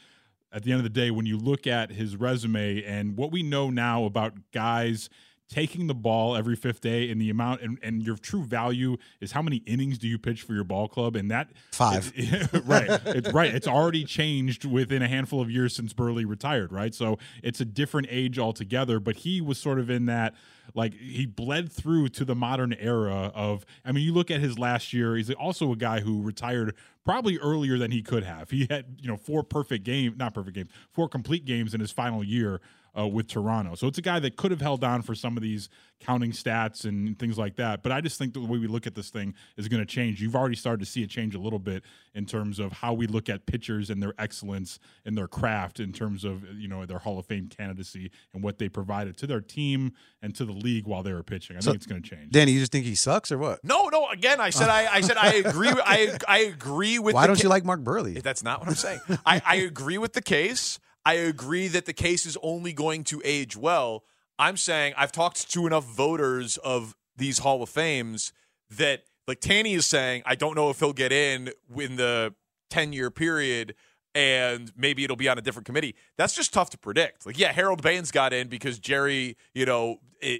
at 0.53 0.63
the 0.63 0.73
end 0.73 0.79
of 0.79 0.85
the 0.85 0.91
day, 0.91 1.11
when 1.11 1.27
you 1.27 1.37
look 1.39 1.67
at 1.67 1.91
his 1.91 2.17
resume 2.17 2.83
and 2.85 3.17
what 3.17 3.31
we 3.33 3.43
know 3.43 3.69
now 3.71 4.05
about 4.05 4.35
guys 4.53 5.09
taking 5.49 5.87
the 5.87 5.95
ball 5.95 6.37
every 6.37 6.57
fifth 6.57 6.81
day 6.81 7.11
and 7.11 7.21
the 7.21 7.31
amount 7.31 7.63
and, 7.63 7.79
and 7.83 8.03
your 8.03 8.17
true 8.17 8.43
value 8.43 8.97
is 9.21 9.33
how 9.33 9.43
many 9.43 9.59
innings 9.59 9.97
do 9.97 10.09
you 10.09 10.19
pitch 10.19 10.43
for 10.43 10.55
your 10.55 10.65
ball 10.65 10.89
club 10.89 11.15
and 11.15 11.31
that 11.31 11.51
Five. 11.71 12.13
right 12.67 12.89
it's 13.07 13.33
right 13.33 13.55
it's 13.55 13.69
already 13.69 14.05
changed 14.05 14.65
within 14.65 15.03
a 15.03 15.09
handful 15.09 15.41
of 15.41 15.51
years 15.51 15.75
since 15.75 15.93
Buehrle 15.93 16.27
retired 16.27 16.73
right 16.73 16.95
so 16.95 17.19
it's 17.45 17.61
a 17.61 17.65
different 17.65 18.09
age 18.11 18.39
altogether 18.39 18.99
but 18.99 19.17
he 19.17 19.41
was 19.41 19.59
sort 19.59 19.79
of 19.79 19.89
in 19.89 20.07
that 20.07 20.35
like 20.75 20.95
he 20.95 21.27
bled 21.27 21.71
through 21.71 22.09
to 22.11 22.25
the 22.25 22.35
modern 22.35 22.73
era 22.75 23.31
of. 23.35 23.65
I 23.85 23.93
mean, 23.93 24.05
you 24.05 24.13
look 24.13 24.31
at 24.31 24.41
his 24.41 24.59
last 24.59 24.93
year. 24.93 25.17
He's 25.17 25.31
also 25.31 25.73
a 25.73 25.77
guy 25.77 26.01
who 26.01 26.23
retired 26.23 26.75
probably 27.05 27.39
earlier 27.39 27.79
than 27.79 27.91
he 27.91 28.03
could 28.03 28.25
have. 28.25 28.51
He 28.51 28.67
had 28.69 28.97
you 29.01 29.09
know 29.09 29.17
four 29.17 29.43
perfect 29.43 29.85
game, 29.85 30.15
not 30.17 30.35
perfect 30.35 30.55
games, 30.55 30.71
four 30.91 31.09
complete 31.09 31.45
games 31.45 31.75
in 31.75 31.81
his 31.81 31.91
final 31.91 32.25
year 32.25 32.61
uh, 32.99 33.07
with 33.07 33.29
Toronto. 33.29 33.75
So 33.75 33.87
it's 33.87 33.99
a 33.99 34.03
guy 34.03 34.19
that 34.21 34.37
could 34.37 34.51
have 34.51 34.61
held 34.61 34.83
on 34.85 35.03
for 35.03 35.15
some 35.15 35.37
of 35.37 35.43
these 35.43 35.69
counting 36.01 36.31
stats 36.33 36.85
and 36.85 37.19
things 37.19 37.39
like 37.39 37.57
that. 37.57 37.83
But 37.83 37.91
I 37.93 38.01
just 38.03 38.19
think 38.19 38.35
the 38.35 38.41
way 38.41 38.59
we 38.59 38.67
look 38.67 38.87
at 38.87 38.95
this 38.95 39.09
thing 39.11 39.35
is 39.57 39.67
going 39.69 39.81
to 39.81 39.87
change. 39.87 40.21
You've 40.21 40.37
already 40.37 40.57
started 40.57 40.81
to 40.81 40.87
see 40.91 41.03
it 41.03 41.09
change 41.11 41.35
a 41.35 41.39
little 41.39 41.59
bit 41.59 41.85
in 42.15 42.27
terms 42.27 42.59
of 42.59 42.73
how 42.73 42.93
we 42.93 43.07
look 43.07 43.29
at 43.29 43.47
pitchers 43.47 43.89
and 43.91 44.03
their 44.03 44.13
excellence 44.19 44.79
and 45.07 45.17
their 45.17 45.27
craft 45.29 45.81
in 45.81 45.93
terms 45.93 46.25
of 46.25 46.45
you 46.59 46.69
know 46.69 46.85
their 46.87 46.99
Hall 46.99 47.19
of 47.19 47.27
Fame 47.27 47.49
candidacy 47.49 48.11
and 48.35 48.43
what 48.43 48.59
they 48.59 48.69
provided 48.69 49.17
to 49.19 49.27
their 49.27 49.41
team 49.41 49.93
and 50.23 50.35
to 50.37 50.45
the 50.45 50.53
league 50.53 50.87
while 50.87 51.03
they 51.03 51.13
were 51.13 51.23
pitching. 51.23 51.57
I 51.57 51.61
So, 51.61 51.71
think 51.71 51.77
it's 51.83 51.87
going 51.87 52.03
to 52.03 52.09
change. 52.11 52.31
Danny, 52.33 52.53
you 52.53 52.61
just 52.61 52.73
think 52.73 52.85
he 52.85 52.95
sucks 52.95 53.31
or 53.33 53.39
what? 53.39 53.63
No, 53.65 53.89
no. 53.89 54.09
Again, 54.09 54.41
I 54.41 54.51
said 54.51 54.69
I, 54.69 54.87
I 54.97 55.01
said 55.01 55.17
I 55.17 55.35
agree. 55.35 55.69
with- 55.69 55.83
I 55.85 56.19
I 56.29 56.39
agree 56.41 56.99
with. 56.99 57.15
Why 57.15 57.23
the 57.23 57.29
don't 57.29 57.37
ca- 57.37 57.43
you 57.43 57.49
like 57.49 57.65
Mark 57.65 57.81
Buehrle? 57.81 58.23
That's 58.23 58.43
not 58.43 58.61
what 58.61 58.69
I'm 58.69 58.75
saying. 58.75 59.01
I, 59.25 59.41
I 59.45 59.57
agree 59.57 59.99
with 59.99 60.13
the 60.13 60.23
case. 60.23 60.79
I 61.07 61.15
agree 61.15 61.69
that 61.69 61.87
the 61.87 61.93
case 61.93 62.27
is 62.27 62.37
only 62.43 62.73
going 62.73 63.05
to 63.05 63.23
age 63.25 63.57
well. 63.57 64.05
I'm 64.39 64.57
saying 64.57 64.93
I've 64.97 65.13
talked 65.13 65.51
to 65.53 65.67
enough 65.67 65.85
voters 65.85 66.59
of 66.59 66.95
these 67.17 67.39
Hall 67.39 67.63
of 67.63 67.71
Fames 67.71 68.33
that, 68.71 69.05
like 69.27 69.41
Tanny 69.41 69.75
is 69.75 69.87
saying, 69.87 70.23
I 70.27 70.35
don't 70.35 70.55
know 70.55 70.69
if 70.69 70.81
he'll 70.81 70.93
get 70.93 71.13
in 71.13 71.51
in 71.75 71.97
the 71.97 72.35
10 72.71 72.93
year 72.93 73.11
period 73.11 73.75
and 74.15 74.73
maybe 74.77 75.05
it'll 75.05 75.17
be 75.17 75.29
on 75.29 75.39
a 75.39 75.43
different 75.43 75.65
committee. 75.65 75.95
That's 76.19 76.35
just 76.35 76.53
tough 76.53 76.71
to 76.71 76.79
predict. 76.79 77.25
Like, 77.25 77.39
yeah, 77.39 77.53
Harold 77.53 77.83
Baines 77.83 78.11
got 78.11 78.33
in 78.33 78.49
because 78.49 78.79
Jerry, 78.79 79.37
you 79.55 79.65
know, 79.65 79.99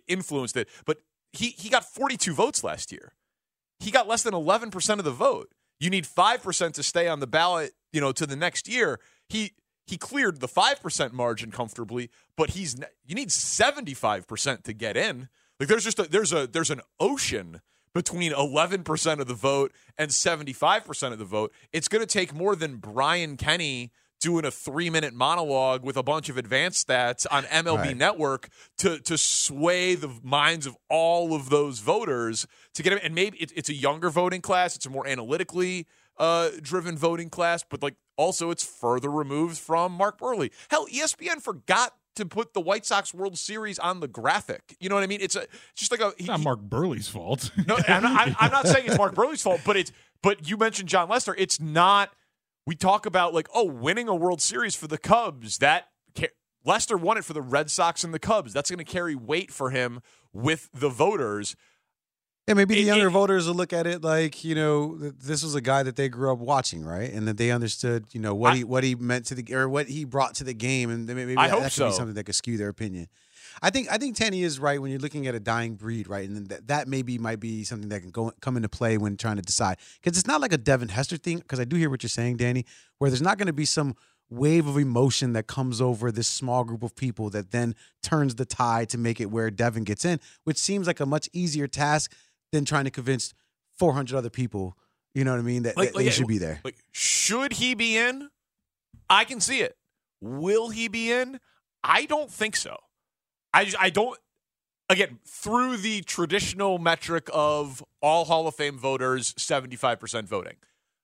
influenced 0.09 0.57
it, 0.57 0.69
but 0.85 0.99
he, 1.33 1.51
he 1.51 1.69
got 1.69 1.85
42 1.85 2.35
votes 2.35 2.65
last 2.65 2.93
year 2.93 3.13
he 3.79 3.91
got 3.91 4.09
less 4.09 4.23
than 4.23 4.35
11% 4.35 4.99
of 4.99 5.05
the 5.05 5.11
vote. 5.11 5.53
You 5.79 5.91
need 5.91 6.05
5% 6.05 6.73
to 6.73 6.83
stay 6.83 7.09
on 7.09 7.21
the 7.21 7.27
ballot, 7.27 7.73
you 7.93 8.01
know, 8.01 8.13
to 8.13 8.27
the 8.27 8.37
next 8.37 8.69
year. 8.69 8.99
He 9.29 9.53
he 9.87 9.97
cleared 9.97 10.41
the 10.41 10.49
5% 10.49 11.13
margin 11.13 11.51
comfortably, 11.51 12.11
but 12.37 12.51
he's 12.51 12.77
you 13.07 13.15
need 13.15 13.29
75% 13.29 14.63
to 14.65 14.73
get 14.73 14.97
in. 14.97 15.29
Like 15.59 15.69
there's 15.69 15.85
just 15.85 15.99
a, 15.99 16.03
there's 16.05 16.33
a 16.33 16.47
there's 16.47 16.71
an 16.71 16.81
ocean 17.01 17.61
between 17.95 18.33
11% 18.33 19.21
of 19.21 19.27
the 19.27 19.33
vote 19.35 19.73
and 19.97 20.11
75% 20.11 21.13
of 21.13 21.19
the 21.19 21.25
vote. 21.25 21.51
It's 21.73 21.89
going 21.89 22.03
to 22.03 22.07
take 22.07 22.35
more 22.35 22.55
than 22.55 22.77
Brian 22.77 23.39
Kenny 23.39 23.91
doing 24.21 24.45
a 24.45 24.49
3-minute 24.49 25.15
monologue 25.15 25.83
with 25.83 25.97
a 25.97 26.03
bunch 26.03 26.29
of 26.29 26.37
advanced 26.37 26.87
stats 26.89 27.27
on 27.31 27.45
MLB 27.45 27.79
Right. 27.79 27.97
network 27.97 28.49
to 28.79 28.99
to 29.01 29.17
sway 29.17 29.95
the 29.95 30.11
minds 30.23 30.67
of 30.67 30.77
all 30.91 31.35
of 31.35 31.49
those 31.49 31.79
voters 31.81 32.47
to 32.75 32.83
get 32.83 32.93
him. 32.93 32.99
And 33.03 33.15
maybe 33.15 33.39
it, 33.39 33.53
it's 33.57 33.69
a 33.71 33.75
younger 33.75 34.11
voting 34.11 34.41
class. 34.43 34.77
It's 34.77 34.85
a 34.87 34.91
more 34.91 35.07
analytically 35.07 35.87
uh, 36.19 36.51
driven 36.61 36.97
voting 36.97 37.31
class, 37.31 37.65
but 37.69 37.83
like 37.83 37.95
also 38.17 38.51
it's 38.51 38.65
further 38.65 39.11
removed 39.11 39.59
from 39.59 39.93
Mark 39.93 40.19
Buehrle. 40.19 40.51
Hell, 40.71 40.87
ESPN 40.87 41.41
forgot 41.43 41.93
to 42.17 42.25
put 42.25 42.55
the 42.55 42.61
White 42.61 42.87
Sox 42.87 43.13
World 43.13 43.39
Series 43.39 43.79
on 43.79 44.01
the 44.01 44.09
graphic. 44.09 44.77
You 44.81 44.89
know 44.89 44.95
what 44.95 45.05
I 45.05 45.07
mean? 45.07 45.21
It's 45.21 45.37
a 45.37 45.47
just 45.75 45.91
like 45.91 46.01
a 46.01 46.13
It's 46.19 46.27
not 46.27 46.41
Mark 46.41 46.61
Buehrle's 46.61 47.09
fault. 47.09 47.51
no, 47.67 47.77
I'm 47.89 48.03
not, 48.03 48.21
I'm- 48.21 48.37
I'm 48.41 48.51
not 48.53 48.67
saying 48.67 48.87
it's 48.87 48.99
Mark 48.99 49.15
Buehrle's 49.15 49.43
fault, 49.43 49.61
but 49.65 49.77
it's 49.77 49.93
but 50.23 50.49
you 50.49 50.57
mentioned 50.57 50.89
Jon 50.89 51.09
Lester. 51.09 51.35
It's 51.37 51.61
not. 51.61 52.11
We 52.67 52.75
talk 52.75 53.07
about 53.07 53.33
like 53.33 53.49
oh, 53.55 53.65
winning 53.65 54.09
a 54.09 54.15
World 54.15 54.41
Series 54.41 54.75
for 54.75 54.89
the 54.89 54.99
Cubs. 54.99 55.59
That 55.59 55.89
Lester 56.67 56.97
won 56.97 57.17
it 57.17 57.25
for 57.25 57.33
the 57.33 57.41
Red 57.41 57.71
Sox 57.71 58.03
and 58.03 58.13
the 58.13 58.19
Cubs. 58.19 58.53
That's 58.53 58.69
going 58.69 58.85
to 58.85 58.85
carry 58.85 59.15
weight 59.15 59.53
for 59.53 59.71
him 59.71 60.01
with 60.33 60.69
the 60.75 60.89
voters. 60.89 61.55
Yeah, 62.47 62.55
maybe 62.55 62.77
the 62.77 62.83
It- 62.83 62.87
younger 62.87 63.09
it- 63.09 63.11
voters 63.11 63.47
will 63.49 63.55
look 63.55 63.73
at 63.73 63.87
it 63.89 64.03
like 64.03 64.45
you 64.45 64.55
know 64.55 64.97
this 64.99 65.43
was 65.43 65.55
a 65.57 65.61
guy 65.61 65.83
that 65.83 65.97
they 65.97 66.09
grew 66.09 66.31
up 66.33 66.39
watching, 66.39 66.85
right? 66.85 67.13
And 67.13 67.27
that 67.27 67.37
they 67.39 67.51
understood 67.51 68.07
you 68.13 68.21
know 68.21 68.35
what 68.35 68.53
I- 68.53 68.57
he 68.59 68.65
what 68.65 68.85
he 68.85 68.95
meant 68.95 69.27
to 69.27 69.35
the 69.35 69.55
or 69.55 69.69
what 69.69 69.89
he 69.89 70.05
brought 70.05 70.35
to 70.37 70.45
the 70.45 70.55
game, 70.55 70.91
and 70.91 71.07
maybe 71.07 71.37
I 71.37 71.47
that, 71.49 71.51
hope 71.53 71.61
that 71.63 71.73
could 71.73 71.73
so. 71.73 71.89
be 71.89 71.95
something 71.95 72.15
that 72.15 72.25
could 72.25 72.37
skew 72.37 72.57
their 72.57 72.69
opinion. 72.69 73.09
I 73.63 73.71
think 73.71 73.89
I 73.91 73.99
think 73.99 74.17
Tanny 74.17 74.43
is 74.45 74.61
right 74.61 74.81
when 74.81 74.91
you're 74.93 75.01
looking 75.01 75.27
at 75.27 75.35
a 75.35 75.41
dying 75.41 75.75
breed, 75.75 76.07
right? 76.09 76.29
And 76.29 76.49
that, 76.51 76.69
that 76.69 76.89
maybe 76.89 77.19
might 77.19 77.41
be 77.41 77.65
something 77.65 77.89
that 77.89 78.01
can 78.03 78.11
go 78.11 78.31
come 78.41 78.57
into 78.57 78.69
play 78.69 78.97
when 78.99 79.17
trying 79.17 79.37
to 79.37 79.43
decide 79.43 79.79
because 80.01 80.17
it's 80.19 80.27
not 80.29 80.41
like 80.41 80.53
a 80.53 80.59
Devin 80.59 80.91
Hester 80.91 81.17
thing. 81.17 81.39
Because 81.39 81.59
I 81.59 81.65
do 81.65 81.75
hear 81.77 81.91
what 81.91 82.03
you're 82.05 82.11
saying, 82.11 82.37
Danny, 82.37 82.65
where 82.99 83.11
there's 83.11 83.23
not 83.23 83.39
going 83.39 83.47
to 83.49 83.53
be 83.55 83.65
some 83.65 83.97
wave 84.29 84.67
of 84.67 84.77
emotion 84.77 85.33
that 85.33 85.47
comes 85.47 85.81
over 85.81 86.11
this 86.13 86.27
small 86.29 86.65
group 86.65 86.83
of 86.83 86.95
people 86.97 87.31
that 87.31 87.53
then 87.53 87.75
turns 88.03 88.35
the 88.35 88.45
tide 88.45 88.89
to 88.91 88.99
make 88.99 89.21
it 89.21 89.31
where 89.31 89.51
Devin 89.53 89.85
gets 89.85 90.05
in, 90.05 90.19
which 90.45 90.59
seems 90.59 90.87
like 90.89 90.99
a 91.01 91.07
much 91.07 91.29
easier 91.33 91.69
task 91.69 92.13
than 92.57 92.65
trying 92.65 92.85
to 92.85 92.91
convince 92.91 93.35
400 93.79 94.17
other 94.17 94.31
people. 94.31 94.77
You 95.15 95.25
know 95.25 95.31
what 95.31 95.39
I 95.41 95.43
mean? 95.43 95.63
That, 95.63 95.77
that 95.77 95.95
they 95.95 96.11
should 96.11 96.27
be 96.27 96.39
there. 96.39 96.61
Like, 96.65 96.77
should 96.93 97.55
he 97.55 97.75
be 97.75 97.97
in? 97.97 98.29
I 99.09 99.25
can 99.25 99.41
see 99.41 99.61
it. 99.61 99.77
Will 100.21 100.71
he 100.71 100.89
be 100.89 101.13
in? 101.13 101.41
I 101.85 102.07
don't 102.07 102.31
think 102.31 102.57
so. 102.57 102.77
I 103.55 103.65
just, 103.65 103.77
I 103.81 103.91
don't. 103.91 104.19
Again, 104.89 105.19
through 105.27 105.79
the 105.79 106.03
traditional 106.03 106.79
metric 106.79 107.29
of 107.33 107.83
all 108.01 108.25
Hall 108.25 108.47
of 108.47 108.55
Fame 108.55 108.79
voters, 108.79 109.35
seventy 109.37 109.77
five 109.77 109.99
percent 110.01 110.29
voting. 110.29 110.57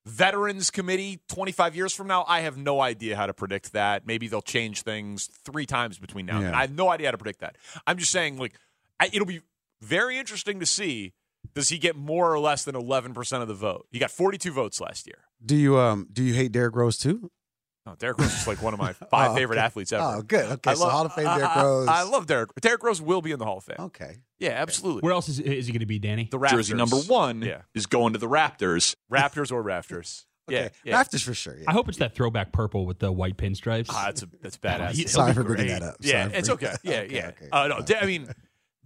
Veterans 0.05 0.71
Committee, 0.71 1.21
twenty 1.29 1.53
five 1.53 1.75
years 1.75 1.95
from 1.95 2.07
now, 2.09 2.25
I 2.29 2.41
have 2.41 2.57
no 2.57 2.81
idea 2.81 3.17
how 3.17 3.27
to 3.27 3.35
predict 3.35 3.73
that. 3.73 4.07
Maybe 4.07 4.29
they'll 4.29 4.43
change 4.43 4.83
things 4.83 5.29
three 5.45 5.67
times 5.67 5.99
between 5.99 6.27
now 6.27 6.37
and 6.37 6.47
then. 6.47 6.55
I 6.55 6.61
have 6.63 6.75
no 6.75 6.91
idea 6.91 7.07
how 7.09 7.13
to 7.13 7.19
predict 7.19 7.41
that. 7.41 7.57
I'm 7.87 7.99
just 7.99 8.13
saying, 8.13 8.39
like, 8.39 8.55
I, 9.01 9.09
it'll 9.13 9.27
be 9.27 9.41
very 9.81 10.19
interesting 10.19 10.61
to 10.61 10.67
see. 10.67 11.13
Does 11.55 11.69
he 11.69 11.79
get 11.79 11.97
more 11.97 12.33
or 12.33 12.39
less 12.39 12.65
than 12.65 12.75
eleven 12.77 13.15
percent 13.15 13.43
of 13.43 13.49
the 13.49 13.55
vote? 13.55 13.87
He 13.91 13.99
got 13.99 14.11
forty 14.11 14.39
two 14.39 14.53
votes 14.53 14.81
last 14.81 15.07
year. 15.07 15.19
Do 15.45 15.57
you 15.57 15.79
um 15.79 16.09
do 16.13 16.23
you 16.23 16.35
hate 16.35 16.53
Derrick 16.53 16.75
Rose 16.77 16.97
too? 16.99 17.31
No, 17.85 17.97
Derrick 17.99 18.19
Rose 18.19 18.33
is 18.33 18.47
like 18.47 18.63
one 18.63 18.75
of 18.75 18.79
my 18.81 18.93
five 19.11 19.33
Oh, 19.33 19.35
favorite 19.35 19.57
okay. 19.57 19.65
athletes 19.67 19.93
ever. 19.93 20.05
Oh, 20.19 20.23
good. 20.23 20.45
Okay, 20.53 20.71
I 20.71 20.75
so 20.75 20.89
Hall 20.89 21.05
of 21.05 21.13
Fame 21.15 21.27
I- 21.27 21.37
Derrick 21.39 21.57
I- 21.57 21.63
Rose. 21.65 21.89
I, 21.89 22.03
love 22.05 22.27
Derrick. 22.29 22.51
Derrick 22.61 22.83
Rose 22.85 23.03
will 23.03 23.21
be 23.23 23.33
in 23.33 23.41
the 23.41 23.45
Hall 23.45 23.59
of 23.59 23.65
Fame. 23.65 23.77
Okay. 23.81 24.19
Yeah, 24.39 24.51
absolutely. 24.51 25.01
Where 25.01 25.13
else 25.13 25.29
is, 25.29 25.41
is 25.41 25.67
he 25.67 25.73
going 25.73 25.81
to 25.81 25.87
be, 25.87 25.99
Danny? 25.99 26.29
The 26.31 26.39
Raptors. 26.39 26.51
Jersey 26.51 26.75
number 26.75 26.97
one 26.97 27.43
Yeah. 27.43 27.63
is 27.75 27.87
going 27.87 28.13
to 28.13 28.21
the 28.21 28.29
Raptors. 28.29 28.95
Raptors 29.13 29.51
or 29.53 29.63
Rafters. 29.63 30.27
Okay. 30.51 30.71
Yeah, 30.85 30.91
yeah. 30.97 31.01
Raptors 31.05 31.23
for 31.23 31.35
sure. 31.35 31.57
Yeah. 31.57 31.67
I 31.69 31.73
hope 31.73 31.89
it's 31.89 31.99
that 31.99 32.17
throwback 32.17 32.51
purple 32.51 32.85
with 32.85 32.99
the 32.99 33.13
white 33.13 33.37
pinstripes. 33.37 33.87
Ah, 33.91 34.07
that's 34.07 34.23
a, 34.25 34.29
that's 34.43 34.59
badass. 34.59 35.09
Sorry 35.09 35.31
be 35.31 35.37
for 35.37 35.45
bringing 35.45 35.69
that 35.69 35.83
up. 35.85 35.97
yeah, 36.01 36.25
Sorry 36.25 36.37
it's 36.37 36.51
okay. 36.51 36.75
Yeah, 36.83 36.97
okay, 37.03 37.15
yeah. 37.15 37.27
okay. 37.29 37.49
Uh, 37.53 37.69
no, 37.69 37.81
De- 37.81 38.03
I 38.03 38.07
mean, 38.07 38.29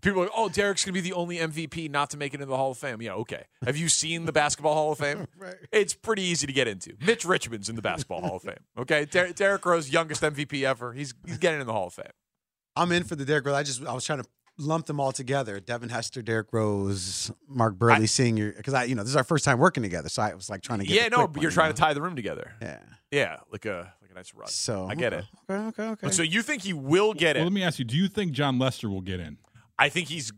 people 0.07 0.20
are 0.22 0.24
like, 0.26 0.32
oh, 0.36 0.48
Derek's 0.48 0.84
going 0.84 0.94
to 0.94 1.00
be 1.02 1.09
the 1.09 1.14
only 1.14 1.36
MVP 1.36 1.90
not 1.90 2.11
to 2.11 2.16
make 2.16 2.32
it 2.32 2.36
into 2.36 2.46
the 2.46 2.57
Hall 2.57 2.70
of 2.70 2.78
Fame. 2.78 3.00
Yeah, 3.02 3.12
okay. 3.14 3.44
Have 3.64 3.76
you 3.76 3.88
seen 3.88 4.24
the 4.24 4.32
Basketball 4.32 4.74
Hall 4.74 4.92
of 4.92 4.98
Fame? 4.98 5.26
Right. 5.38 5.54
It's 5.70 5.92
pretty 5.94 6.22
easy 6.22 6.46
to 6.46 6.52
get 6.52 6.66
into. 6.66 6.94
Mitch 7.04 7.24
Richmond's 7.24 7.68
in 7.68 7.76
the 7.76 7.82
Basketball 7.82 8.20
Hall 8.22 8.36
of 8.36 8.42
Fame. 8.42 8.54
Okay, 8.78 9.04
Der- 9.04 9.32
Derrick 9.32 9.64
Rose, 9.66 9.90
youngest 9.90 10.22
MVP 10.22 10.62
ever. 10.66 10.92
He's 10.92 11.14
he's 11.26 11.36
getting 11.38 11.61
in 11.61 11.66
the 11.66 11.72
Hall 11.74 11.88
of 11.88 11.92
Fame. 11.94 12.07
I'm 12.74 12.90
in 12.92 13.04
for 13.04 13.16
the 13.16 13.24
Derrick 13.24 13.44
Rose. 13.46 13.54
I 13.54 13.62
just 13.62 13.84
I 13.84 13.92
was 13.92 14.04
trying 14.04 14.22
to 14.22 14.28
lump 14.59 14.86
them 14.86 14.98
all 14.98 15.12
together. 15.12 15.61
Devin 15.61 15.90
Hester, 15.90 16.22
Derrick 16.22 16.48
Rose, 16.52 17.30
Mark 17.48 17.74
Buehrle 17.76 18.09
Senior. 18.09 18.52
Because 18.57 18.72
I, 18.74 18.84
you 18.84 18.94
know, 18.94 19.02
this 19.02 19.11
is 19.11 19.16
our 19.16 19.24
first 19.24 19.44
time 19.44 19.59
working 19.59 19.82
together, 19.82 20.09
so 20.09 20.22
I 20.22 20.34
was 20.34 20.48
like 20.48 20.62
trying 20.62 20.78
to 20.80 20.86
get. 20.86 20.94
Yeah, 20.94 21.09
the 21.11 21.16
no, 21.16 21.26
but 21.28 21.42
you're 21.42 21.50
you 21.50 21.54
trying 21.54 21.68
know? 21.68 21.74
to 21.74 21.80
tie 21.82 21.92
the 21.94 22.00
room 22.02 22.16
together. 22.16 22.52
Yeah. 22.62 22.78
Yeah, 23.11 23.36
like 23.52 23.66
a 23.66 23.92
like 24.00 24.11
a 24.11 24.14
nice 24.14 24.32
run. 24.34 24.48
So 24.48 24.86
I 24.88 24.94
get 24.94 25.12
it. 25.12 25.24
Okay, 25.50 25.66
okay, 25.82 25.88
okay. 25.90 26.11
So 26.11 26.22
you 26.22 26.40
think 26.42 26.62
he 26.62 26.72
will 26.72 27.12
get 27.12 27.36
Well, 27.36 27.42
it? 27.42 27.44
let 27.46 27.52
me 27.52 27.62
ask 27.62 27.78
you: 27.78 27.84
Do 27.84 27.96
you 27.96 28.09
think 28.09 28.32
Jon 28.32 28.59
Lester 28.59 28.88
will 28.88 29.02
get 29.02 29.20
in? 29.20 29.36
I 29.79 29.89
think 29.89 30.09
he's. 30.09 30.33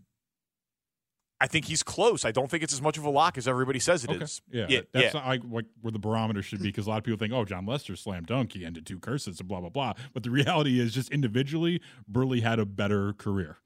I 1.41 1.47
think 1.47 1.67
he's 1.67 1.85
close. 1.85 2.25
I 2.25 2.33
don't 2.33 2.51
think 2.51 2.65
it's 2.65 2.73
as 2.73 2.83
much 2.83 2.99
of 2.99 3.05
a 3.05 3.11
lock 3.11 3.39
as 3.39 3.47
everybody 3.47 3.79
says 3.79 4.03
it 4.05 4.11
is. 4.11 4.43
Yeah, 4.51 4.67
yeah, 4.69 4.81
that's 4.93 5.15
yeah. 5.15 5.21
not 5.21 5.29
like, 5.29 5.41
like 5.49 5.67
where 5.83 5.93
the 5.93 5.99
barometer 6.01 6.43
should 6.43 6.59
be 6.59 6.65
because 6.67 6.89
a 6.89 6.91
lot 6.91 6.99
of 6.99 7.05
people 7.05 7.17
think, 7.17 7.33
oh, 7.33 7.45
Jon 7.45 7.65
Lester 7.65 7.95
slam 7.95 8.25
dunk, 8.25 8.55
he 8.55 8.65
ended 8.65 8.85
two 8.87 8.99
curses 8.99 9.39
and 9.39 9.49
blah 9.49 9.61
blah 9.61 9.69
blah. 9.69 9.93
But 10.13 10.25
the 10.25 10.31
reality 10.33 10.81
is, 10.81 10.93
just 10.93 11.11
individually, 11.13 11.81
Buehrle 12.11 12.43
had 12.43 12.59
a 12.59 12.67
better 12.67 13.13
career, 13.13 13.59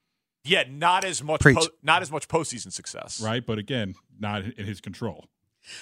Yeah, 0.44 0.64
not 0.68 1.04
as 1.06 1.22
much. 1.22 1.40
Po- 1.40 1.66
not 1.82 2.02
as 2.02 2.12
much 2.12 2.28
postseason 2.28 2.72
success. 2.74 3.22
right? 3.22 3.44
But 3.44 3.56
again, 3.58 3.94
not 4.20 4.42
in 4.44 4.66
his 4.66 4.82
control. 4.82 5.28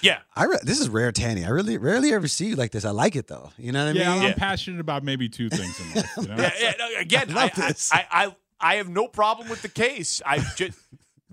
Yeah. 0.01 0.19
I 0.35 0.45
re- 0.45 0.59
this 0.63 0.79
is 0.79 0.87
rare, 0.87 1.11
Tanny. 1.11 1.43
I 1.43 1.49
really 1.49 1.77
rarely 1.77 2.13
ever 2.13 2.27
see 2.29 2.45
you 2.45 2.55
like 2.55 2.71
this. 2.71 2.85
I 2.85 2.91
like 2.91 3.17
it 3.17 3.27
though. 3.27 3.51
You 3.57 3.71
know 3.73 3.83
what 3.87 3.97
I 3.97 3.99
Yeah, 3.99 4.13
mean? 4.13 4.21
I'm 4.21 4.27
Yeah. 4.29 4.33
passionate 4.35 4.79
about 4.79 5.03
maybe 5.03 5.27
two 5.27 5.49
things 5.49 5.77
in 5.77 5.93
life. 5.95 6.09
You 6.21 6.27
know? 6.29 6.35
Yeah, 6.37 6.51
yeah, 6.57 6.73
no, 6.79 6.87
again, 6.99 7.31
I 7.31 7.31
I, 7.39 7.43
love 7.43 7.51
I, 7.57 7.67
this. 7.67 7.91
I, 7.91 8.35
I, 8.61 8.75
have 8.75 8.89
no 8.89 9.07
problem 9.07 9.49
with 9.49 9.61
the 9.61 9.69
case. 9.69 10.21
I 10.25 10.39
just 10.55 10.77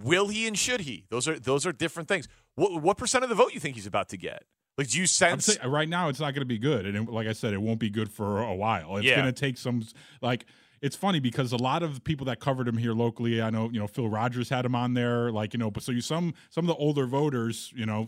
will 0.03 0.29
he 0.29 0.47
and 0.47 0.59
should 0.59 0.81
he? 0.81 1.05
Those 1.11 1.29
are 1.29 1.39
those 1.39 1.67
are 1.67 1.73
different 1.73 2.09
things. 2.09 2.29
What 2.55 2.83
what 2.83 2.97
percent 2.99 3.25
of 3.25 3.31
the 3.31 3.37
vote 3.37 3.55
you 3.55 3.61
think 3.61 3.75
he's 3.77 3.87
about 3.87 4.09
to 4.11 4.17
get? 4.17 4.45
Like, 4.77 4.89
do 4.89 4.99
you 4.99 5.07
sense? 5.07 5.47
saying, 5.47 5.69
right 5.69 5.89
now, 5.89 6.09
it's 6.09 6.21
not 6.21 6.35
going 6.35 6.43
to 6.43 6.47
be 6.47 6.59
good, 6.59 6.87
and 6.87 6.97
it, 6.97 7.13
like 7.13 7.27
I 7.27 7.33
said, 7.33 7.53
it 7.53 7.61
won't 7.61 7.81
be 7.81 7.91
good 7.91 8.11
for 8.11 8.41
a 8.43 8.55
while. 8.55 8.97
It's 8.97 9.07
Yeah. 9.07 9.17
going 9.17 9.27
to 9.27 9.41
take 9.41 9.59
some 9.59 9.83
like. 10.23 10.45
It's 10.81 10.95
funny 10.95 11.19
because 11.19 11.51
a 11.51 11.57
lot 11.57 11.83
of 11.83 12.05
people 12.05 12.27
that 12.27 12.39
covered 12.39 12.69
him 12.69 12.77
here 12.77 12.93
locally, 12.93 13.43
I 13.43 13.51
know, 13.51 13.69
you 13.69 13.81
know, 13.81 13.89
Phil 13.89 14.09
Rogers 14.09 14.49
had 14.49 14.65
him 14.65 14.77
on 14.77 14.95
there, 14.95 15.33
like 15.33 15.53
you 15.53 15.59
know, 15.59 15.73
but 15.73 15.83
so 15.83 15.91
you 15.91 16.01
some 16.01 16.35
some 16.51 16.69
of 16.69 16.69
the 16.69 16.81
older 16.81 17.05
voters, 17.07 17.73
you 17.75 17.85
know, 17.85 18.07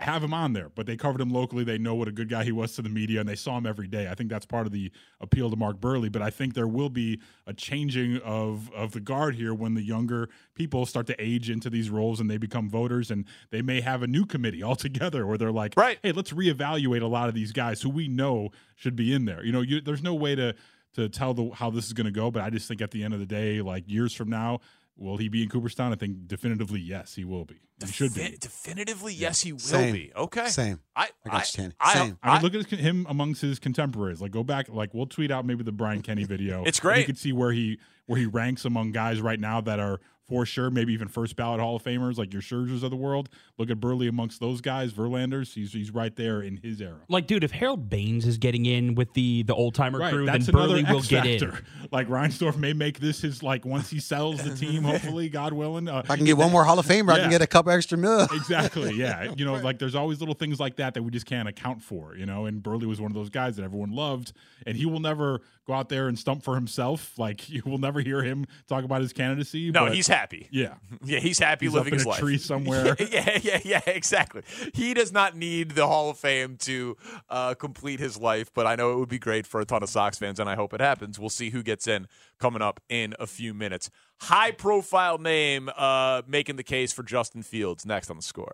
have 0.00 0.24
him 0.24 0.34
on 0.34 0.52
there, 0.54 0.70
but 0.74 0.86
they 0.86 0.96
covered 0.96 1.20
him 1.20 1.30
locally. 1.30 1.62
They 1.62 1.78
know 1.78 1.94
what 1.94 2.08
a 2.08 2.12
good 2.12 2.28
guy 2.28 2.42
he 2.42 2.50
was 2.50 2.74
to 2.74 2.82
the 2.82 2.88
media, 2.88 3.20
and 3.20 3.28
they 3.28 3.36
saw 3.36 3.56
him 3.56 3.64
every 3.64 3.86
day. 3.86 4.08
I 4.08 4.14
think 4.14 4.28
that's 4.28 4.44
part 4.44 4.66
of 4.66 4.72
the 4.72 4.90
appeal 5.20 5.50
to 5.50 5.56
Mark 5.56 5.78
Buehrle. 5.80 6.10
But 6.10 6.20
I 6.20 6.30
think 6.30 6.54
there 6.54 6.66
will 6.66 6.88
be 6.88 7.20
a 7.46 7.54
changing 7.54 8.18
of 8.18 8.72
of 8.72 8.92
the 8.92 9.00
guard 9.00 9.36
here 9.36 9.54
when 9.54 9.74
the 9.74 9.82
younger 9.82 10.28
people 10.54 10.84
start 10.84 11.06
to 11.06 11.22
age 11.22 11.48
into 11.48 11.70
these 11.70 11.90
roles 11.90 12.18
and 12.18 12.28
they 12.28 12.38
become 12.38 12.68
voters, 12.68 13.10
and 13.10 13.24
they 13.50 13.62
may 13.62 13.80
have 13.80 14.02
a 14.02 14.06
new 14.08 14.26
committee 14.26 14.62
altogether 14.64 15.26
where 15.26 15.38
they're 15.38 15.52
like, 15.52 15.74
right, 15.76 15.98
hey, 16.02 16.12
let's 16.12 16.32
reevaluate 16.32 17.02
a 17.02 17.06
lot 17.06 17.28
of 17.28 17.34
these 17.34 17.52
guys 17.52 17.80
who 17.82 17.90
we 17.90 18.08
know 18.08 18.50
should 18.74 18.96
be 18.96 19.12
in 19.12 19.26
there. 19.26 19.44
You 19.44 19.52
know, 19.52 19.60
you, 19.60 19.80
there's 19.80 20.02
no 20.02 20.14
way 20.14 20.34
to 20.34 20.54
to 20.94 21.08
tell 21.08 21.34
the, 21.34 21.50
how 21.50 21.70
this 21.70 21.86
is 21.86 21.92
going 21.92 22.06
to 22.06 22.12
go, 22.12 22.30
but 22.30 22.42
I 22.42 22.50
just 22.50 22.68
think 22.68 22.80
at 22.80 22.90
the 22.90 23.02
end 23.02 23.14
of 23.14 23.20
the 23.20 23.26
day, 23.26 23.60
like 23.60 23.84
years 23.88 24.12
from 24.12 24.30
now, 24.30 24.60
will 24.96 25.16
he 25.16 25.28
be 25.28 25.42
in 25.42 25.48
Cooperstown? 25.48 25.92
I 25.92 25.96
think 25.96 26.26
definitively 26.26 26.80
yes, 26.80 27.14
he 27.14 27.24
will 27.24 27.44
be. 27.44 27.60
He 27.84 27.90
should 27.90 28.14
be. 28.14 28.36
Definitively, 28.40 29.12
yes, 29.14 29.42
he 29.42 29.52
will 29.52 29.58
Same. 29.58 29.92
be. 29.92 30.12
Okay. 30.14 30.46
Same. 30.46 30.80
I, 30.94 31.08
I 31.26 31.28
got 31.28 31.56
you, 31.56 31.62
Tanny. 31.62 31.74
I, 31.80 31.94
Same. 31.94 32.18
I 32.22 32.34
mean, 32.34 32.42
look 32.42 32.54
at 32.54 32.66
his, 32.66 32.80
him 32.80 33.06
amongst 33.08 33.42
his 33.42 33.58
contemporaries. 33.58 34.20
Like, 34.20 34.30
go 34.30 34.44
back. 34.44 34.68
Like, 34.68 34.94
we'll 34.94 35.06
tweet 35.06 35.30
out 35.30 35.44
maybe 35.44 35.64
the 35.64 35.72
Brian 35.72 36.00
Kenny 36.00 36.24
video. 36.34 36.62
It's 36.64 36.78
great. 36.78 37.00
You 37.00 37.04
can 37.06 37.16
see 37.16 37.32
where 37.32 37.52
he 37.52 37.78
where 38.06 38.18
he 38.18 38.26
ranks 38.26 38.64
among 38.64 38.92
guys 38.92 39.20
right 39.20 39.40
now 39.40 39.60
that 39.62 39.80
are 39.80 40.00
for 40.26 40.46
sure, 40.46 40.70
maybe 40.70 40.92
even 40.92 41.08
first 41.08 41.36
ballot 41.36 41.60
Hall 41.60 41.76
of 41.76 41.82
Famers, 41.82 42.16
like 42.16 42.32
your 42.32 42.40
Scherzers 42.42 42.82
of 42.82 42.90
the 42.90 42.96
world. 42.96 43.28
Look 43.58 43.70
at 43.70 43.78
Buehrle 43.78 44.08
amongst 44.08 44.40
those 44.40 44.60
guys, 44.60 44.92
Verlanders. 44.92 45.52
He's 45.54 45.72
he's 45.72 45.90
right 45.90 46.14
there 46.16 46.40
in 46.40 46.56
his 46.56 46.80
era. 46.80 47.00
Like, 47.08 47.26
dude, 47.26 47.44
if 47.44 47.50
Harold 47.52 47.90
Baines 47.90 48.26
is 48.26 48.38
getting 48.38 48.66
in 48.66 48.94
with 48.94 49.12
the 49.14 49.42
the 49.42 49.54
old 49.54 49.74
timer 49.74 49.98
Right, 49.98 50.12
crew, 50.12 50.24
then 50.24 50.34
that's 50.34 50.48
another 50.48 50.76
Buehrle 50.76 50.90
will 50.90 50.98
X 50.98 51.08
get 51.08 51.26
in. 51.26 51.52
Like 51.92 52.08
Reinsdorf 52.08 52.56
may 52.56 52.72
make 52.72 52.98
this 52.98 53.20
his 53.20 53.42
like 53.42 53.64
once 53.64 53.90
he 53.90 54.00
sells 54.00 54.42
the 54.42 54.54
team, 54.56 54.82
hopefully, 54.84 55.28
God 55.28 55.52
willing. 55.52 55.88
Uh, 55.88 56.00
If 56.04 56.10
I 56.10 56.16
can 56.16 56.24
get 56.24 56.36
one 56.36 56.50
more 56.50 56.64
Hall 56.64 56.78
of 56.78 56.86
Famer, 56.86 57.12
I 57.12 57.20
can 57.20 57.30
get 57.30 57.42
a 57.42 57.46
couple 57.46 57.72
extra 57.72 57.98
mil. 57.98 58.22
exactly. 58.32 58.94
Yeah. 58.94 59.32
You 59.36 59.44
know, 59.44 59.54
like 59.54 59.78
there's 59.78 59.94
always 59.94 60.20
little 60.20 60.34
things 60.34 60.58
like 60.58 60.76
that 60.76 60.94
that 60.94 61.02
we 61.02 61.10
just 61.10 61.26
can't 61.26 61.48
account 61.48 61.82
for, 61.82 62.16
you 62.16 62.26
know, 62.26 62.46
and 62.46 62.62
Buehrle 62.62 62.84
was 62.86 63.00
one 63.00 63.10
of 63.10 63.14
those 63.14 63.30
guys 63.30 63.56
that 63.56 63.62
everyone 63.62 63.92
loved 63.92 64.32
and 64.66 64.76
he 64.76 64.86
will 64.86 65.00
never 65.00 65.40
go 65.66 65.72
out 65.72 65.88
there 65.88 66.08
and 66.08 66.18
stump 66.18 66.42
for 66.42 66.54
himself. 66.54 67.18
Like 67.18 67.48
you 67.48 67.62
will 67.64 67.78
never 67.78 68.00
hear 68.00 68.22
him 68.22 68.46
talk 68.68 68.84
about 68.84 69.00
his 69.00 69.12
candidacy. 69.12 69.70
No, 69.70 69.86
he's 69.86 70.08
happy. 70.08 70.48
Yeah. 70.50 70.74
Yeah, 71.04 71.18
he's 71.18 71.38
happy 71.38 71.66
He's 71.66 71.74
living 71.74 71.88
up 71.88 71.92
in 71.92 71.98
his 71.98 72.06
a 72.06 72.08
life. 72.08 72.18
tree 72.18 72.38
somewhere. 72.38 72.96
yeah, 73.10 73.38
yeah, 73.42 73.60
yeah, 73.64 73.80
exactly. 73.86 74.42
He 74.72 74.94
does 74.94 75.12
not 75.12 75.36
need 75.36 75.72
the 75.72 75.86
Hall 75.86 76.08
of 76.10 76.16
Fame 76.18 76.56
to 76.58 76.96
uh, 77.28 77.54
complete 77.54 78.00
his 78.00 78.16
life, 78.16 78.50
but 78.54 78.66
I 78.66 78.74
know 78.74 78.92
it 78.92 78.98
would 78.98 79.08
be 79.08 79.18
great 79.18 79.46
for 79.46 79.60
a 79.60 79.64
ton 79.66 79.82
of 79.82 79.90
Sox 79.90 80.16
fans, 80.18 80.40
and 80.40 80.48
I 80.48 80.54
hope 80.54 80.72
it 80.72 80.80
happens. 80.80 81.18
We'll 81.18 81.28
see 81.30 81.50
who 81.50 81.62
gets 81.62 81.86
in 81.86 82.06
coming 82.38 82.62
up 82.62 82.80
in 82.88 83.14
a 83.18 83.26
few 83.26 83.52
minutes. 83.52 83.90
High 84.20 84.52
profile 84.52 85.18
name 85.18 85.68
uh, 85.76 86.22
making 86.26 86.56
the 86.56 86.62
case 86.62 86.92
for 86.92 87.02
Justin 87.02 87.42
Fields 87.42 87.84
next 87.84 88.08
on 88.08 88.16
the 88.16 88.22
score. 88.22 88.52